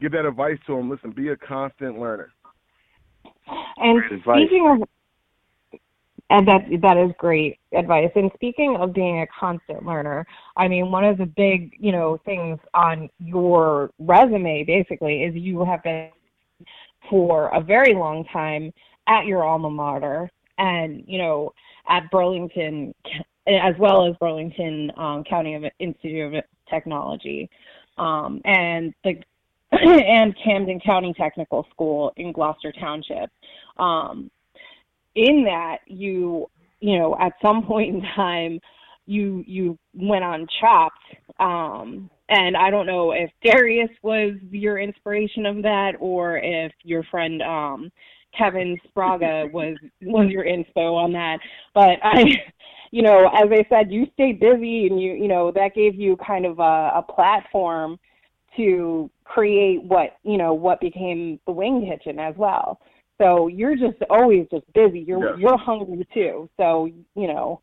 give 0.00 0.12
that 0.12 0.24
advice 0.24 0.58
to 0.66 0.76
them. 0.76 0.90
Listen, 0.90 1.10
be 1.10 1.28
a 1.28 1.36
constant 1.36 1.98
learner. 1.98 2.32
And 3.76 4.00
Great 4.00 4.12
advice. 4.12 4.46
speaking 4.46 4.68
of, 4.70 4.88
and 6.30 6.48
that 6.48 6.62
that 6.80 6.96
is 6.96 7.10
great 7.18 7.58
advice. 7.72 8.10
And 8.14 8.30
speaking 8.34 8.76
of 8.78 8.94
being 8.94 9.20
a 9.20 9.26
constant 9.38 9.84
learner, 9.84 10.26
I 10.56 10.66
mean, 10.66 10.90
one 10.90 11.04
of 11.04 11.18
the 11.18 11.26
big, 11.26 11.72
you 11.78 11.92
know, 11.92 12.18
things 12.24 12.58
on 12.72 13.10
your 13.18 13.90
resume 13.98 14.64
basically 14.64 15.24
is 15.24 15.34
you 15.34 15.62
have 15.64 15.82
been 15.82 16.08
for 17.10 17.48
a 17.48 17.60
very 17.60 17.94
long 17.94 18.24
time 18.32 18.72
at 19.08 19.26
your 19.26 19.44
alma 19.44 19.68
mater, 19.68 20.30
and 20.56 21.04
you 21.06 21.18
know, 21.18 21.52
at 21.88 22.10
Burlington, 22.10 22.94
as 23.46 23.74
well 23.78 24.06
as 24.06 24.14
Burlington 24.16 24.92
um, 24.96 25.24
County 25.24 25.54
of 25.54 25.64
Institute 25.78 26.34
of 26.34 26.44
Technology, 26.68 27.50
um, 27.98 28.40
and 28.44 28.94
the 29.04 29.14
and 29.72 30.34
Camden 30.44 30.80
County 30.80 31.14
Technical 31.16 31.66
School 31.70 32.12
in 32.16 32.32
Gloucester 32.32 32.72
Township. 32.78 33.30
Um, 33.78 34.30
in 35.14 35.44
that, 35.44 35.78
you 35.86 36.48
you 36.80 36.98
know, 36.98 37.16
at 37.18 37.32
some 37.40 37.62
point 37.66 37.94
in 37.94 38.02
time, 38.14 38.60
you 39.06 39.44
you 39.46 39.78
went 39.94 40.24
on 40.24 40.46
Chopped, 40.60 41.02
um, 41.40 42.10
and 42.28 42.56
I 42.56 42.70
don't 42.70 42.86
know 42.86 43.12
if 43.12 43.30
Darius 43.44 43.90
was 44.02 44.34
your 44.50 44.78
inspiration 44.78 45.46
of 45.46 45.62
that 45.62 45.92
or 45.98 46.38
if 46.38 46.72
your 46.82 47.02
friend 47.04 47.42
um, 47.42 47.90
Kevin 48.36 48.78
Sbraga 48.88 49.50
was 49.52 49.76
was 50.02 50.28
your 50.30 50.44
inspo 50.44 50.94
on 50.94 51.12
that. 51.12 51.38
But 51.74 51.98
I, 52.02 52.24
you 52.92 53.00
know, 53.02 53.26
as 53.34 53.48
I 53.50 53.66
said, 53.70 53.90
you 53.90 54.06
stayed 54.12 54.38
busy, 54.38 54.86
and 54.86 55.00
you 55.00 55.14
you 55.14 55.26
know 55.26 55.50
that 55.52 55.74
gave 55.74 55.96
you 55.96 56.16
kind 56.24 56.46
of 56.46 56.60
a, 56.60 56.92
a 56.96 57.02
platform 57.02 57.98
to 58.56 59.10
create 59.24 59.82
what 59.82 60.18
you 60.22 60.36
know 60.36 60.52
what 60.54 60.78
became 60.80 61.40
the 61.46 61.52
wing 61.52 61.90
kitchen 61.90 62.18
as 62.20 62.34
well. 62.36 62.78
So 63.18 63.48
you're 63.48 63.76
just 63.76 63.96
always 64.10 64.46
just 64.50 64.70
busy. 64.74 65.00
You're 65.00 65.30
Yes. 65.30 65.38
you're 65.38 65.58
hungry 65.58 66.06
too. 66.14 66.48
So 66.58 66.84
you 67.16 67.26
know 67.26 67.62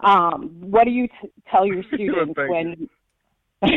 um 0.00 0.50
what 0.60 0.84
do 0.84 0.90
you 0.90 1.06
t- 1.06 1.30
tell 1.50 1.64
your 1.64 1.84
students 1.94 2.34
when 2.36 2.88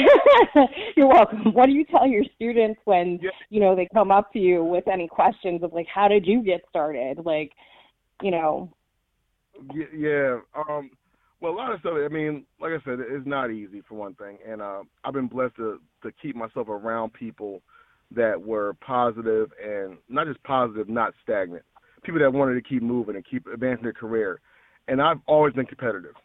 you're 0.97 1.07
welcome. 1.07 1.53
What 1.53 1.67
do 1.67 1.73
you 1.73 1.85
tell 1.85 2.07
your 2.07 2.23
students 2.35 2.79
when 2.85 3.19
Yeah. 3.21 3.29
you 3.51 3.59
know 3.59 3.75
they 3.75 3.87
come 3.93 4.09
up 4.11 4.33
to 4.33 4.39
you 4.39 4.63
with 4.63 4.87
any 4.87 5.07
questions 5.07 5.61
of 5.61 5.73
like 5.73 5.87
how 5.87 6.07
did 6.07 6.25
you 6.25 6.41
get 6.41 6.61
started? 6.69 7.23
Like 7.23 7.51
you 8.23 8.31
know 8.31 8.73
Y- 9.73 9.87
Yeah. 9.93 10.39
Um, 10.55 10.91
well, 11.39 11.51
a 11.51 11.55
lot 11.55 11.71
of 11.71 11.79
stuff. 11.81 11.93
I 11.95 12.07
mean, 12.07 12.45
like 12.59 12.71
I 12.71 12.83
said, 12.83 12.99
it's 12.99 13.27
not 13.27 13.51
easy 13.51 13.81
for 13.87 13.95
one 13.95 14.15
thing, 14.15 14.39
and 14.47 14.61
uh, 14.61 14.81
I've 15.03 15.13
been 15.13 15.27
blessed 15.27 15.55
to 15.57 15.79
to 16.03 16.11
keep 16.21 16.35
myself 16.35 16.67
around 16.67 17.13
people 17.13 17.61
that 18.15 18.41
were 18.41 18.73
positive 18.75 19.51
and 19.63 19.97
not 20.09 20.27
just 20.27 20.41
positive, 20.43 20.89
not 20.89 21.13
stagnant. 21.23 21.63
People 22.03 22.19
that 22.21 22.31
wanted 22.31 22.55
to 22.55 22.61
keep 22.61 22.81
moving 22.81 23.15
and 23.15 23.25
keep 23.29 23.45
advancing 23.47 23.83
their 23.83 23.93
career. 23.93 24.39
And 24.87 25.01
I've 25.01 25.19
always 25.27 25.53
been 25.53 25.65
competitive. 25.65 26.15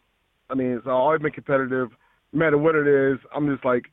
I 0.49 0.55
mean, 0.55 0.79
so 0.83 0.91
I've 0.91 0.95
always 0.95 1.21
been 1.21 1.31
competitive, 1.31 1.89
no 2.31 2.39
matter 2.39 2.57
what 2.57 2.75
it 2.75 2.87
is. 2.87 3.19
I'm 3.35 3.51
just 3.51 3.65
like, 3.65 3.83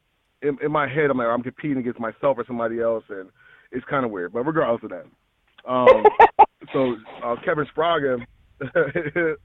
in, 0.43 0.57
in 0.63 0.71
my 0.71 0.87
head, 0.89 1.11
I'm 1.11 1.19
like, 1.19 1.27
I'm 1.27 1.43
competing 1.43 1.79
against 1.79 1.99
myself 1.99 2.39
or 2.39 2.45
somebody 2.47 2.81
else, 2.81 3.05
and 3.09 3.29
it's 3.73 3.85
kind 3.87 4.05
of 4.05 4.11
weird. 4.13 4.33
But 4.33 4.45
regardless 4.45 4.85
of 4.85 4.91
that, 4.91 5.71
um, 5.71 6.05
so 6.73 6.97
uh, 7.25 7.37
Kevin 7.45 7.67
Sbraga. 7.77 8.25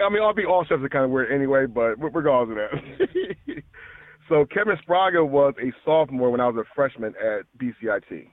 I 0.00 0.08
mean, 0.08 0.22
I'll 0.22 0.34
be 0.34 0.44
all 0.44 0.64
chefs 0.64 0.82
are 0.82 0.88
kind 0.88 1.04
of 1.04 1.10
weird 1.10 1.32
anyway, 1.32 1.66
but 1.66 1.96
regardless 1.96 2.56
of 2.56 2.56
that. 2.56 3.62
so 4.28 4.46
Kevin 4.46 4.76
Sbraga 4.86 5.26
was 5.26 5.54
a 5.62 5.72
sophomore 5.84 6.30
when 6.30 6.40
I 6.40 6.46
was 6.46 6.56
a 6.56 6.74
freshman 6.74 7.14
at 7.20 7.44
BCIT. 7.58 8.28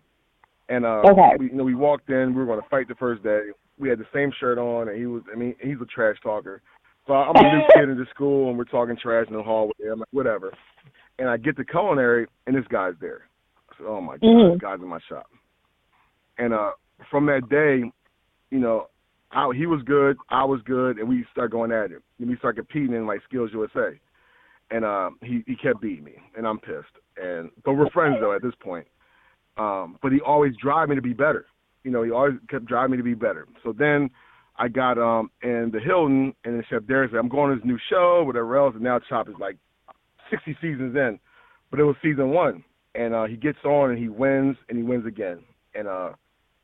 And 0.69 0.85
uh, 0.85 1.01
okay. 1.09 1.31
we, 1.39 1.47
you 1.47 1.53
know, 1.53 1.63
we 1.63 1.75
walked 1.75 2.09
in. 2.09 2.29
We 2.29 2.41
were 2.41 2.45
going 2.45 2.61
to 2.61 2.69
fight 2.69 2.87
the 2.87 2.95
first 2.95 3.23
day. 3.23 3.39
We 3.77 3.89
had 3.89 3.97
the 3.99 4.07
same 4.13 4.31
shirt 4.39 4.57
on, 4.57 4.87
and 4.87 4.97
he 4.97 5.05
was. 5.07 5.23
I 5.33 5.35
mean, 5.37 5.55
he's 5.59 5.77
a 5.81 5.85
trash 5.85 6.17
talker. 6.21 6.61
So 7.07 7.13
I'm 7.13 7.35
a 7.35 7.41
new 7.41 7.63
kid 7.75 7.89
in 7.89 7.97
the 7.97 8.05
school, 8.13 8.49
and 8.49 8.57
we're 8.57 8.65
talking 8.65 8.95
trash 9.01 9.25
in 9.27 9.35
the 9.35 9.41
hallway. 9.41 9.73
I'm 9.91 9.99
like, 9.99 10.07
whatever. 10.11 10.53
And 11.17 11.27
I 11.27 11.37
get 11.37 11.57
to 11.57 11.65
culinary, 11.65 12.27
and 12.45 12.55
this 12.55 12.65
guy's 12.69 12.93
there. 13.01 13.21
Said, 13.77 13.87
oh 13.87 13.99
my 13.99 14.13
god, 14.17 14.23
Mhm. 14.23 14.53
this 14.53 14.61
guy's 14.61 14.79
in 14.79 14.87
my 14.87 14.99
shop. 15.09 15.25
And 16.37 16.53
uh, 16.53 16.71
from 17.09 17.25
that 17.25 17.49
day, 17.49 17.91
you 18.51 18.59
know, 18.59 18.87
I, 19.32 19.49
he 19.55 19.65
was 19.65 19.82
good, 19.86 20.17
I 20.30 20.43
was 20.43 20.59
good, 20.65 20.97
and 20.97 21.07
we 21.07 21.25
start 21.32 21.51
going 21.51 21.71
at 21.71 21.91
it. 21.91 22.01
And 22.19 22.30
we 22.30 22.38
start 22.38 22.55
competing 22.55 22.93
in 22.95 23.05
like 23.05 23.21
Skills 23.27 23.51
USA. 23.53 23.99
And 24.71 24.86
uh, 24.86 25.11
he 25.21 25.43
he 25.47 25.55
kept 25.55 25.82
beating 25.82 26.03
me, 26.03 26.15
and 26.38 26.47
I'm 26.47 26.59
pissed. 26.59 26.95
And 27.21 27.49
but 27.65 27.73
we're 27.73 27.89
friends 27.89 28.17
though 28.19 28.36
at 28.36 28.43
this 28.43 28.53
point. 28.61 28.88
Um, 29.57 29.97
but 30.01 30.11
he 30.11 30.19
always 30.21 30.53
drive 30.61 30.89
me 30.89 30.95
to 30.95 31.01
be 31.01 31.13
better. 31.13 31.45
You 31.84 31.91
know, 31.91 32.03
he 32.03 32.11
always 32.11 32.36
kept 32.49 32.65
driving 32.65 32.91
me 32.91 32.97
to 32.97 33.03
be 33.03 33.15
better. 33.15 33.47
So 33.63 33.73
then 33.73 34.09
I 34.57 34.67
got 34.67 34.97
um 34.99 35.32
in 35.41 35.71
the 35.73 35.80
Hilton, 35.80 36.34
and 36.45 36.55
then 36.55 36.63
Chef 36.69 36.84
said, 36.88 37.17
"I'm 37.17 37.30
going 37.30 37.49
to 37.49 37.55
this 37.55 37.65
new 37.65 37.80
show, 37.89 38.23
whatever 38.23 38.57
else." 38.57 38.75
And 38.75 38.84
now 38.84 38.99
Chop 39.09 39.27
is 39.27 39.36
like 39.39 39.57
60 40.30 40.55
seasons 40.61 40.95
in, 40.95 41.19
but 41.71 41.80
it 41.80 41.84
was 41.84 41.95
season 42.03 42.30
one, 42.30 42.63
and 42.93 43.13
uh, 43.13 43.25
he 43.25 43.36
gets 43.36 43.57
on 43.65 43.89
and 43.89 43.97
he 43.99 44.09
wins, 44.09 44.55
and 44.67 44.77
he 44.77 44.84
wins 44.84 45.05
again. 45.05 45.39
And 45.73 45.88
uh, 45.88 46.11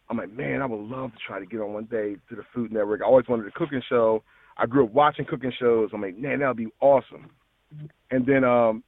I'm 0.10 0.18
like, 0.18 0.32
man, 0.32 0.62
I 0.62 0.66
would 0.66 0.80
love 0.80 1.12
to 1.12 1.18
try 1.26 1.40
to 1.40 1.46
get 1.46 1.62
on 1.62 1.74
one 1.74 1.86
day 1.86 2.16
to 2.30 2.36
the 2.36 2.44
Food 2.54 2.72
Network. 2.72 3.02
I 3.02 3.06
always 3.06 3.28
wanted 3.28 3.48
a 3.48 3.52
cooking 3.52 3.82
show. 3.90 4.24
I 4.58 4.66
grew 4.66 4.86
up 4.86 4.94
watching 4.94 5.26
cooking 5.26 5.52
shows. 5.60 5.90
I'm 5.94 6.02
like, 6.02 6.18
man, 6.18 6.40
that 6.40 6.48
would 6.48 6.58
be 6.58 6.68
awesome. 6.80 7.30
And 8.12 8.26
then 8.26 8.44
um, 8.44 8.84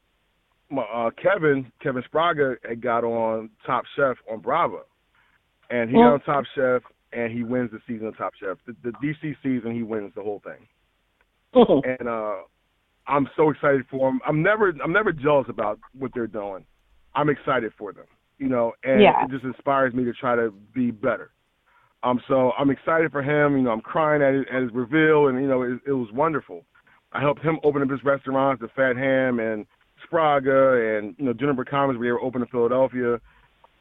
my, 0.69 0.83
uh, 0.83 1.09
Kevin, 1.21 1.71
Kevin 1.81 2.03
Sbraga, 2.11 2.55
had 2.67 2.81
got 2.81 3.03
on 3.03 3.49
Top 3.65 3.83
Chef 3.95 4.17
on 4.31 4.39
Bravo, 4.39 4.83
and 5.69 5.89
he 5.89 5.95
got 5.95 6.13
on 6.13 6.21
Top 6.21 6.43
Chef, 6.55 6.81
and 7.11 7.31
he 7.31 7.43
wins 7.43 7.71
the 7.71 7.79
season 7.87 8.07
of 8.07 8.17
Top 8.17 8.33
Chef. 8.39 8.57
The, 8.65 8.75
the 8.83 8.91
DC 9.03 9.35
season, 9.43 9.73
he 9.73 9.83
wins 9.83 10.13
the 10.15 10.21
whole 10.21 10.41
thing. 10.43 10.67
Oh. 11.53 11.81
And 11.81 12.07
uh, 12.07 12.35
I'm 13.07 13.27
so 13.35 13.49
excited 13.49 13.85
for 13.89 14.09
him. 14.09 14.21
I'm 14.25 14.43
never, 14.43 14.73
I'm 14.83 14.93
never 14.93 15.11
jealous 15.11 15.47
about 15.49 15.79
what 15.97 16.11
they're 16.13 16.27
doing. 16.27 16.65
I'm 17.15 17.29
excited 17.29 17.71
for 17.77 17.91
them, 17.93 18.05
you 18.37 18.47
know, 18.47 18.73
and 18.83 19.01
Yeah. 19.01 19.23
it 19.23 19.31
just 19.31 19.43
inspires 19.43 19.93
me 19.93 20.03
to 20.05 20.13
try 20.13 20.35
to 20.35 20.51
be 20.73 20.91
better. 20.91 21.31
Um, 22.03 22.21
so 22.27 22.51
I'm 22.57 22.69
excited 22.69 23.11
for 23.11 23.21
him. 23.23 23.57
You 23.57 23.63
know, 23.63 23.71
I'm 23.71 23.81
crying 23.81 24.21
at 24.21 24.33
his, 24.33 24.45
at 24.53 24.61
his 24.61 24.71
reveal, 24.71 25.27
and 25.27 25.41
you 25.41 25.47
know, 25.47 25.63
it, 25.63 25.79
it 25.87 25.93
was 25.93 26.11
wonderful. 26.11 26.63
I 27.11 27.19
helped 27.21 27.41
him 27.41 27.59
open 27.63 27.81
up 27.81 27.89
his 27.89 28.03
restaurants, 28.03 28.61
the 28.61 28.67
Fat 28.69 28.95
Ham 28.95 29.39
and 29.39 29.65
Sbraga, 30.05 30.99
and 30.99 31.15
you 31.17 31.25
know, 31.25 31.33
Juniper 31.33 31.65
Commons. 31.65 31.97
We 31.99 32.11
were 32.11 32.21
open 32.21 32.41
in 32.41 32.47
Philadelphia, 32.47 33.19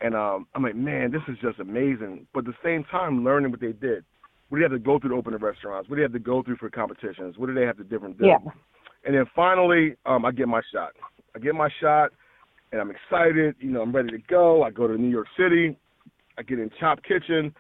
and 0.01 0.15
um, 0.15 0.47
I'm 0.55 0.63
like, 0.63 0.77
man, 0.77 1.11
this 1.11 1.23
is 1.29 1.37
just 1.43 1.61
amazing. 1.61 2.27
But 2.33 2.41
at 2.41 2.47
the 2.47 2.57
same 2.65 2.85
time, 2.85 3.25
learning 3.25 3.51
what 3.51 3.61
they 3.61 3.73
did. 3.73 4.05
What 4.49 4.59
do 4.59 4.63
you 4.63 4.71
have 4.71 4.73
to 4.73 4.79
go 4.79 4.99
through 4.99 5.11
to 5.11 5.17
open 5.17 5.33
the 5.33 5.39
restaurants? 5.39 5.89
What 5.91 5.97
do 5.97 6.01
you 6.01 6.05
have 6.05 6.13
to 6.13 6.21
go 6.21 6.41
through 6.43 6.57
for 6.57 6.71
competitions? 6.71 7.37
What 7.37 7.49
do 7.49 7.55
they 7.55 7.67
have 7.67 7.77
to 7.79 7.85
different 7.85 8.17
do? 8.17 8.27
Yeah. 8.27 8.39
And 9.05 9.15
then 9.15 9.25
finally, 9.35 9.97
um, 10.07 10.25
I 10.25 10.31
get 10.31 10.47
my 10.47 10.63
shot. 10.73 10.93
I 11.35 11.41
get 11.41 11.55
my 11.55 11.69
shot, 11.81 12.13
and 12.73 12.81
I'm 12.81 12.91
excited. 12.91 13.55
You 13.61 13.71
know, 13.71 13.83
I'm 13.83 13.95
ready 13.95 14.11
to 14.11 14.19
go. 14.29 14.63
I 14.63 14.71
go 14.71 14.87
to 14.87 14.97
New 14.97 15.09
York 15.09 15.29
City. 15.39 15.77
I 16.39 16.43
get 16.43 16.59
in 16.59 16.71
Chop 16.79 17.03
Kitchen, 17.03 17.55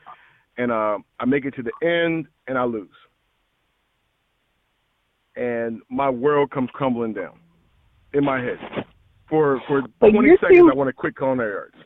and 0.59 0.70
uh, 0.70 0.98
I 1.18 1.24
make 1.24 1.44
it 1.44 1.54
to 1.54 1.62
the 1.62 1.72
end, 1.86 2.26
and 2.46 2.59
I 2.59 2.64
lose. 2.64 2.88
And 5.36 5.80
my 5.90 6.11
world 6.11 6.50
comes 6.50 6.68
crumbling 6.72 7.12
down 7.14 7.38
in 8.12 8.24
my 8.24 8.40
head. 8.40 8.59
For 9.28 9.61
for 9.66 9.82
But 10.00 10.11
20 10.11 10.30
seconds, 10.40 10.59
too- 10.59 10.70
I 10.70 10.74
want 10.74 10.88
to 10.88 10.92
quit 10.92 11.16
culinary 11.16 11.54
arts. 11.54 11.76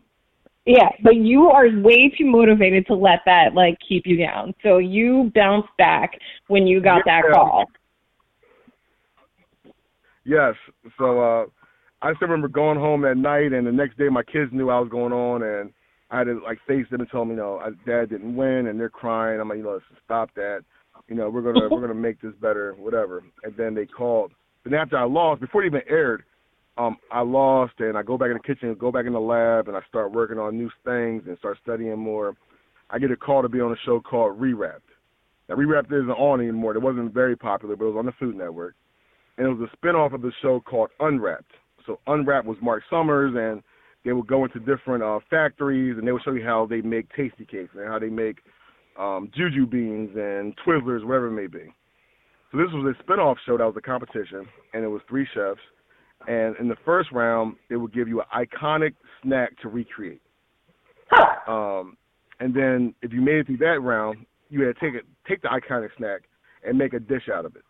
Yeah, 0.66 0.90
but 1.02 1.16
you 1.16 1.46
are 1.46 1.68
way 1.80 2.12
too 2.16 2.26
motivated 2.26 2.86
to 2.88 2.94
let 2.94 3.20
that 3.24 3.54
like 3.54 3.78
keep 3.86 4.06
you 4.06 4.16
down. 4.16 4.54
So 4.62 4.76
you 4.78 5.32
bounced 5.34 5.70
back 5.78 6.12
when 6.48 6.66
you 6.66 6.80
got 6.82 7.02
that 7.06 7.22
call. 7.32 7.64
Yes. 10.24 10.54
So 10.98 11.20
uh 11.20 11.46
I 12.02 12.14
still 12.14 12.28
remember 12.28 12.48
going 12.48 12.78
home 12.78 13.02
that 13.02 13.16
night 13.16 13.52
and 13.52 13.66
the 13.66 13.72
next 13.72 13.98
day 13.98 14.08
my 14.08 14.22
kids 14.22 14.50
knew 14.52 14.70
I 14.70 14.80
was 14.80 14.88
going 14.88 15.12
on 15.12 15.42
and 15.42 15.72
I 16.10 16.18
had 16.18 16.24
to 16.24 16.40
like 16.42 16.58
face 16.66 16.86
them 16.90 17.00
and 17.00 17.10
tell 17.10 17.20
them, 17.20 17.30
you 17.30 17.36
know, 17.36 17.60
dad 17.86 18.10
didn't 18.10 18.34
win 18.34 18.66
and 18.66 18.80
they're 18.80 18.88
crying. 18.88 19.40
I'm 19.40 19.48
like, 19.48 19.58
you 19.58 19.64
know, 19.64 19.80
stop 20.04 20.30
that. 20.34 20.64
You 21.08 21.16
know, 21.16 21.28
we're 21.28 21.42
gonna 21.42 21.68
we're 21.70 21.80
gonna 21.80 21.94
make 21.94 22.20
this 22.20 22.34
better, 22.40 22.74
whatever. 22.78 23.22
And 23.42 23.54
then 23.56 23.74
they 23.74 23.86
called. 23.86 24.32
Then 24.64 24.74
after 24.74 24.96
I 24.96 25.04
lost, 25.04 25.40
before 25.40 25.62
it 25.62 25.66
even 25.66 25.82
aired, 25.88 26.24
um, 26.78 26.96
I 27.10 27.20
lost 27.22 27.74
and 27.78 27.96
I 27.96 28.02
go 28.02 28.16
back 28.16 28.28
in 28.28 28.34
the 28.34 28.54
kitchen, 28.54 28.74
go 28.78 28.92
back 28.92 29.06
in 29.06 29.12
the 29.12 29.20
lab 29.20 29.68
and 29.68 29.76
I 29.76 29.80
start 29.88 30.12
working 30.12 30.38
on 30.38 30.56
new 30.56 30.70
things 30.84 31.24
and 31.26 31.36
start 31.38 31.58
studying 31.62 31.98
more. 31.98 32.34
I 32.90 32.98
get 32.98 33.10
a 33.10 33.16
call 33.16 33.42
to 33.42 33.48
be 33.48 33.60
on 33.60 33.72
a 33.72 33.76
show 33.84 34.00
called 34.00 34.40
Rewrapped. 34.40 34.80
Now 35.48 35.56
Rewrapped 35.56 35.86
isn't 35.86 36.10
on 36.10 36.40
anymore. 36.40 36.74
It 36.74 36.82
wasn't 36.82 37.12
very 37.12 37.36
popular, 37.36 37.76
but 37.76 37.84
it 37.84 37.88
was 37.88 37.98
on 37.98 38.06
the 38.06 38.12
Food 38.12 38.36
Network 38.36 38.74
and 39.40 39.48
it 39.48 39.54
was 39.54 39.70
a 39.72 39.76
spinoff 39.76 40.12
of 40.12 40.20
the 40.20 40.32
show 40.42 40.60
called 40.60 40.90
Unwrapped. 41.00 41.52
So 41.90 41.98
Unwrapped 42.06 42.46
was 42.46 42.56
Mark 42.62 42.84
Summers, 42.88 43.34
and 43.36 43.64
they 44.04 44.12
would 44.12 44.28
go 44.28 44.44
into 44.44 44.60
different 44.60 45.02
uh, 45.02 45.18
factories, 45.28 45.98
and 45.98 46.06
they 46.06 46.12
would 46.12 46.22
show 46.22 46.30
you 46.30 46.44
how 46.44 46.64
they 46.64 46.82
make 46.82 47.08
Tastykakes 47.16 47.74
and 47.74 47.88
how 47.88 47.98
they 47.98 48.08
make 48.08 48.36
um, 48.96 49.28
juju 49.36 49.66
beans 49.66 50.10
and 50.14 50.54
Twizzlers, 50.64 51.04
whatever 51.04 51.26
it 51.26 51.32
may 51.32 51.48
be. 51.48 51.74
So 52.52 52.58
this 52.58 52.68
was 52.72 52.94
a 52.94 53.02
spinoff 53.02 53.36
show 53.44 53.58
that 53.58 53.64
was 53.64 53.74
a 53.76 53.80
competition, 53.80 54.46
and 54.72 54.84
it 54.84 54.86
was 54.86 55.02
three 55.08 55.26
chefs. 55.34 55.58
And 56.28 56.54
in 56.60 56.68
the 56.68 56.76
first 56.84 57.10
round, 57.10 57.56
they 57.68 57.76
would 57.76 57.92
give 57.92 58.06
you 58.06 58.20
an 58.20 58.46
iconic 58.46 58.94
snack 59.24 59.60
to 59.62 59.68
recreate. 59.68 60.22
Um, 61.48 61.96
and 62.38 62.54
then 62.54 62.94
if 63.02 63.12
you 63.12 63.20
made 63.20 63.36
it 63.36 63.46
through 63.46 63.56
that 63.58 63.80
round, 63.82 64.26
you 64.48 64.62
had 64.62 64.76
to 64.76 64.80
take 64.80 64.94
it, 64.94 65.06
take 65.26 65.42
the 65.42 65.48
iconic 65.48 65.88
snack 65.96 66.20
and 66.64 66.78
make 66.78 66.92
a 66.92 67.00
dish 67.00 67.28
out 67.32 67.44
of 67.44 67.56
it. 67.56 67.62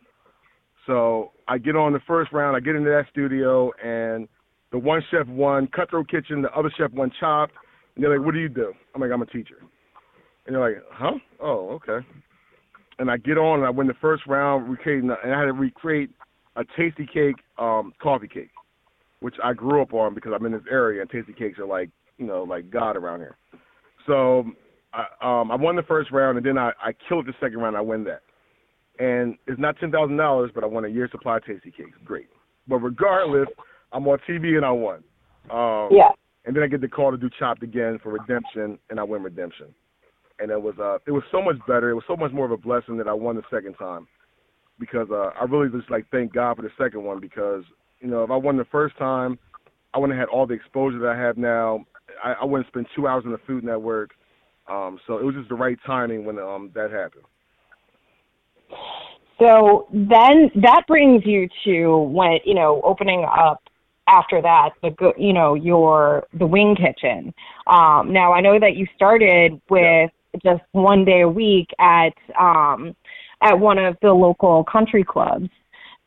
So 0.86 1.32
I 1.48 1.58
get 1.58 1.76
on 1.76 1.92
the 1.92 2.00
first 2.06 2.32
round, 2.32 2.56
I 2.56 2.60
get 2.60 2.74
into 2.74 2.90
that 2.90 3.04
studio, 3.10 3.70
and 3.84 4.28
the 4.72 4.78
one 4.78 5.02
chef 5.10 5.26
won 5.28 5.66
Cutthroat 5.68 6.08
Kitchen, 6.08 6.42
the 6.42 6.50
other 6.52 6.72
chef 6.76 6.92
won 6.92 7.10
Chop, 7.20 7.50
and 7.94 8.04
they're 8.04 8.16
like, 8.16 8.24
"What 8.24 8.34
do 8.34 8.40
you 8.40 8.48
do?" 8.48 8.72
I'm 8.94 9.00
like, 9.00 9.10
"I'm 9.10 9.22
a 9.22 9.26
teacher," 9.26 9.58
and 10.46 10.54
they're 10.54 10.60
like, 10.60 10.82
"Huh? 10.90 11.18
Oh, 11.40 11.70
okay." 11.70 12.06
And 12.98 13.10
I 13.10 13.16
get 13.16 13.38
on, 13.38 13.58
and 13.58 13.66
I 13.66 13.70
win 13.70 13.86
the 13.86 13.94
first 13.94 14.26
round, 14.26 14.70
recreating, 14.70 15.10
and 15.10 15.34
I 15.34 15.38
had 15.38 15.46
to 15.46 15.52
recreate 15.52 16.10
a 16.56 16.64
Tastykake, 16.64 17.36
um, 17.58 17.92
coffee 18.00 18.28
cake, 18.28 18.50
which 19.20 19.36
I 19.42 19.52
grew 19.54 19.80
up 19.80 19.94
on 19.94 20.14
because 20.14 20.32
I'm 20.34 20.44
in 20.46 20.52
this 20.52 20.62
area, 20.70 21.02
and 21.02 21.10
Tastykakes 21.10 21.58
are 21.58 21.66
like, 21.66 21.90
you 22.18 22.26
know, 22.26 22.42
like 22.42 22.70
God 22.70 22.96
around 22.96 23.20
here. 23.20 23.36
So 24.06 24.44
I, 24.92 25.06
um, 25.22 25.50
I 25.50 25.56
won 25.56 25.76
the 25.76 25.82
first 25.82 26.10
round, 26.10 26.36
and 26.36 26.46
then 26.46 26.58
I, 26.58 26.72
I 26.82 26.92
killed 27.08 27.26
the 27.26 27.34
second 27.40 27.58
round. 27.58 27.76
I 27.76 27.80
win 27.80 28.04
that 28.04 28.22
and 29.00 29.36
it's 29.46 29.58
not 29.58 29.76
ten 29.80 29.90
thousand 29.90 30.18
dollars, 30.18 30.50
but 30.54 30.62
I 30.62 30.66
won 30.66 30.84
a 30.84 30.88
year 30.88 31.08
supply 31.10 31.38
of 31.38 31.44
Tastykakes. 31.44 32.04
Great. 32.04 32.28
But 32.68 32.76
regardless, 32.76 33.48
I'm 33.92 34.06
on 34.06 34.18
TV 34.28 34.56
and 34.56 34.64
I 34.64 34.70
won. 34.70 35.02
Um, 35.50 35.88
Yeah. 35.90 36.10
And 36.44 36.56
then 36.56 36.62
I 36.62 36.68
get 36.68 36.80
the 36.80 36.88
call 36.88 37.10
to 37.10 37.16
do 37.16 37.28
Chopped 37.38 37.62
again 37.62 37.98
for 38.02 38.12
Redemption, 38.12 38.78
and 38.88 38.98
I 38.98 39.02
win 39.02 39.22
Redemption. 39.22 39.74
And 40.38 40.50
it 40.50 40.60
was 40.60 40.74
uh, 40.78 40.98
it 41.06 41.10
was 41.10 41.22
so 41.32 41.42
much 41.42 41.56
better. 41.66 41.90
It 41.90 41.94
was 41.94 42.04
so 42.06 42.16
much 42.16 42.32
more 42.32 42.44
of 42.44 42.52
a 42.52 42.56
blessing 42.56 42.96
that 42.98 43.08
I 43.08 43.12
won 43.12 43.36
the 43.36 43.42
second 43.50 43.74
time, 43.74 44.06
because 44.78 45.08
uh, 45.10 45.30
I 45.38 45.44
really 45.44 45.68
just 45.70 45.90
like 45.90 46.06
thank 46.10 46.32
God 46.32 46.56
for 46.56 46.62
the 46.62 46.70
second 46.78 47.02
one 47.02 47.20
because 47.20 47.64
you 48.00 48.08
know 48.08 48.22
if 48.22 48.30
I 48.30 48.36
won 48.36 48.56
the 48.56 48.64
first 48.66 48.96
time, 48.96 49.38
I 49.92 49.98
wouldn't 49.98 50.18
have 50.18 50.28
had 50.28 50.34
all 50.34 50.46
the 50.46 50.54
exposure 50.54 50.98
that 50.98 51.08
I 51.08 51.18
have 51.18 51.36
now. 51.36 51.84
I, 52.22 52.32
I 52.40 52.44
wouldn't 52.44 52.68
spend 52.68 52.86
two 52.96 53.06
hours 53.06 53.24
on 53.26 53.32
the 53.32 53.40
Food 53.46 53.64
Network. 53.64 54.10
Um, 54.68 54.98
so 55.06 55.18
it 55.18 55.24
was 55.24 55.34
just 55.34 55.48
the 55.48 55.56
right 55.56 55.78
timing 55.86 56.24
when 56.24 56.38
um, 56.38 56.70
that 56.74 56.90
happened. 56.90 57.24
So 59.40 59.88
then 59.90 60.50
that 60.56 60.84
brings 60.86 61.24
you 61.24 61.48
to 61.64 61.98
when 61.98 62.38
you 62.44 62.54
know 62.54 62.80
opening 62.84 63.24
up 63.24 63.62
after 64.06 64.42
that 64.42 64.70
the 64.82 64.90
go- 64.90 65.14
you 65.16 65.32
know 65.32 65.54
your 65.54 66.26
the 66.34 66.46
wing 66.46 66.76
kitchen. 66.76 67.32
Um, 67.66 68.12
now 68.12 68.32
I 68.32 68.40
know 68.40 68.58
that 68.60 68.76
you 68.76 68.86
started 68.94 69.60
with 69.70 70.10
just 70.44 70.62
one 70.72 71.04
day 71.04 71.22
a 71.22 71.28
week 71.28 71.68
at 71.78 72.12
um, 72.38 72.94
at 73.42 73.58
one 73.58 73.78
of 73.78 73.96
the 74.02 74.12
local 74.12 74.62
country 74.64 75.04
clubs, 75.04 75.48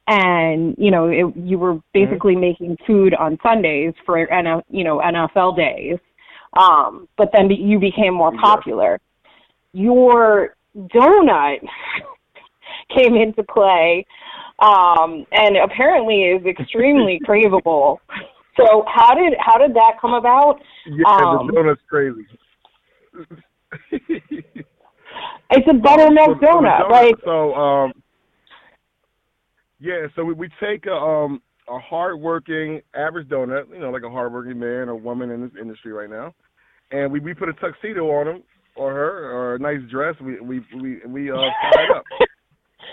and 0.08 0.76
you 0.78 0.92
know 0.92 1.08
it, 1.08 1.36
you 1.36 1.58
were 1.58 1.80
basically 1.94 2.36
making 2.36 2.78
food 2.86 3.16
on 3.16 3.38
Sundays 3.42 3.94
for 4.06 4.32
N- 4.32 4.62
you 4.70 4.84
know 4.84 5.00
NFL 5.00 5.58
days. 5.58 5.98
Um, 6.56 7.08
but 7.18 7.30
then 7.34 7.50
you 7.50 7.80
became 7.80 8.14
more 8.14 8.32
popular. 8.38 9.00
Your 9.74 10.56
donut 10.76 11.60
came 12.96 13.16
into 13.16 13.44
play 13.44 14.06
um, 14.60 15.26
and 15.32 15.58
apparently 15.58 16.24
is 16.24 16.46
extremely 16.46 17.20
craveable. 17.28 17.98
So 18.58 18.84
how 18.88 19.14
did 19.16 19.34
how 19.40 19.58
did 19.58 19.74
that 19.76 19.94
come 20.00 20.14
about? 20.14 20.60
Yeah, 20.86 21.04
Um, 21.08 21.48
the 21.48 21.54
donut's 21.54 21.82
crazy. 21.90 22.26
It's 25.56 25.68
a 25.70 25.74
buttermilk 25.74 26.28
So- 26.28 26.34
so 26.34 26.40
the 26.40 26.46
donut. 26.48 26.90
Like 26.90 27.16
So 27.24 27.54
um, 27.54 27.94
yeah, 29.80 30.08
so 30.16 30.24
we, 30.24 30.34
we 30.34 30.50
take 30.62 30.86
a 30.86 30.94
um 30.94 31.42
a 31.70 31.78
hardworking 31.80 32.82
average 32.96 33.28
donut, 33.30 33.70
you 33.70 33.80
know, 33.80 33.90
like 33.92 34.04
a 34.04 34.10
hardworking 34.10 34.60
man 34.60 34.90
or 34.90 34.96
woman 34.96 35.30
in 35.32 35.42
this 35.42 35.52
industry 35.60 35.94
right 35.94 36.10
now, 36.10 36.34
and 36.92 37.12
we 37.12 37.20
we 37.20 37.34
put 37.34 37.50
a 37.50 37.54
tuxedo 37.54 38.10
on 38.12 38.28
him 38.28 38.44
or 38.76 38.92
her 38.94 39.32
or 39.32 39.56
a 39.56 39.60
nice 39.60 39.82
dress. 39.92 40.16
We 40.22 40.40
we 40.40 40.66
we 40.82 41.00
we 41.06 41.32
uh 41.32 41.36
fire 41.74 41.86
it 41.86 41.96
up, 41.96 42.04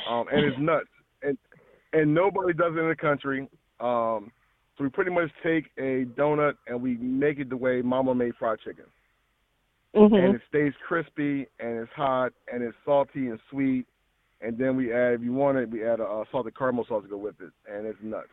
um, 0.09 0.27
and 0.33 0.45
it's 0.45 0.59
nuts, 0.59 0.89
and 1.23 1.37
and 1.93 2.15
nobody 2.15 2.53
does 2.53 2.73
it 2.77 2.79
in 2.79 2.89
the 2.89 2.97
country. 2.97 3.49
Um, 3.81 4.31
so 4.77 4.85
we 4.85 4.91
pretty 4.91 5.11
much 5.11 5.31
take 5.43 5.67
a 5.79 6.07
donut 6.19 6.55
and 6.67 6.81
we 6.81 6.97
make 6.97 7.39
it 7.39 7.51
the 7.51 7.57
way 7.57 7.83
Mama 7.83 8.15
made 8.15 8.35
fried 8.39 8.61
chicken. 8.65 8.87
Mm-hmm. 9.95 10.15
And 10.15 10.35
it 10.37 10.41
stays 10.49 10.73
crispy 10.87 11.47
and 11.59 11.81
it's 11.81 11.93
hot 11.95 12.33
and 12.51 12.63
it's 12.63 12.77
salty 12.85 13.29
and 13.29 13.39
sweet. 13.51 13.87
And 14.41 14.57
then 14.57 14.77
we 14.77 14.93
add, 14.93 15.15
if 15.15 15.21
you 15.21 15.35
want 15.35 15.59
it, 15.59 15.69
we 15.69 15.87
add 15.87 16.01
a, 16.01 16.05
a 16.05 16.25
salted 16.33 16.57
caramel 16.57 16.87
sauce 16.89 17.03
to 17.03 17.11
go 17.11 17.19
with 17.19 17.35
it, 17.43 17.51
and 17.71 17.87
it's 17.87 17.99
nuts. 18.03 18.29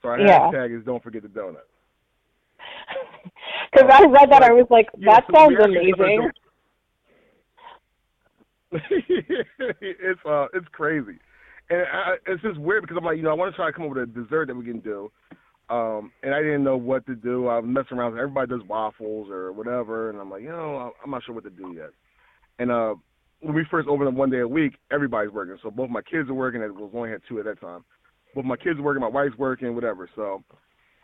So 0.00 0.10
our 0.10 0.20
Yeah. 0.20 0.48
hashtag 0.48 0.78
is 0.78 0.84
don't 0.84 1.02
forget 1.02 1.22
the 1.22 1.28
donut. 1.28 1.66
Because 3.70 3.90
I 3.92 4.04
read 4.06 4.30
that, 4.30 4.42
I 4.42 4.52
was 4.52 4.66
like, 4.70 4.88
that 5.04 5.24
so 5.26 5.34
sounds 5.34 5.56
actually 5.60 5.90
amazing. 5.90 6.30
it's 9.80 10.20
uh, 10.28 10.46
it's 10.52 10.66
crazy, 10.72 11.18
and 11.70 11.80
I, 11.92 12.16
it's 12.26 12.42
just 12.42 12.58
weird 12.58 12.82
because 12.82 12.96
I'm 12.98 13.04
like, 13.04 13.16
you 13.16 13.22
know, 13.22 13.30
I 13.30 13.34
want 13.34 13.52
to 13.52 13.56
try 13.56 13.66
to 13.66 13.72
come 13.72 13.84
up 13.84 13.94
with 13.94 14.02
a 14.02 14.06
dessert 14.06 14.46
that 14.48 14.56
we 14.56 14.64
can 14.64 14.80
do, 14.80 15.10
um, 15.70 16.12
and 16.22 16.34
I 16.34 16.42
didn't 16.42 16.64
know 16.64 16.76
what 16.76 17.06
to 17.06 17.14
do. 17.14 17.48
I'm 17.48 17.72
messing 17.72 17.96
around. 17.96 18.18
Everybody 18.18 18.48
does 18.48 18.68
waffles 18.68 19.28
or 19.30 19.52
whatever, 19.52 20.10
and 20.10 20.20
I'm 20.20 20.30
like, 20.30 20.42
you 20.42 20.50
know, 20.50 20.92
I'm 21.02 21.10
not 21.10 21.24
sure 21.24 21.34
what 21.34 21.44
to 21.44 21.50
do 21.50 21.72
yet. 21.74 21.90
And 22.58 22.70
uh, 22.70 22.94
when 23.40 23.54
we 23.54 23.64
first 23.70 23.88
opened 23.88 24.08
up 24.08 24.14
one 24.14 24.30
day 24.30 24.40
a 24.40 24.48
week, 24.48 24.74
everybody's 24.90 25.32
working. 25.32 25.56
So 25.62 25.70
both 25.70 25.90
my 25.90 26.02
kids 26.02 26.28
are 26.28 26.34
working. 26.34 26.60
It 26.60 26.74
was 26.74 26.90
only 26.94 27.10
had 27.10 27.20
two 27.28 27.38
at 27.38 27.44
that 27.44 27.60
time. 27.60 27.84
Both 28.34 28.44
my 28.44 28.56
kids 28.56 28.78
are 28.78 28.82
working. 28.82 29.00
My 29.00 29.08
wife's 29.08 29.38
working. 29.38 29.74
Whatever. 29.74 30.10
So 30.16 30.42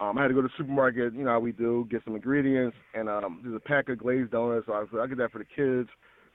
um, 0.00 0.18
I 0.18 0.22
had 0.22 0.28
to 0.28 0.34
go 0.34 0.42
to 0.42 0.48
the 0.48 0.54
supermarket. 0.58 1.14
You 1.14 1.24
know 1.24 1.30
how 1.30 1.40
we 1.40 1.52
do, 1.52 1.86
get 1.90 2.02
some 2.04 2.16
ingredients, 2.16 2.76
and 2.94 3.08
um, 3.08 3.40
there's 3.42 3.56
a 3.56 3.60
pack 3.60 3.88
of 3.88 3.98
glazed 3.98 4.32
donuts. 4.32 4.66
So 4.66 4.72
I 4.72 4.80
was 4.80 4.88
like, 4.92 5.02
I'll 5.02 5.08
get 5.08 5.18
that 5.18 5.32
for 5.32 5.38
the 5.38 5.44
kids. 5.44 5.88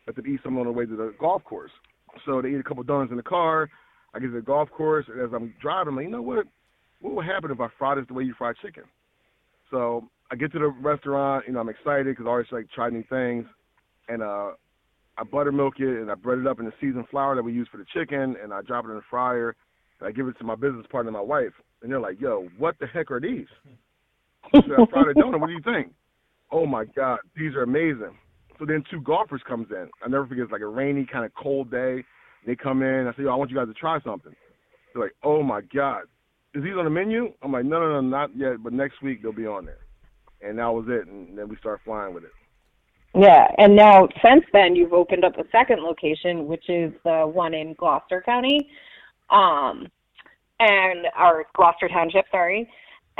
Let 0.09 0.15
them 0.15 0.25
eat 0.25 0.39
some 0.43 0.57
on 0.57 0.65
the 0.65 0.71
way 0.71 0.87
to 0.87 0.95
the 0.95 1.13
golf 1.19 1.43
course. 1.43 1.69
So 2.25 2.41
they 2.41 2.49
eat 2.49 2.59
a 2.59 2.63
couple 2.63 2.81
donuts 2.81 3.11
in 3.11 3.17
the 3.17 3.21
car. 3.21 3.69
I 4.11 4.17
get 4.17 4.29
to 4.29 4.33
the 4.33 4.41
golf 4.41 4.67
course, 4.71 5.05
and 5.07 5.21
as 5.21 5.29
I'm 5.35 5.53
driving, 5.61 5.89
I'm 5.89 5.95
like, 5.97 6.05
you 6.05 6.09
know 6.09 6.23
what? 6.23 6.47
What 6.99 7.13
would 7.13 7.25
happen 7.27 7.51
if 7.51 7.59
I 7.59 7.67
fried 7.77 7.99
this 7.99 8.05
the 8.07 8.15
way 8.15 8.23
you 8.23 8.33
fried 8.35 8.55
chicken? 8.59 8.85
So 9.69 10.09
I 10.31 10.35
get 10.35 10.51
to 10.53 10.57
the 10.57 10.69
restaurant. 10.69 11.45
You 11.45 11.53
know, 11.53 11.59
I'm 11.59 11.69
excited 11.69 12.07
because 12.07 12.25
I 12.25 12.29
always 12.29 12.47
like 12.51 12.65
try 12.71 12.89
new 12.89 13.03
things, 13.07 13.45
and 14.07 14.23
uh, 14.23 14.53
I 15.15 15.23
buttermilk 15.31 15.79
it 15.79 16.01
and 16.01 16.09
I 16.09 16.15
bread 16.15 16.39
it 16.39 16.47
up 16.47 16.57
in 16.57 16.65
the 16.65 16.73
seasoned 16.81 17.07
flour 17.09 17.35
that 17.35 17.43
we 17.43 17.53
use 17.53 17.67
for 17.71 17.77
the 17.77 17.85
chicken, 17.93 18.35
and 18.41 18.51
I 18.51 18.63
drop 18.63 18.85
it 18.85 18.89
in 18.89 18.95
the 18.95 19.03
fryer. 19.11 19.55
And 19.99 20.09
I 20.09 20.11
give 20.11 20.27
it 20.27 20.39
to 20.39 20.43
my 20.43 20.55
business 20.55 20.87
partner, 20.91 21.11
my 21.11 21.21
wife, 21.21 21.53
and 21.83 21.91
they're 21.91 21.99
like, 21.99 22.19
"Yo, 22.19 22.49
what 22.57 22.79
the 22.79 22.87
heck 22.87 23.11
are 23.11 23.19
these?" 23.19 23.45
I 24.45 24.61
said, 24.61 24.71
"I 24.71 24.85
fried 24.87 25.09
a 25.09 25.13
donut. 25.13 25.39
What 25.39 25.47
do 25.47 25.53
you 25.53 25.61
think?" 25.61 25.93
Oh 26.49 26.65
my 26.65 26.85
God, 26.85 27.19
these 27.35 27.53
are 27.53 27.61
amazing. 27.61 28.17
So 28.59 28.65
then 28.65 28.83
two 28.91 29.01
golfers 29.01 29.41
comes 29.47 29.67
in. 29.71 29.89
I 30.03 30.09
never 30.09 30.27
forget. 30.27 30.43
It's 30.43 30.51
like 30.51 30.61
a 30.61 30.67
rainy, 30.67 31.07
kind 31.11 31.25
of 31.25 31.33
cold 31.33 31.71
day. 31.71 32.03
They 32.45 32.55
come 32.55 32.83
in. 32.83 33.07
I 33.07 33.11
say, 33.15 33.23
"Yo, 33.23 33.29
I 33.29 33.35
want 33.35 33.49
you 33.49 33.57
guys 33.57 33.67
to 33.67 33.73
try 33.73 33.99
something." 34.01 34.35
They're 34.93 35.03
like, 35.03 35.15
"Oh 35.23 35.41
my 35.41 35.61
God, 35.61 36.03
is 36.53 36.63
these 36.63 36.75
on 36.77 36.83
the 36.83 36.89
menu?" 36.89 37.33
I'm 37.41 37.53
like, 37.53 37.65
"No, 37.65 37.79
no, 37.79 37.89
no, 37.89 38.01
not 38.01 38.35
yet. 38.35 38.61
But 38.61 38.73
next 38.73 39.01
week 39.01 39.21
they'll 39.21 39.31
be 39.31 39.47
on 39.47 39.65
there." 39.65 39.79
And 40.41 40.59
that 40.59 40.67
was 40.67 40.85
it. 40.89 41.07
And 41.07 41.37
then 41.37 41.47
we 41.47 41.55
start 41.57 41.81
flying 41.85 42.13
with 42.13 42.25
it. 42.25 42.31
Yeah, 43.15 43.47
and 43.57 43.75
now 43.75 44.07
since 44.23 44.43
then 44.53 44.75
you've 44.75 44.93
opened 44.93 45.23
up 45.23 45.37
a 45.37 45.43
second 45.51 45.81
location, 45.81 46.45
which 46.47 46.69
is 46.69 46.93
the 47.03 47.23
one 47.25 47.53
in 47.53 47.73
Gloucester 47.73 48.21
County, 48.23 48.69
um, 49.31 49.87
and 50.59 51.07
or 51.17 51.45
Gloucester 51.55 51.87
Township, 51.87 52.25
sorry. 52.29 52.69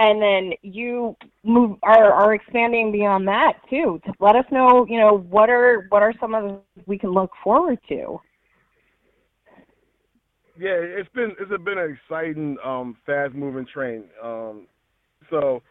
And 0.02 0.22
then 0.22 0.54
you 0.62 1.18
move 1.44 1.78
are 1.84 2.14
are 2.14 2.34
expanding 2.34 2.90
beyond 2.90 3.28
that 3.28 3.54
too. 3.70 4.00
To 4.06 4.14
let 4.22 4.38
us 4.38 4.46
know, 4.50 4.86
you 4.88 4.98
know, 4.98 5.18
what 5.30 5.50
are 5.50 5.88
what 5.90 6.02
are 6.02 6.14
some 6.22 6.34
of 6.34 6.44
the 6.46 6.62
we 6.86 6.98
can 6.98 7.12
look 7.12 7.32
forward 7.44 7.80
to. 7.90 8.22
Yeah, 10.58 10.76
it's 10.76 11.10
been 11.14 11.36
it's 11.38 11.64
been 11.64 11.78
an 11.78 11.98
exciting, 11.98 12.58
um, 12.64 12.96
fast 13.06 13.34
moving 13.34 13.66
train. 13.74 14.06
Um, 14.24 14.68
so 15.30 15.62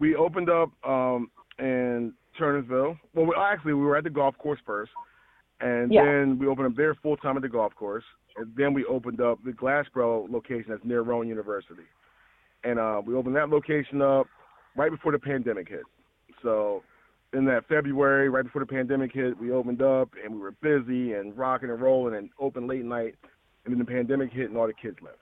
we 0.00 0.16
opened 0.16 0.50
up 0.50 0.70
um, 0.84 1.30
in 1.58 2.12
Turnersville. 2.40 2.98
Well, 3.14 3.26
we, 3.26 3.34
actually, 3.38 3.74
we 3.74 3.82
were 3.82 3.96
at 3.96 4.04
the 4.04 4.10
golf 4.10 4.36
course 4.38 4.60
first, 4.66 4.90
and 5.60 5.92
Yeah. 5.92 6.04
then 6.04 6.38
we 6.38 6.46
opened 6.46 6.66
up 6.66 6.76
there 6.76 6.94
full 6.96 7.16
time 7.16 7.36
at 7.36 7.42
the 7.42 7.48
golf 7.48 7.74
course, 7.74 8.04
and 8.36 8.52
then 8.56 8.74
we 8.74 8.84
opened 8.84 9.20
up 9.20 9.38
the 9.44 9.52
Glassboro 9.52 10.30
location 10.30 10.66
that's 10.70 10.84
near 10.84 11.02
Rowan 11.02 11.28
University, 11.28 11.84
and 12.64 12.78
uh, 12.78 13.00
we 13.04 13.14
opened 13.14 13.36
that 13.36 13.48
location 13.48 14.02
up 14.02 14.26
right 14.76 14.90
before 14.90 15.12
the 15.12 15.18
pandemic 15.18 15.68
hit. 15.68 15.84
So 16.42 16.82
in 17.32 17.44
that 17.46 17.66
February, 17.68 18.28
right 18.28 18.44
before 18.44 18.60
the 18.60 18.66
pandemic 18.66 19.12
hit, 19.12 19.38
we 19.38 19.50
opened 19.50 19.82
up 19.82 20.10
and 20.22 20.34
we 20.34 20.40
were 20.40 20.52
busy 20.62 21.14
and 21.14 21.36
rocking 21.36 21.70
and 21.70 21.80
rolling 21.80 22.14
and 22.14 22.30
open 22.38 22.66
late 22.66 22.84
night 22.84 23.14
and 23.66 23.74
then 23.74 23.78
the 23.78 23.84
pandemic 23.84 24.32
hit 24.32 24.48
and 24.48 24.56
all 24.56 24.66
the 24.66 24.72
kids 24.72 24.96
left. 25.02 25.18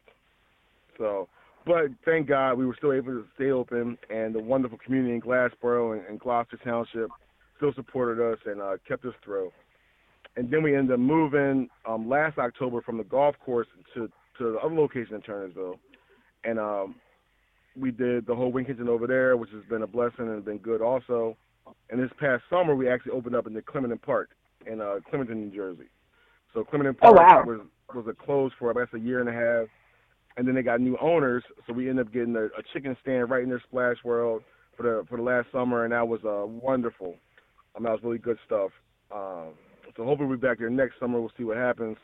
So, 0.98 1.28
but 1.66 1.86
thank 2.04 2.28
God 2.28 2.54
we 2.54 2.66
were 2.66 2.76
still 2.76 2.92
able 2.92 3.12
to 3.12 3.24
stay 3.34 3.50
open, 3.50 3.96
and 4.10 4.34
the 4.34 4.38
wonderful 4.38 4.78
community 4.84 5.14
in 5.14 5.20
Glassboro 5.20 5.96
and, 5.96 6.06
and 6.06 6.20
Gloucester 6.20 6.58
Township 6.62 7.08
still 7.56 7.72
supported 7.74 8.22
us 8.22 8.38
and 8.44 8.60
uh, 8.60 8.76
kept 8.86 9.04
us 9.06 9.14
through. 9.24 9.50
And 10.36 10.50
then 10.50 10.62
we 10.62 10.76
ended 10.76 10.92
up 10.92 11.00
moving 11.00 11.68
um, 11.88 12.08
last 12.08 12.38
October 12.38 12.82
from 12.82 12.98
the 12.98 13.04
golf 13.04 13.34
course 13.44 13.66
to 13.94 14.08
to 14.38 14.52
the 14.52 14.58
other 14.58 14.74
location 14.74 15.14
in 15.14 15.22
Turnersville, 15.22 15.78
and 16.42 16.58
um, 16.58 16.96
we 17.76 17.90
did 17.90 18.26
the 18.26 18.34
whole 18.34 18.52
wing 18.52 18.64
kitchen 18.64 18.88
over 18.88 19.06
there, 19.06 19.36
which 19.36 19.50
has 19.50 19.64
been 19.68 19.82
a 19.82 19.86
blessing 19.86 20.28
and 20.28 20.44
been 20.44 20.58
good 20.58 20.80
also. 20.80 21.36
And 21.90 22.00
this 22.02 22.10
past 22.20 22.42
summer, 22.50 22.74
we 22.74 22.88
actually 22.88 23.12
opened 23.12 23.34
up 23.34 23.46
in 23.46 23.54
the 23.54 23.62
Clementon 23.62 23.98
Park 23.98 24.30
in 24.66 24.80
uh, 24.80 25.00
Clementon, 25.08 25.40
New 25.40 25.54
Jersey. 25.54 25.88
So 26.52 26.64
Clementon 26.64 26.96
Oh, 27.02 27.12
Park 27.14 27.16
wow. 27.16 27.44
was 27.44 27.60
was 27.94 28.06
a 28.08 28.12
closed 28.12 28.54
for 28.58 28.70
I 28.70 28.84
guess 28.84 28.92
a 28.94 28.98
year 28.98 29.20
and 29.20 29.28
a 29.28 29.32
half, 29.32 29.68
and 30.36 30.46
then 30.46 30.54
they 30.54 30.62
got 30.62 30.80
new 30.80 30.96
owners, 31.00 31.44
so 31.66 31.72
we 31.72 31.88
ended 31.88 32.06
up 32.06 32.12
getting 32.12 32.34
a, 32.36 32.44
a 32.46 32.62
chicken 32.72 32.96
stand 33.02 33.30
right 33.30 33.42
in 33.42 33.48
their 33.48 33.62
Splash 33.68 33.96
World 34.04 34.42
for 34.76 34.82
the 34.82 35.06
for 35.08 35.16
the 35.16 35.22
last 35.22 35.48
summer, 35.52 35.84
and 35.84 35.92
that 35.92 36.06
was 36.06 36.20
uh, 36.24 36.46
wonderful. 36.46 37.14
I 37.74 37.78
mean, 37.78 37.84
that 37.84 37.92
was 37.92 38.00
really 38.02 38.18
good 38.18 38.38
stuff. 38.46 38.70
Um, 39.14 39.54
so 39.96 40.04
hopefully 40.04 40.28
we'll 40.28 40.38
be 40.38 40.46
back 40.46 40.58
there 40.58 40.70
next 40.70 40.98
summer. 40.98 41.20
We'll 41.20 41.32
see 41.36 41.44
what 41.44 41.56
happens. 41.56 41.96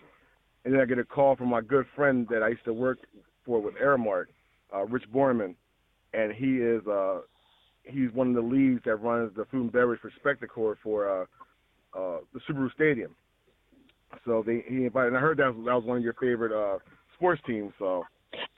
And 0.65 0.75
then 0.75 0.81
I 0.81 0.85
get 0.85 0.99
a 0.99 1.05
call 1.05 1.37
from 1.37 1.49
my 1.49 1.61
good 1.61 1.87
friend 1.97 2.27
that 2.31 2.43
I 2.43 2.49
used 2.49 2.65
to 2.65 2.73
work 2.73 2.99
for 3.45 3.61
with 3.61 3.75
Aramark, 3.77 4.27
uh, 4.75 4.85
Rich 4.87 5.05
Borman, 5.15 5.55
and 6.13 6.33
he 6.33 6.57
is 6.57 6.87
uh, 6.87 7.21
he's 7.85 8.13
one 8.13 8.29
of 8.29 8.35
the 8.35 8.43
leads 8.43 8.83
that 8.85 8.97
runs 8.97 9.33
the 9.37 9.45
food 9.47 9.63
and 9.63 9.73
beverage 9.73 10.01
for 10.01 10.13
Spectacor 10.23 10.77
for 10.83 11.09
uh, 11.09 11.25
uh, 11.99 12.19
the 12.33 12.41
Subaru 12.49 12.73
Stadium. 12.73 13.15
So 14.25 14.43
they 14.45 14.65
he 14.69 14.85
invited. 14.85 15.09
And 15.09 15.17
I 15.17 15.21
heard 15.21 15.39
that 15.39 15.55
was, 15.55 15.65
that 15.67 15.75
was 15.75 15.85
one 15.85 15.99
of 15.99 16.03
your 16.03 16.15
favorite 16.15 16.53
uh, 16.53 16.79
sports 17.17 17.41
teams. 17.47 17.73
So 17.79 18.05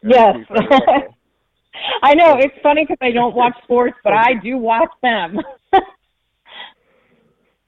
Yes. 0.02 0.36
he's 0.36 0.44
excited 0.50 0.72
also. 0.72 1.16
I 2.02 2.14
know 2.14 2.36
it's 2.38 2.54
funny 2.62 2.84
because 2.84 2.98
I 3.00 3.12
don't 3.12 3.34
watch 3.34 3.54
sports, 3.64 3.96
but 4.04 4.12
I 4.12 4.34
do 4.42 4.58
watch 4.58 4.90
them. 5.02 5.38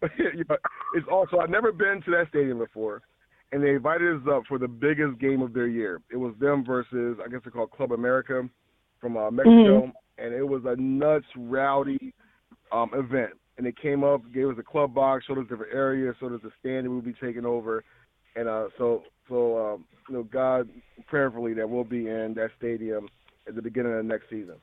it's 0.95 1.09
also 1.11 1.39
I've 1.39 1.51
never 1.51 1.73
been 1.73 2.03
to 2.05 2.11
that 2.11 2.27
stadium 2.29 2.59
before, 2.59 3.01
and 3.55 3.63
they 3.63 3.71
invited 3.71 4.17
us 4.17 4.29
up 4.29 4.43
for 4.49 4.59
the 4.59 4.67
biggest 4.67 5.17
game 5.21 5.41
of 5.41 5.55
their 5.55 5.69
year. 5.69 6.01
It 6.11 6.17
was 6.17 6.35
them 6.41 6.65
versus 6.65 7.19
I 7.25 7.29
guess 7.29 7.39
they're 7.45 7.53
called 7.53 7.71
Club 7.71 7.93
America 7.93 8.43
from 9.01 9.17
uh, 9.17 9.31
Mexico, 9.31 9.93
and 10.19 10.35
it 10.35 10.43
was 10.43 10.63
a 10.67 10.75
nuts 10.75 11.25
rowdy 11.37 12.13
um, 12.73 12.91
event. 12.95 13.31
And 13.57 13.65
they 13.65 13.71
came 13.71 14.03
up, 14.03 14.23
gave 14.35 14.49
us 14.49 14.57
a 14.59 14.63
club 14.65 14.93
box, 14.93 15.27
showed 15.27 15.39
us 15.39 15.45
different 15.49 15.73
areas, 15.73 16.17
showed 16.19 16.35
us 16.35 16.41
the 16.43 16.51
stand 16.59 16.85
that 16.85 16.91
we'll 16.91 17.01
be 17.01 17.15
taking 17.23 17.47
over, 17.47 17.85
and 18.35 18.49
uh, 18.49 18.67
so 18.77 19.05
so 19.29 19.75
um, 19.75 19.85
you 20.09 20.17
know 20.17 20.25
God 20.25 20.69
prayerfully 21.07 21.55
that 21.55 21.71
we'll 21.71 21.85
be 21.85 22.09
in 22.09 22.35
that 22.35 22.51
stadium 22.59 23.09
at 23.47 23.55
the 23.55 23.63
beginning 23.63 23.93
of 23.93 23.99
the 23.99 24.03
next 24.03 24.25
season. 24.29 24.57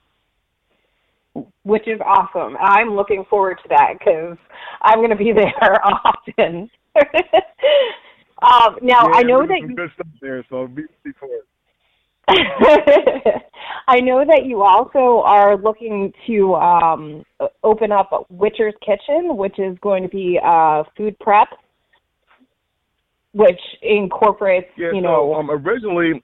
which 1.63 1.87
is 1.87 2.01
awesome. 2.05 2.57
I'm 2.59 2.93
looking 2.93 3.23
forward 3.29 3.57
to 3.63 3.69
that 3.69 3.93
because 3.99 4.37
I'm 4.81 4.99
going 4.99 5.11
to 5.11 5.15
be 5.15 5.31
there 5.35 5.79
often. 5.85 6.69
um, 8.41 8.77
now 8.81 9.07
Yeah, 9.07 9.13
I 9.13 9.23
know 9.23 9.45
that 9.45 9.59
you, 9.61 9.75
good 9.75 9.91
stuff 9.95 10.07
there, 10.21 10.45
so 10.49 10.67
be 10.67 10.83
for 11.19 11.27
it. 11.27 11.45
I 13.87 13.99
know 13.99 14.23
that 14.25 14.45
you 14.45 14.61
also 14.61 15.21
are 15.25 15.57
looking 15.57 16.13
to 16.27 16.55
um, 16.55 17.23
open 17.63 17.91
up 17.91 18.27
Witcher's 18.29 18.75
Kitchen, 18.85 19.35
which 19.35 19.59
is 19.59 19.77
going 19.81 20.03
to 20.03 20.09
be 20.09 20.39
uh, 20.43 20.83
food 20.95 21.17
prep, 21.19 21.49
which 23.33 23.59
incorporates, 23.81 24.67
Yeah, 24.77 24.91
you 24.93 25.01
so 25.01 25.07
know, 25.07 25.33
um, 25.33 25.49
originally, 25.51 26.21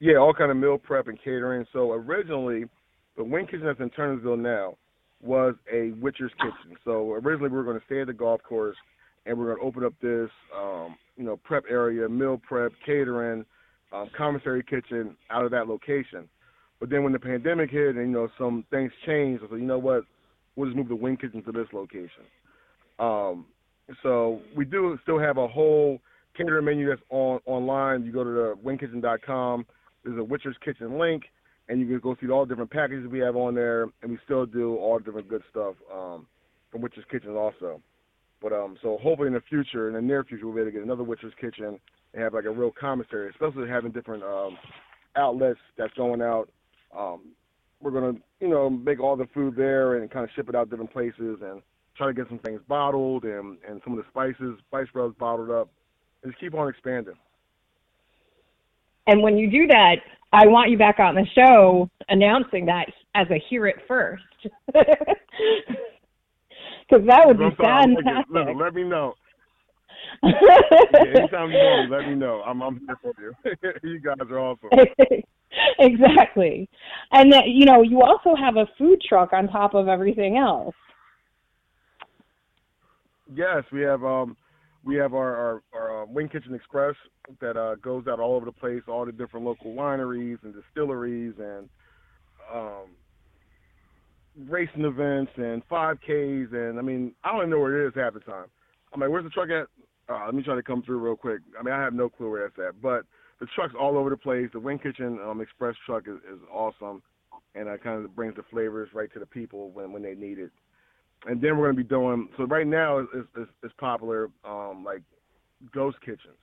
yeah, 0.00 0.16
all 0.16 0.34
kind 0.34 0.50
of 0.50 0.56
meal 0.56 0.78
prep 0.78 1.08
and 1.08 1.18
catering. 1.22 1.66
So 1.72 1.92
originally, 1.92 2.64
the 3.16 3.24
Wing 3.24 3.46
Kitchen 3.46 3.66
that's 3.66 3.80
in 3.80 3.90
Turnersville 3.90 4.40
now 4.40 4.76
was 5.20 5.54
a 5.72 5.92
Witcher's 6.00 6.32
Kitchen. 6.38 6.76
So 6.84 7.12
originally, 7.12 7.50
we 7.50 7.56
were 7.56 7.64
going 7.64 7.78
to 7.78 7.86
stay 7.86 8.00
at 8.00 8.06
the 8.06 8.12
golf 8.12 8.42
course, 8.42 8.76
and 9.28 9.36
we 9.36 9.44
are 9.44 9.54
going 9.54 9.58
to 9.58 9.64
open 9.64 9.84
up 9.84 9.92
this, 10.00 10.30
um, 10.56 10.96
you 11.16 11.24
know, 11.24 11.36
prep 11.36 11.64
area, 11.70 12.08
meal 12.08 12.40
prep, 12.42 12.72
catering, 12.84 13.44
um, 13.92 14.08
commissary 14.16 14.64
kitchen 14.68 15.16
out 15.30 15.44
of 15.44 15.50
that 15.50 15.68
location. 15.68 16.28
But 16.80 16.90
then 16.90 17.04
when 17.04 17.12
the 17.12 17.18
pandemic 17.18 17.70
hit 17.70 17.96
and 17.96 18.08
you 18.08 18.18
know 18.18 18.28
some 18.38 18.64
things 18.70 18.90
changed, 19.04 19.42
I 19.44 19.50
said, 19.50 19.58
you 19.58 19.66
know 19.66 19.78
what, 19.78 20.04
we'll 20.56 20.68
just 20.68 20.76
move 20.76 20.88
the 20.88 20.96
wing 20.96 21.16
kitchen 21.16 21.42
to 21.44 21.52
this 21.52 21.66
location. 21.72 22.24
Um, 22.98 23.46
so 24.02 24.40
we 24.56 24.64
do 24.64 24.98
still 25.02 25.18
have 25.18 25.36
a 25.36 25.46
whole 25.46 26.00
catering 26.36 26.64
menu 26.64 26.88
that's 26.88 27.02
on 27.10 27.40
online. 27.46 28.04
You 28.04 28.12
go 28.12 28.24
to 28.24 28.30
the 28.30 28.54
wingkitchen.com. 28.64 29.66
There's 30.04 30.18
a 30.18 30.24
Witcher's 30.24 30.56
Kitchen 30.64 30.98
link, 30.98 31.24
and 31.68 31.80
you 31.80 31.86
can 31.86 31.98
go 31.98 32.16
see 32.20 32.28
all 32.28 32.46
the 32.46 32.50
different 32.50 32.70
packages 32.70 33.08
we 33.10 33.18
have 33.18 33.36
on 33.36 33.54
there, 33.54 33.84
and 34.02 34.10
we 34.10 34.18
still 34.24 34.46
do 34.46 34.76
all 34.76 34.98
different 34.98 35.28
good 35.28 35.42
stuff 35.50 35.74
um, 35.92 36.26
from 36.70 36.80
Witcher's 36.80 37.04
Kitchen 37.10 37.34
also. 37.34 37.80
But 38.40 38.52
um, 38.52 38.76
so 38.82 38.98
hopefully 39.02 39.28
in 39.28 39.34
the 39.34 39.42
future, 39.48 39.88
in 39.88 39.94
the 39.94 40.00
near 40.00 40.24
future, 40.24 40.46
we'll 40.46 40.54
be 40.54 40.60
able 40.60 40.70
to 40.70 40.76
get 40.76 40.84
another 40.84 41.02
Witcher's 41.02 41.32
Kitchen 41.40 41.78
and 42.14 42.22
have 42.22 42.34
like 42.34 42.44
a 42.44 42.50
real 42.50 42.72
commissary, 42.78 43.30
especially 43.30 43.68
having 43.68 43.90
different 43.90 44.22
um, 44.22 44.56
outlets 45.16 45.60
that's 45.76 45.92
going 45.94 46.22
out. 46.22 46.48
Um, 46.96 47.32
we're 47.80 47.90
gonna, 47.90 48.18
you 48.40 48.48
know, 48.48 48.70
make 48.70 49.00
all 49.00 49.16
the 49.16 49.28
food 49.34 49.54
there 49.56 49.96
and 49.96 50.10
kind 50.10 50.24
of 50.24 50.30
ship 50.34 50.48
it 50.48 50.54
out 50.54 50.70
different 50.70 50.92
places 50.92 51.40
and 51.42 51.62
try 51.96 52.06
to 52.06 52.14
get 52.14 52.28
some 52.28 52.38
things 52.38 52.60
bottled 52.68 53.24
and 53.24 53.58
and 53.68 53.80
some 53.84 53.98
of 53.98 53.98
the 53.98 54.08
spices, 54.10 54.58
spice 54.68 54.86
rubs 54.94 55.16
bottled 55.18 55.50
up, 55.50 55.68
and 56.22 56.32
just 56.32 56.40
keep 56.40 56.54
on 56.54 56.68
expanding. 56.68 57.14
And 59.06 59.22
when 59.22 59.36
you 59.38 59.50
do 59.50 59.66
that, 59.68 59.96
I 60.32 60.46
want 60.46 60.70
you 60.70 60.78
back 60.78 60.98
on 60.98 61.14
the 61.14 61.26
show 61.34 61.88
announcing 62.08 62.66
that 62.66 62.86
as 63.14 63.26
a 63.30 63.42
hear 63.48 63.66
it 63.66 63.76
first. 63.88 64.22
Because 66.88 67.06
that 67.06 67.26
would 67.26 67.38
be 67.38 67.50
fantastic. 67.56 68.04
Listen, 68.30 68.58
let 68.58 68.74
me 68.74 68.84
know. 68.84 69.14
yeah, 70.22 70.32
anytime 71.16 71.50
you 71.50 71.58
want, 71.58 71.90
let 71.90 72.08
me 72.08 72.14
know. 72.14 72.42
I'm 72.46 72.62
I'm 72.62 72.80
here 72.86 72.98
for 73.02 73.12
you. 73.20 73.34
you 73.82 74.00
guys 74.00 74.16
are 74.30 74.38
awesome. 74.38 74.70
exactly, 75.78 76.68
and 77.12 77.32
that 77.32 77.48
you 77.48 77.66
know 77.66 77.82
you 77.82 78.00
also 78.02 78.34
have 78.34 78.56
a 78.56 78.66
food 78.78 79.00
truck 79.06 79.32
on 79.32 79.48
top 79.48 79.74
of 79.74 79.88
everything 79.88 80.38
else. 80.38 80.74
Yes, 83.34 83.64
we 83.70 83.82
have 83.82 84.02
um 84.02 84.36
we 84.84 84.96
have 84.96 85.12
our 85.12 85.36
our, 85.36 85.62
our 85.74 86.02
uh, 86.02 86.06
Wing 86.06 86.28
Kitchen 86.28 86.54
Express 86.54 86.94
that 87.40 87.56
uh, 87.56 87.74
goes 87.76 88.06
out 88.08 88.20
all 88.20 88.34
over 88.34 88.46
the 88.46 88.52
place, 88.52 88.82
all 88.88 89.04
the 89.04 89.12
different 89.12 89.44
local 89.44 89.74
wineries 89.74 90.38
and 90.42 90.54
distilleries 90.54 91.34
and 91.38 91.68
um, 92.52 92.86
racing 94.46 94.84
events 94.84 95.32
and 95.36 95.66
5Ks 95.68 96.52
and 96.52 96.78
I 96.78 96.82
mean 96.82 97.14
I 97.24 97.32
don't 97.32 97.40
even 97.40 97.50
know 97.50 97.60
where 97.60 97.84
it 97.84 97.88
is 97.88 97.94
half 97.96 98.14
the 98.14 98.20
time. 98.20 98.46
I'm 98.92 99.00
like, 99.00 99.10
where's 99.10 99.24
the 99.24 99.30
truck 99.30 99.48
at? 99.50 99.66
Uh, 100.12 100.24
let 100.24 100.34
me 100.34 100.42
try 100.42 100.54
to 100.54 100.62
come 100.62 100.82
through 100.82 100.98
real 100.98 101.16
quick. 101.16 101.40
I 101.58 101.62
mean, 101.62 101.74
I 101.74 101.82
have 101.82 101.92
no 101.92 102.08
clue 102.08 102.30
where 102.30 102.46
it's 102.46 102.56
at, 102.58 102.80
but 102.80 103.02
the 103.40 103.46
truck's 103.54 103.74
all 103.78 103.98
over 103.98 104.08
the 104.08 104.16
place. 104.16 104.48
The 104.52 104.60
Wing 104.60 104.78
Kitchen 104.78 105.18
um, 105.22 105.42
Express 105.42 105.74
truck 105.84 106.04
is, 106.08 106.16
is 106.32 106.40
awesome, 106.50 107.02
and 107.54 107.68
it 107.68 107.82
kind 107.82 108.02
of 108.02 108.16
brings 108.16 108.36
the 108.36 108.42
flavors 108.50 108.88
right 108.94 109.12
to 109.12 109.18
the 109.18 109.26
people 109.26 109.70
when 109.72 109.92
when 109.92 110.02
they 110.02 110.14
need 110.14 110.38
it 110.38 110.50
and 111.26 111.40
then 111.40 111.56
we're 111.56 111.66
going 111.66 111.76
to 111.76 111.82
be 111.82 111.88
doing. 111.88 112.28
So 112.36 112.44
right 112.44 112.66
now 112.66 112.98
it's 112.98 113.28
it's, 113.36 113.50
it's 113.62 113.74
popular, 113.78 114.30
um, 114.44 114.84
like 114.84 115.02
ghost 115.74 116.00
kitchens. 116.00 116.38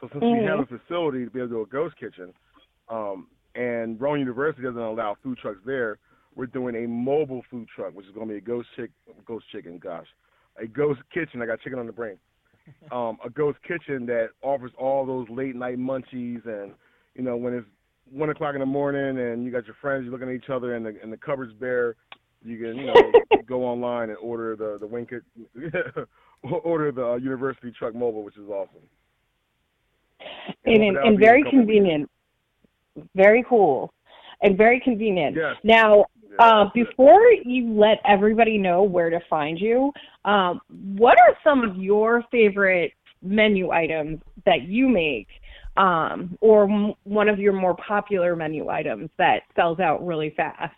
So 0.00 0.08
since 0.12 0.22
mm-hmm. 0.24 0.42
we 0.42 0.46
have 0.46 0.60
a 0.60 0.66
facility 0.66 1.24
to 1.24 1.30
be 1.30 1.40
able 1.40 1.48
to 1.48 1.54
do 1.54 1.62
a 1.62 1.66
ghost 1.66 1.96
kitchen, 1.98 2.32
um, 2.88 3.28
and 3.54 4.00
Rowan 4.00 4.20
University 4.20 4.62
doesn't 4.62 4.80
allow 4.80 5.16
food 5.22 5.38
trucks 5.38 5.60
there, 5.64 5.98
we're 6.34 6.46
doing 6.46 6.84
a 6.84 6.88
mobile 6.88 7.42
food 7.50 7.68
truck, 7.74 7.94
which 7.94 8.06
is 8.06 8.12
going 8.12 8.26
to 8.28 8.32
be 8.32 8.38
a 8.38 8.40
ghost 8.40 8.68
chick, 8.76 8.90
ghost 9.26 9.44
chicken. 9.52 9.78
Gosh, 9.78 10.06
a 10.60 10.66
ghost 10.66 11.00
kitchen. 11.12 11.42
I 11.42 11.46
got 11.46 11.60
chicken 11.60 11.78
on 11.78 11.86
the 11.86 11.92
brain. 11.92 12.16
Um, 12.92 13.18
a 13.24 13.28
ghost 13.28 13.58
kitchen 13.66 14.06
that 14.06 14.28
offers 14.40 14.70
all 14.78 15.04
those 15.04 15.28
late 15.28 15.56
night 15.56 15.78
munchies, 15.78 16.46
and 16.46 16.70
you 17.16 17.22
know 17.22 17.36
when 17.36 17.54
it's 17.54 17.66
one 18.08 18.30
o'clock 18.30 18.54
in 18.54 18.60
the 18.60 18.66
morning 18.66 19.18
and 19.18 19.44
you 19.44 19.50
got 19.50 19.66
your 19.66 19.74
friends, 19.80 20.04
you're 20.04 20.12
looking 20.12 20.28
at 20.28 20.34
each 20.36 20.48
other, 20.48 20.76
and 20.76 20.86
the 20.86 20.94
and 21.02 21.12
the 21.12 21.16
cupboard's 21.16 21.52
bare 21.54 21.96
you 22.44 22.58
can 22.58 22.76
you 22.76 22.86
know 22.86 23.12
go 23.46 23.64
online 23.64 24.10
and 24.10 24.18
order 24.18 24.56
the 24.56 24.78
the 24.78 24.86
Winkit 24.86 25.22
order 26.64 26.92
the 26.92 27.04
uh, 27.04 27.16
University 27.16 27.72
Truck 27.76 27.94
Mobile, 27.94 28.22
which 28.22 28.36
is 28.36 28.48
awesome. 28.48 28.82
And 30.64 30.82
and, 30.82 30.96
and 30.96 31.18
very 31.18 31.44
convenient. 31.48 32.08
Very 33.14 33.44
cool, 33.48 33.92
and 34.42 34.56
very 34.56 34.80
convenient. 34.80 35.36
Yes. 35.36 35.56
Now, 35.64 36.04
uh, 36.38 36.66
before 36.74 37.22
you 37.44 37.72
let 37.72 37.98
everybody 38.06 38.58
know 38.58 38.82
where 38.82 39.10
to 39.10 39.20
find 39.28 39.60
you, 39.60 39.92
um, 40.24 40.60
what 40.96 41.18
are 41.18 41.36
some 41.44 41.62
of 41.62 41.76
your 41.76 42.24
favorite 42.30 42.92
menu 43.22 43.70
items 43.70 44.20
that 44.46 44.62
you 44.62 44.88
make, 44.88 45.28
um, 45.76 46.36
or 46.40 46.64
m- 46.64 46.94
one 47.04 47.28
of 47.28 47.38
your 47.38 47.52
more 47.52 47.76
popular 47.76 48.34
menu 48.36 48.68
items 48.68 49.10
that 49.18 49.40
sells 49.54 49.80
out 49.80 50.04
really 50.04 50.32
fast? 50.36 50.74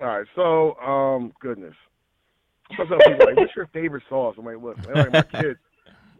All 0.00 0.06
right, 0.08 0.26
so 0.36 0.74
um, 0.80 1.32
goodness. 1.40 1.74
Sometimes 2.76 3.02
people 3.06 3.26
like, 3.26 3.36
"What's 3.36 3.56
your 3.56 3.66
favorite 3.68 4.04
sauce?" 4.08 4.36
I'm 4.38 4.44
like, 4.44 4.62
"Look, 4.62 4.76
like 4.94 5.12
my 5.12 5.22
kids. 5.40 5.58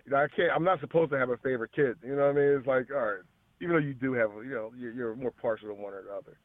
You 0.05 0.13
know, 0.13 0.17
I 0.17 0.29
can't. 0.35 0.51
I'm 0.55 0.65
not 0.65 0.81
supposed 0.81 1.11
to 1.13 1.19
have 1.19 1.31
a 1.31 1.37
favorite 1.37 1.73
kid. 1.73 1.97
You 2.03 2.17
know 2.17 2.23
what 2.23 2.31
I 2.31 2.33
mean? 2.33 2.59
It's 2.59 2.67
like, 2.67 2.87
all 2.91 2.99
right, 2.99 3.21
even 3.61 3.75
though 3.75 3.83
you 3.83 3.95
do 3.95 4.15
have, 4.15 4.31
you 4.45 4.55
know, 4.55 4.73
you're, 4.77 4.93
you're 4.93 5.17
more 5.17 5.31
partial 5.31 5.69
to 5.69 5.75
one 5.75 5.93
or 5.93 6.03
the 6.03 6.13
other. 6.13 6.39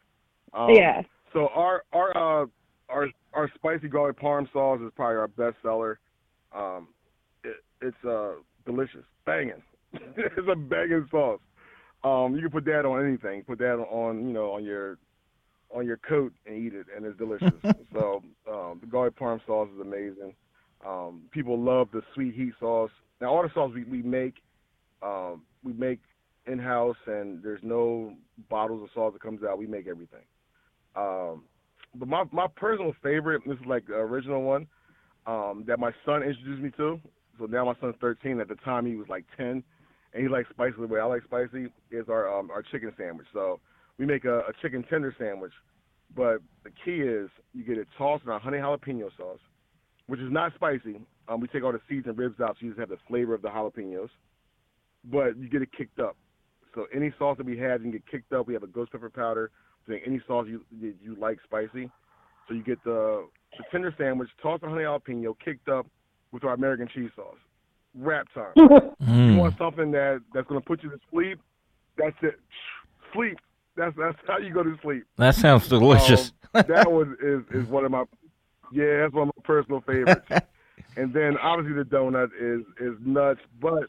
Um, 0.54 0.70
yeah. 0.74 1.02
So 1.34 1.50
our 1.56 1.84
our 1.94 2.44
uh, 2.44 2.46
our 2.90 3.08
our 3.34 3.52
spicy 3.56 3.88
garlic 3.88 4.20
parm 4.20 4.52
sauce 4.54 4.80
is 4.82 4.92
probably 4.96 5.18
our 5.18 5.28
best 5.28 5.56
seller. 5.62 6.00
Um, 6.56 6.90
it, 7.44 7.58
it's 7.82 8.06
uh 8.06 8.34
delicious, 8.66 9.06
banging. 9.26 9.62
it's 9.94 10.48
a 10.52 10.56
banging 10.56 11.08
sauce. 11.10 11.40
Um, 12.04 12.36
you 12.36 12.42
can 12.42 12.52
put 12.52 12.66
that 12.66 12.86
on 12.86 13.06
anything. 13.06 13.44
Put 13.44 13.60
that 13.60 13.76
on, 13.76 14.28
you 14.28 14.34
know, 14.34 14.52
on 14.52 14.64
your 14.64 14.98
on 15.74 15.86
your 15.86 15.98
coat 15.98 16.34
and 16.46 16.56
eat 16.56 16.74
it, 16.74 16.86
and 16.96 17.06
it's 17.06 17.18
delicious. 17.18 17.54
so 17.94 18.22
um, 18.52 18.80
the 18.82 18.88
garlic 18.88 19.18
parm 19.18 19.40
sauce 19.46 19.70
is 19.74 19.82
amazing. 19.82 20.36
Um, 20.86 21.22
people 21.32 21.60
love 21.60 21.88
the 21.94 22.02
sweet 22.14 22.36
heat 22.36 22.54
sauce. 22.60 22.92
Now 23.22 23.34
all 23.34 23.42
the 23.42 23.50
sauce 23.54 23.72
we, 23.74 23.84
we 23.86 24.02
make, 24.02 24.36
um, 25.02 25.44
we 25.64 25.74
make 25.74 26.00
in 26.46 26.60
house, 26.60 26.98
and 27.08 27.42
there's 27.42 27.62
no 27.64 28.14
bottles 28.50 28.84
of 28.84 28.90
sauce 28.94 29.14
that 29.14 29.22
comes 29.22 29.44
out. 29.44 29.58
We 29.58 29.66
make 29.66 29.88
everything. 29.88 30.24
Um, 30.96 31.44
but 31.96 32.08
my 32.08 32.24
my 32.32 32.48
personal 32.56 32.94
favorite, 33.04 33.42
this 33.46 33.58
is 33.58 33.66
like 33.66 33.88
the 33.88 33.96
original 33.96 34.42
one 34.42 34.68
um, 35.26 35.64
that 35.68 35.80
my 35.80 35.92
son 36.06 36.24
introduced 36.24 36.62
me 36.62 36.72
to. 36.78 37.00
So 37.40 37.46
now 37.46 37.66
my 37.66 37.74
son's 37.82 37.96
13. 38.02 38.40
At 38.40 38.48
the 38.48 38.56
time 38.56 38.86
he 38.86 38.96
was 38.96 39.08
like 39.10 39.26
10, 39.38 39.46
and 39.46 39.64
he 40.24 40.28
likes 40.28 40.50
spicy 40.50 40.76
the 40.80 40.88
way 40.88 41.00
I 41.00 41.06
like 41.06 41.24
spicy. 41.24 41.66
Is 41.92 42.10
our 42.10 42.32
um, 42.38 42.52
our 42.52 42.62
chicken 42.64 42.92
sandwich. 42.98 43.28
So 43.34 43.60
we 43.98 44.06
make 44.06 44.26
a, 44.26 44.40
a 44.40 44.52
chicken 44.62 44.84
tender 44.90 45.16
sandwich. 45.18 45.54
But 46.16 46.40
the 46.64 46.70
key 46.86 47.02
is 47.02 47.30
you 47.54 47.64
get 47.64 47.78
it 47.78 47.88
tossed 47.98 48.24
in 48.24 48.32
our 48.32 48.40
honey 48.40 48.58
jalapeno 48.58 49.10
sauce, 49.18 49.40
which 50.08 50.20
is 50.20 50.32
not 50.32 50.54
spicy. 50.56 51.00
Um, 51.28 51.40
we 51.40 51.48
take 51.48 51.64
all 51.64 51.72
the 51.72 51.82
seeds 51.90 52.06
and 52.08 52.18
ribs 52.18 52.40
out 52.40 52.58
so 52.60 52.66
you 52.66 52.72
just 52.72 52.80
have 52.80 52.90
the 52.90 52.98
flavor 53.08 53.34
of 53.34 53.42
the 53.42 53.48
jalapenos. 53.48 54.10
But 55.06 55.38
you 55.38 55.50
get 55.50 55.62
it 55.62 55.70
kicked 55.76 56.00
up. 56.00 56.18
So 56.76 56.86
any 56.94 57.14
sauce 57.18 57.38
that 57.38 57.46
we 57.46 57.58
have, 57.60 57.82
you 57.82 57.92
can 57.92 57.92
get 57.92 58.10
kicked 58.10 58.34
up. 58.34 58.48
We 58.48 58.54
have 58.54 58.64
a 58.64 58.68
ghost 58.68 58.92
pepper 58.92 59.10
powder. 59.10 59.52
So 59.88 59.94
any 60.06 60.22
sauce 60.28 60.48
you 60.48 60.62
you 60.72 61.16
like 61.20 61.40
spicy. 61.44 61.90
So 62.48 62.54
you 62.54 62.64
get 62.64 62.84
the 62.84 63.28
the 63.58 63.64
tender 63.72 63.94
sandwich, 63.98 64.30
tossed 64.42 64.64
in 64.64 64.70
honey 64.70 64.84
jalapeno, 64.84 65.36
kicked 65.44 65.70
up 65.70 65.88
with 66.32 66.44
our 66.44 66.54
American 66.54 66.88
cheese 66.94 67.12
sauce. 67.16 67.38
Wrap 67.96 68.28
time. 68.34 68.54
mm. 68.58 69.34
You 69.34 69.38
want 69.38 69.58
something 69.58 69.92
that 69.92 70.22
that's 70.34 70.48
gonna 70.48 70.62
put 70.62 70.84
you 70.84 70.90
to 70.90 71.00
sleep? 71.12 71.40
That's 71.98 72.16
it. 72.22 72.40
Sleep. 73.14 73.38
That's 73.76 73.96
that's 73.98 74.18
how 74.28 74.38
you 74.38 74.54
go 74.54 74.64
to 74.64 74.76
sleep. 74.82 75.06
That 75.18 75.36
sounds 75.36 75.68
delicious. 75.68 76.32
Um, 76.54 76.64
that 76.68 76.92
one 76.92 77.18
is 77.22 77.44
is 77.54 77.68
one 77.70 77.86
of 77.86 77.92
my 77.92 78.04
yeah, 78.72 79.02
that's 79.02 79.14
one 79.14 79.30
of 79.30 79.36
my 79.38 79.44
personal 79.44 79.82
favorites. 79.82 80.26
and 80.98 81.14
then 81.14 81.38
obviously 81.38 81.76
the 81.76 81.84
donut 81.84 82.30
is 82.40 82.66
is 82.80 82.98
nuts, 83.06 83.42
but 83.62 83.84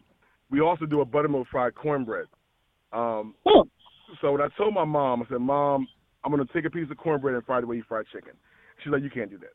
we 0.51 0.61
also 0.61 0.87
do 0.87 1.01
a 1.01 1.05
buttermilk 1.05 1.49
fried 1.49 1.75
cornbread. 1.75 2.27
Um, 2.93 3.35
oh. 3.47 3.67
So 4.21 4.33
when 4.33 4.41
I 4.41 4.49
told 4.57 4.75
my 4.75 4.85
mom, 4.85 5.23
I 5.23 5.27
said, 5.29 5.41
"Mom, 5.41 5.87
I'm 6.25 6.31
gonna 6.31 6.45
take 6.53 6.65
a 6.65 6.71
piece 6.71 6.91
of 6.91 6.97
cornbread 6.97 7.35
and 7.35 7.45
fry 7.45 7.61
the 7.61 7.67
way 7.67 7.77
you 7.77 7.85
fry 7.89 8.03
chicken." 8.13 8.33
She's 8.83 8.93
like, 8.93 9.03
"You 9.03 9.11
can't 9.11 9.31
do 9.31 9.39
that." 9.39 9.55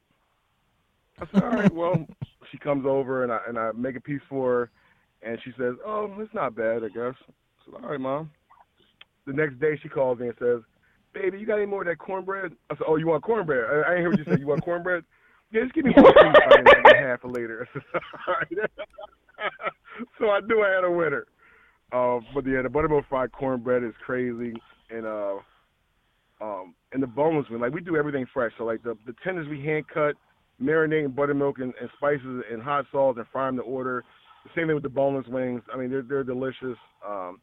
I 1.22 1.32
said, 1.32 1.44
"All 1.44 1.52
right, 1.52 1.74
well." 1.74 2.06
She 2.52 2.58
comes 2.58 2.84
over 2.88 3.22
and 3.22 3.32
I 3.32 3.40
and 3.48 3.60
I 3.60 3.72
make 3.74 3.96
a 3.96 4.02
piece 4.02 4.22
for 4.28 4.52
her, 4.52 4.72
and 5.22 5.38
she 5.44 5.52
says, 5.52 5.76
"Oh, 5.86 6.12
it's 6.18 6.34
not 6.34 6.56
bad, 6.56 6.84
I 6.84 6.88
guess." 6.88 7.14
I 7.28 7.66
said, 7.66 7.84
"All 7.84 7.92
right, 7.92 8.00
mom." 8.00 8.32
The 9.28 9.34
next 9.34 9.60
day 9.60 9.78
she 9.84 9.88
calls 9.88 10.18
me 10.18 10.30
and 10.30 10.38
says, 10.40 10.62
"Baby, 11.14 11.40
you 11.40 11.46
got 11.46 11.58
any 11.58 11.68
more 11.68 11.84
of 11.84 11.88
that 11.88 12.00
cornbread?" 12.00 12.54
I 12.72 12.76
said, 12.76 12.86
"Oh, 12.88 12.96
you 12.96 13.06
want 13.06 13.22
cornbread? 13.22 13.66
I, 13.70 13.92
I 13.92 13.94
ain't 13.94 14.00
hear 14.00 14.10
what 14.10 14.18
you 14.18 14.26
said. 14.26 14.40
You 14.40 14.48
want 14.48 14.64
cornbread? 14.64 15.04
Yeah, 15.52 15.62
just 15.62 15.76
give 15.76 15.86
me 15.86 15.94
one 15.96 16.12
piece 16.12 16.96
half 16.96 17.24
a 17.24 17.28
later." 17.28 17.70
so 20.18 20.30
I 20.32 20.40
knew 20.42 20.64
I 20.64 20.70
had 20.70 20.84
a 20.84 20.92
winner. 20.92 21.28
Uh, 21.92 22.20
but 22.34 22.46
yeah, 22.46 22.62
the 22.62 22.70
buttermilk 22.70 23.06
fried 23.10 23.32
cornbread 23.32 23.84
is 23.84 23.94
crazy, 24.06 24.54
and 24.90 25.06
uh, 25.06 25.36
um, 26.42 26.76
and 26.94 27.02
the 27.02 27.08
boneless 27.08 27.50
one, 27.50 27.62
like 27.62 27.74
we 27.74 27.82
do 27.82 27.98
everything 27.98 28.26
fresh. 28.34 28.52
So 28.58 28.66
like 28.66 28.84
the 28.84 28.96
the 29.06 29.16
tenders 29.24 29.48
we 29.48 29.64
hand 29.64 29.86
cut, 29.92 30.16
marinate 30.62 31.06
in 31.06 31.12
buttermilk 31.12 31.60
and, 31.60 31.74
and 31.80 31.90
spices 31.98 32.44
and 32.52 32.62
hot 32.62 32.86
sauce 32.92 33.16
and 33.18 33.26
fry 33.32 33.48
them 33.48 33.58
to 33.58 33.64
order. 33.64 34.04
The 34.44 34.52
same 34.56 34.68
thing 34.68 34.76
with 34.76 34.84
the 34.84 34.90
boneless 34.90 35.28
wings. 35.28 35.62
I 35.74 35.78
mean, 35.78 35.90
they're 35.90 36.04
they're 36.04 36.24
delicious. 36.24 36.78
Um, 37.08 37.42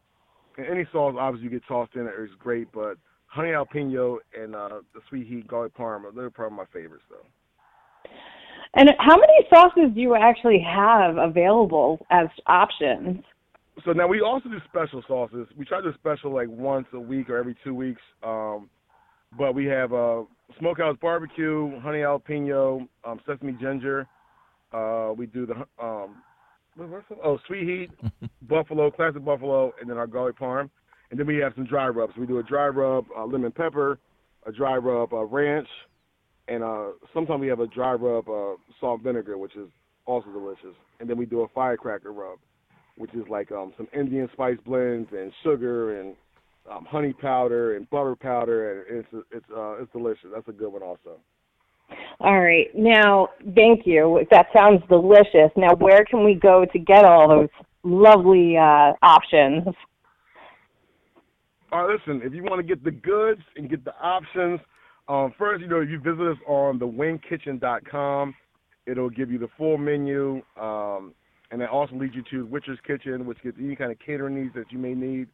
and 0.57 0.67
any 0.67 0.87
sauce 0.93 1.15
obviously 1.19 1.45
you 1.45 1.51
get 1.51 1.67
tossed 1.69 1.95
in 1.95 2.03
it 2.03 2.15
is 2.19 2.31
great, 2.39 2.69
but 2.73 2.97
honey 3.27 3.51
jalapeno 3.51 4.19
and 4.39 4.55
uh, 4.55 4.81
the 4.95 5.01
sweet 5.09 5.27
heat 5.27 5.47
garlic 5.47 5.77
parm 5.77 6.03
they're 6.15 6.31
probably 6.31 6.57
my 6.57 6.65
favorites 6.73 7.05
though. 7.11 8.11
And 8.75 8.91
how 8.99 9.17
many 9.17 9.47
sauces 9.49 9.95
do 9.95 10.01
you 10.01 10.15
actually 10.15 10.61
have 10.61 11.17
available 11.17 12.05
as 12.11 12.27
options? 12.47 13.23
So 13.85 13.93
now 13.93 14.07
we 14.07 14.21
also 14.21 14.49
do 14.49 14.59
special 14.69 15.03
sauces. 15.07 15.47
We 15.57 15.65
try 15.65 15.81
to 15.81 15.93
do 15.93 15.99
special 15.99 16.35
like 16.35 16.49
once 16.49 16.87
a 16.93 17.01
week 17.01 17.29
or 17.29 17.37
every 17.37 17.57
two 17.63 17.75
weeks. 17.75 18.01
Um, 18.23 18.71
but 19.37 19.55
we 19.55 19.67
have 19.67 19.93
uh, 19.93 20.23
smokehouse 20.59 20.97
barbecue, 21.01 21.79
honey 21.81 21.99
jalapeno, 21.99 22.89
um, 23.05 23.21
sesame 23.27 23.53
ginger. 23.61 24.07
Uh, 24.73 25.13
we 25.17 25.27
do 25.27 25.47
the 25.47 25.55
um, 25.83 26.23
oh 27.25 27.39
sweet 27.47 27.69
heat, 27.69 28.31
buffalo, 28.43 28.91
classic 28.91 29.25
buffalo, 29.25 29.73
and 29.81 29.91
then 29.91 29.97
our 29.99 30.07
garlic 30.07 30.39
parm. 30.39 30.71
And 31.11 31.21
then 31.21 31.27
we 31.27 31.37
have 31.37 31.53
some 31.55 31.67
dry 31.67 31.89
rubs. 31.89 32.15
We 32.17 32.27
do 32.27 32.39
a 32.39 32.43
dry 32.43 32.67
rub, 32.69 33.07
uh, 33.17 33.25
lemon 33.25 33.53
pepper, 33.53 33.99
a 34.47 34.53
dry 34.53 34.77
rub, 34.77 35.13
uh, 35.13 35.25
ranch, 35.25 35.69
and 36.49 36.63
uh, 36.63 36.89
sometimes 37.15 37.41
we 37.41 37.49
have 37.49 37.61
a 37.61 37.67
dry 37.67 37.93
rub, 37.93 38.29
uh, 38.29 38.55
salt 38.81 39.03
vinegar, 39.03 39.39
which 39.39 39.55
is 39.57 39.69
also 40.05 40.31
delicious. 40.31 40.77
And 41.01 41.09
then 41.09 41.17
we 41.17 41.27
do 41.27 41.43
a 41.43 41.49
firecracker 41.49 42.13
rub, 42.13 42.39
which 42.97 43.15
is 43.15 43.25
like 43.29 43.53
um, 43.53 43.73
some 43.77 43.89
Indian 43.99 44.29
spice 44.33 44.59
blends 44.65 45.09
and 45.13 45.33
sugar 45.43 46.01
and 46.01 46.15
um, 46.71 46.85
honey 46.85 47.13
powder 47.13 47.77
and 47.77 47.89
butter 47.91 48.17
powder, 48.17 48.85
and 48.89 48.99
it's 48.99 49.27
it's 49.31 49.47
uh, 49.57 49.83
it's 49.83 49.93
delicious. 49.93 50.31
That's 50.35 50.49
a 50.49 50.53
good 50.53 50.73
one 50.73 50.83
also. 50.83 51.19
All 52.21 52.41
right. 52.41 52.67
Now, 52.75 53.29
thank 53.55 53.87
you. 53.87 54.25
That 54.31 54.47
sounds 54.55 54.83
delicious. 54.89 55.51
Now, 55.57 55.75
where 55.77 56.05
can 56.05 56.25
we 56.25 56.35
go 56.35 56.65
to 56.65 56.79
get 56.79 57.05
all 57.05 57.29
those 57.29 57.49
lovely 57.85 58.57
uh, 58.57 58.93
options? 59.03 59.69
All 61.73 61.87
right, 61.87 61.99
listen, 61.99 62.23
if 62.25 62.33
you 62.33 62.43
want 62.43 62.59
to 62.59 62.63
get 62.63 62.83
the 62.85 62.91
goods 62.91 63.41
and 63.57 63.69
get 63.69 63.85
the 63.85 63.95
options, 64.01 64.61
um, 65.09 65.33
first, 65.39 65.63
you 65.63 65.69
know, 65.69 65.81
if 65.81 65.89
you 65.89 65.99
visit 65.99 66.27
us 66.27 66.39
on 66.47 66.79
thewingkitchen.com, 66.79 68.35
it'll 68.87 69.11
give 69.11 69.31
you 69.31 69.39
the 69.39 69.49
full 69.57 69.77
menu, 69.77 70.43
um, 70.61 71.13
and 71.51 71.61
that 71.61 71.71
also 71.71 71.95
leads 71.95 72.15
you 72.15 72.23
to 72.31 72.47
Witcher's 72.47 72.79
Kitchen, 72.87 73.27
which 73.27 73.43
gets 73.43 73.57
any 73.61 73.77
kind 73.77 73.93
of 73.93 73.99
catering 74.05 74.35
needs 74.43 74.55
that 74.55 74.71
you 74.71 74.79
may 74.79 74.95
need. 74.95 75.29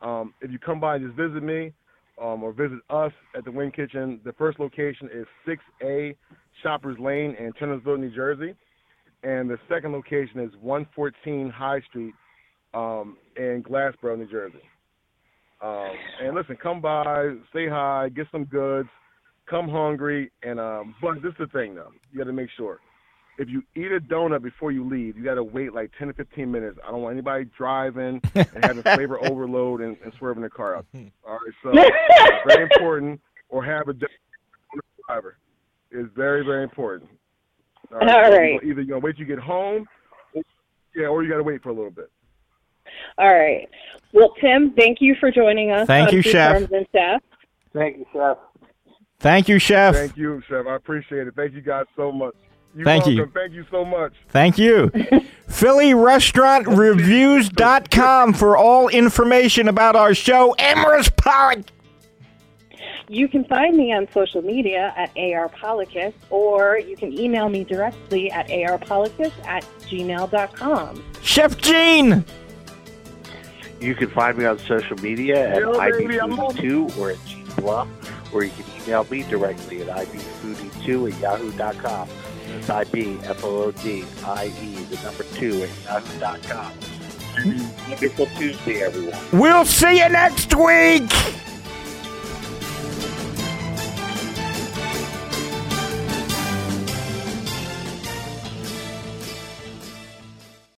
Um, 0.00 0.34
if 0.40 0.50
you 0.50 0.58
come 0.58 0.80
by 0.80 0.96
and 0.96 1.06
just 1.06 1.16
visit 1.16 1.42
me 1.42 1.72
um, 2.20 2.42
or 2.42 2.52
visit 2.52 2.78
us 2.90 3.12
at 3.36 3.44
the 3.44 3.50
Wing 3.50 3.70
Kitchen, 3.70 4.20
the 4.24 4.32
first 4.32 4.58
location 4.58 5.08
is 5.12 5.26
6A 5.46 6.16
Shoppers 6.62 6.98
Lane 6.98 7.36
in 7.38 7.52
Turnersville, 7.60 7.98
New 7.98 8.14
Jersey. 8.14 8.54
And 9.22 9.50
the 9.50 9.58
second 9.68 9.92
location 9.92 10.40
is 10.40 10.50
114 10.60 11.50
High 11.50 11.80
Street 11.88 12.14
um, 12.72 13.16
in 13.36 13.62
Glassboro, 13.68 14.16
New 14.16 14.30
Jersey. 14.30 14.62
Um, 15.60 15.90
and 16.22 16.36
listen, 16.36 16.56
come 16.62 16.80
by, 16.80 17.34
say 17.52 17.68
hi, 17.68 18.10
get 18.14 18.26
some 18.30 18.44
goods, 18.44 18.88
come 19.50 19.68
hungry, 19.68 20.30
and 20.44 20.60
um, 20.60 20.94
but 21.02 21.14
this 21.16 21.30
is 21.32 21.36
the 21.40 21.46
thing 21.48 21.74
though, 21.74 21.90
you 22.12 22.18
got 22.18 22.26
to 22.26 22.32
make 22.32 22.48
sure 22.56 22.78
if 23.38 23.48
you 23.48 23.62
eat 23.76 23.92
a 23.92 24.00
donut 24.00 24.42
before 24.42 24.72
you 24.72 24.84
leave, 24.84 25.16
you 25.16 25.22
got 25.22 25.36
to 25.36 25.44
wait 25.44 25.72
like 25.72 25.92
10 25.96 26.08
to 26.08 26.14
15 26.14 26.50
minutes. 26.50 26.78
I 26.86 26.90
don't 26.90 27.02
want 27.02 27.12
anybody 27.12 27.46
driving 27.56 28.20
and 28.34 28.64
having 28.64 28.82
flavor 28.82 29.24
overload 29.24 29.80
and, 29.80 29.96
and 30.04 30.12
swerving 30.18 30.42
the 30.42 30.50
car 30.50 30.76
up. 30.76 30.86
All 31.26 31.38
right, 31.38 31.54
so 31.62 31.72
very 32.46 32.64
important. 32.64 33.20
Or 33.48 33.64
have 33.64 33.88
a 33.88 33.94
driver. 35.06 35.38
It's 35.90 36.12
very, 36.14 36.44
very 36.44 36.64
important. 36.64 37.08
All 37.92 37.98
right. 37.98 38.10
All 38.10 38.32
right. 38.32 38.60
Either 38.62 38.82
you're 38.82 38.84
going 38.84 39.00
to 39.00 39.04
wait 39.06 39.16
till 39.16 39.26
you 39.26 39.34
get 39.34 39.42
home, 39.42 39.86
or, 40.34 40.42
yeah, 40.94 41.06
or 41.06 41.22
you 41.22 41.30
got 41.30 41.38
to 41.38 41.42
wait 41.42 41.62
for 41.62 41.70
a 41.70 41.72
little 41.72 41.90
bit. 41.90 42.10
All 43.16 43.32
right. 43.32 43.68
Well, 44.12 44.34
Tim, 44.40 44.72
thank 44.72 44.98
you 45.00 45.14
for 45.18 45.30
joining 45.30 45.70
us. 45.70 45.86
Thank 45.86 46.12
you, 46.12 46.20
Chef. 46.20 46.70
And 46.70 46.86
Chef. 46.92 47.22
Thank 47.72 47.98
you, 47.98 48.06
Chef. 48.12 48.36
Thank 49.20 49.48
you, 49.48 49.58
Chef. 49.58 49.94
Thank 49.94 50.16
you, 50.16 50.42
Chef. 50.46 50.66
I 50.66 50.74
appreciate 50.74 51.26
it. 51.26 51.34
Thank 51.34 51.54
you 51.54 51.62
guys 51.62 51.86
so 51.96 52.12
much. 52.12 52.34
You're 52.74 52.84
Thank 52.84 53.06
welcome. 53.06 53.18
you. 53.18 53.30
Thank 53.34 53.52
you 53.54 53.64
so 53.70 53.84
much. 53.84 54.12
Thank 54.28 54.58
you. 54.58 54.88
PhillyRestaurantReviews.com 55.48 58.32
for 58.34 58.56
all 58.56 58.88
information 58.88 59.68
about 59.68 59.96
our 59.96 60.14
show, 60.14 60.54
Amaris 60.58 61.14
Pollock. 61.16 61.64
You 63.08 63.26
can 63.26 63.44
find 63.44 63.74
me 63.74 63.90
on 63.92 64.06
social 64.12 64.42
media 64.42 64.92
at 64.96 65.14
arpolicus, 65.14 66.12
or 66.28 66.78
you 66.78 66.94
can 66.94 67.18
email 67.18 67.48
me 67.48 67.64
directly 67.64 68.30
at 68.30 68.48
arpolicus 68.48 69.32
at 69.46 69.64
gmail.com. 69.80 71.02
Chef 71.22 71.56
Gene! 71.56 72.22
You 73.80 73.94
can 73.94 74.10
find 74.10 74.36
me 74.36 74.44
on 74.44 74.58
social 74.58 74.96
media 74.98 75.50
at 75.50 75.62
IBFoodie2 75.62 76.98
or 76.98 77.12
at 77.12 77.24
Gene 77.24 77.46
Blum, 77.56 77.90
or 78.32 78.44
you 78.44 78.50
can 78.50 78.64
email 78.82 79.06
me 79.10 79.22
directly 79.22 79.80
at 79.82 79.88
IBFoodie2 80.06 81.12
at 81.12 81.20
yahoo.com. 81.20 82.08
That's 82.48 82.70
I-B-F-O-O-D-I-E, 82.70 84.04
the 84.84 85.02
number 85.02 85.24
two 85.34 85.62
at 85.62 85.70
yahoo.com. 85.84 86.72
Wonderful 87.88 88.26
Tuesday, 88.36 88.82
everyone. 88.82 89.18
We'll 89.32 89.64
see 89.64 89.98
you 89.98 90.08
next 90.08 90.54
week! 90.54 91.10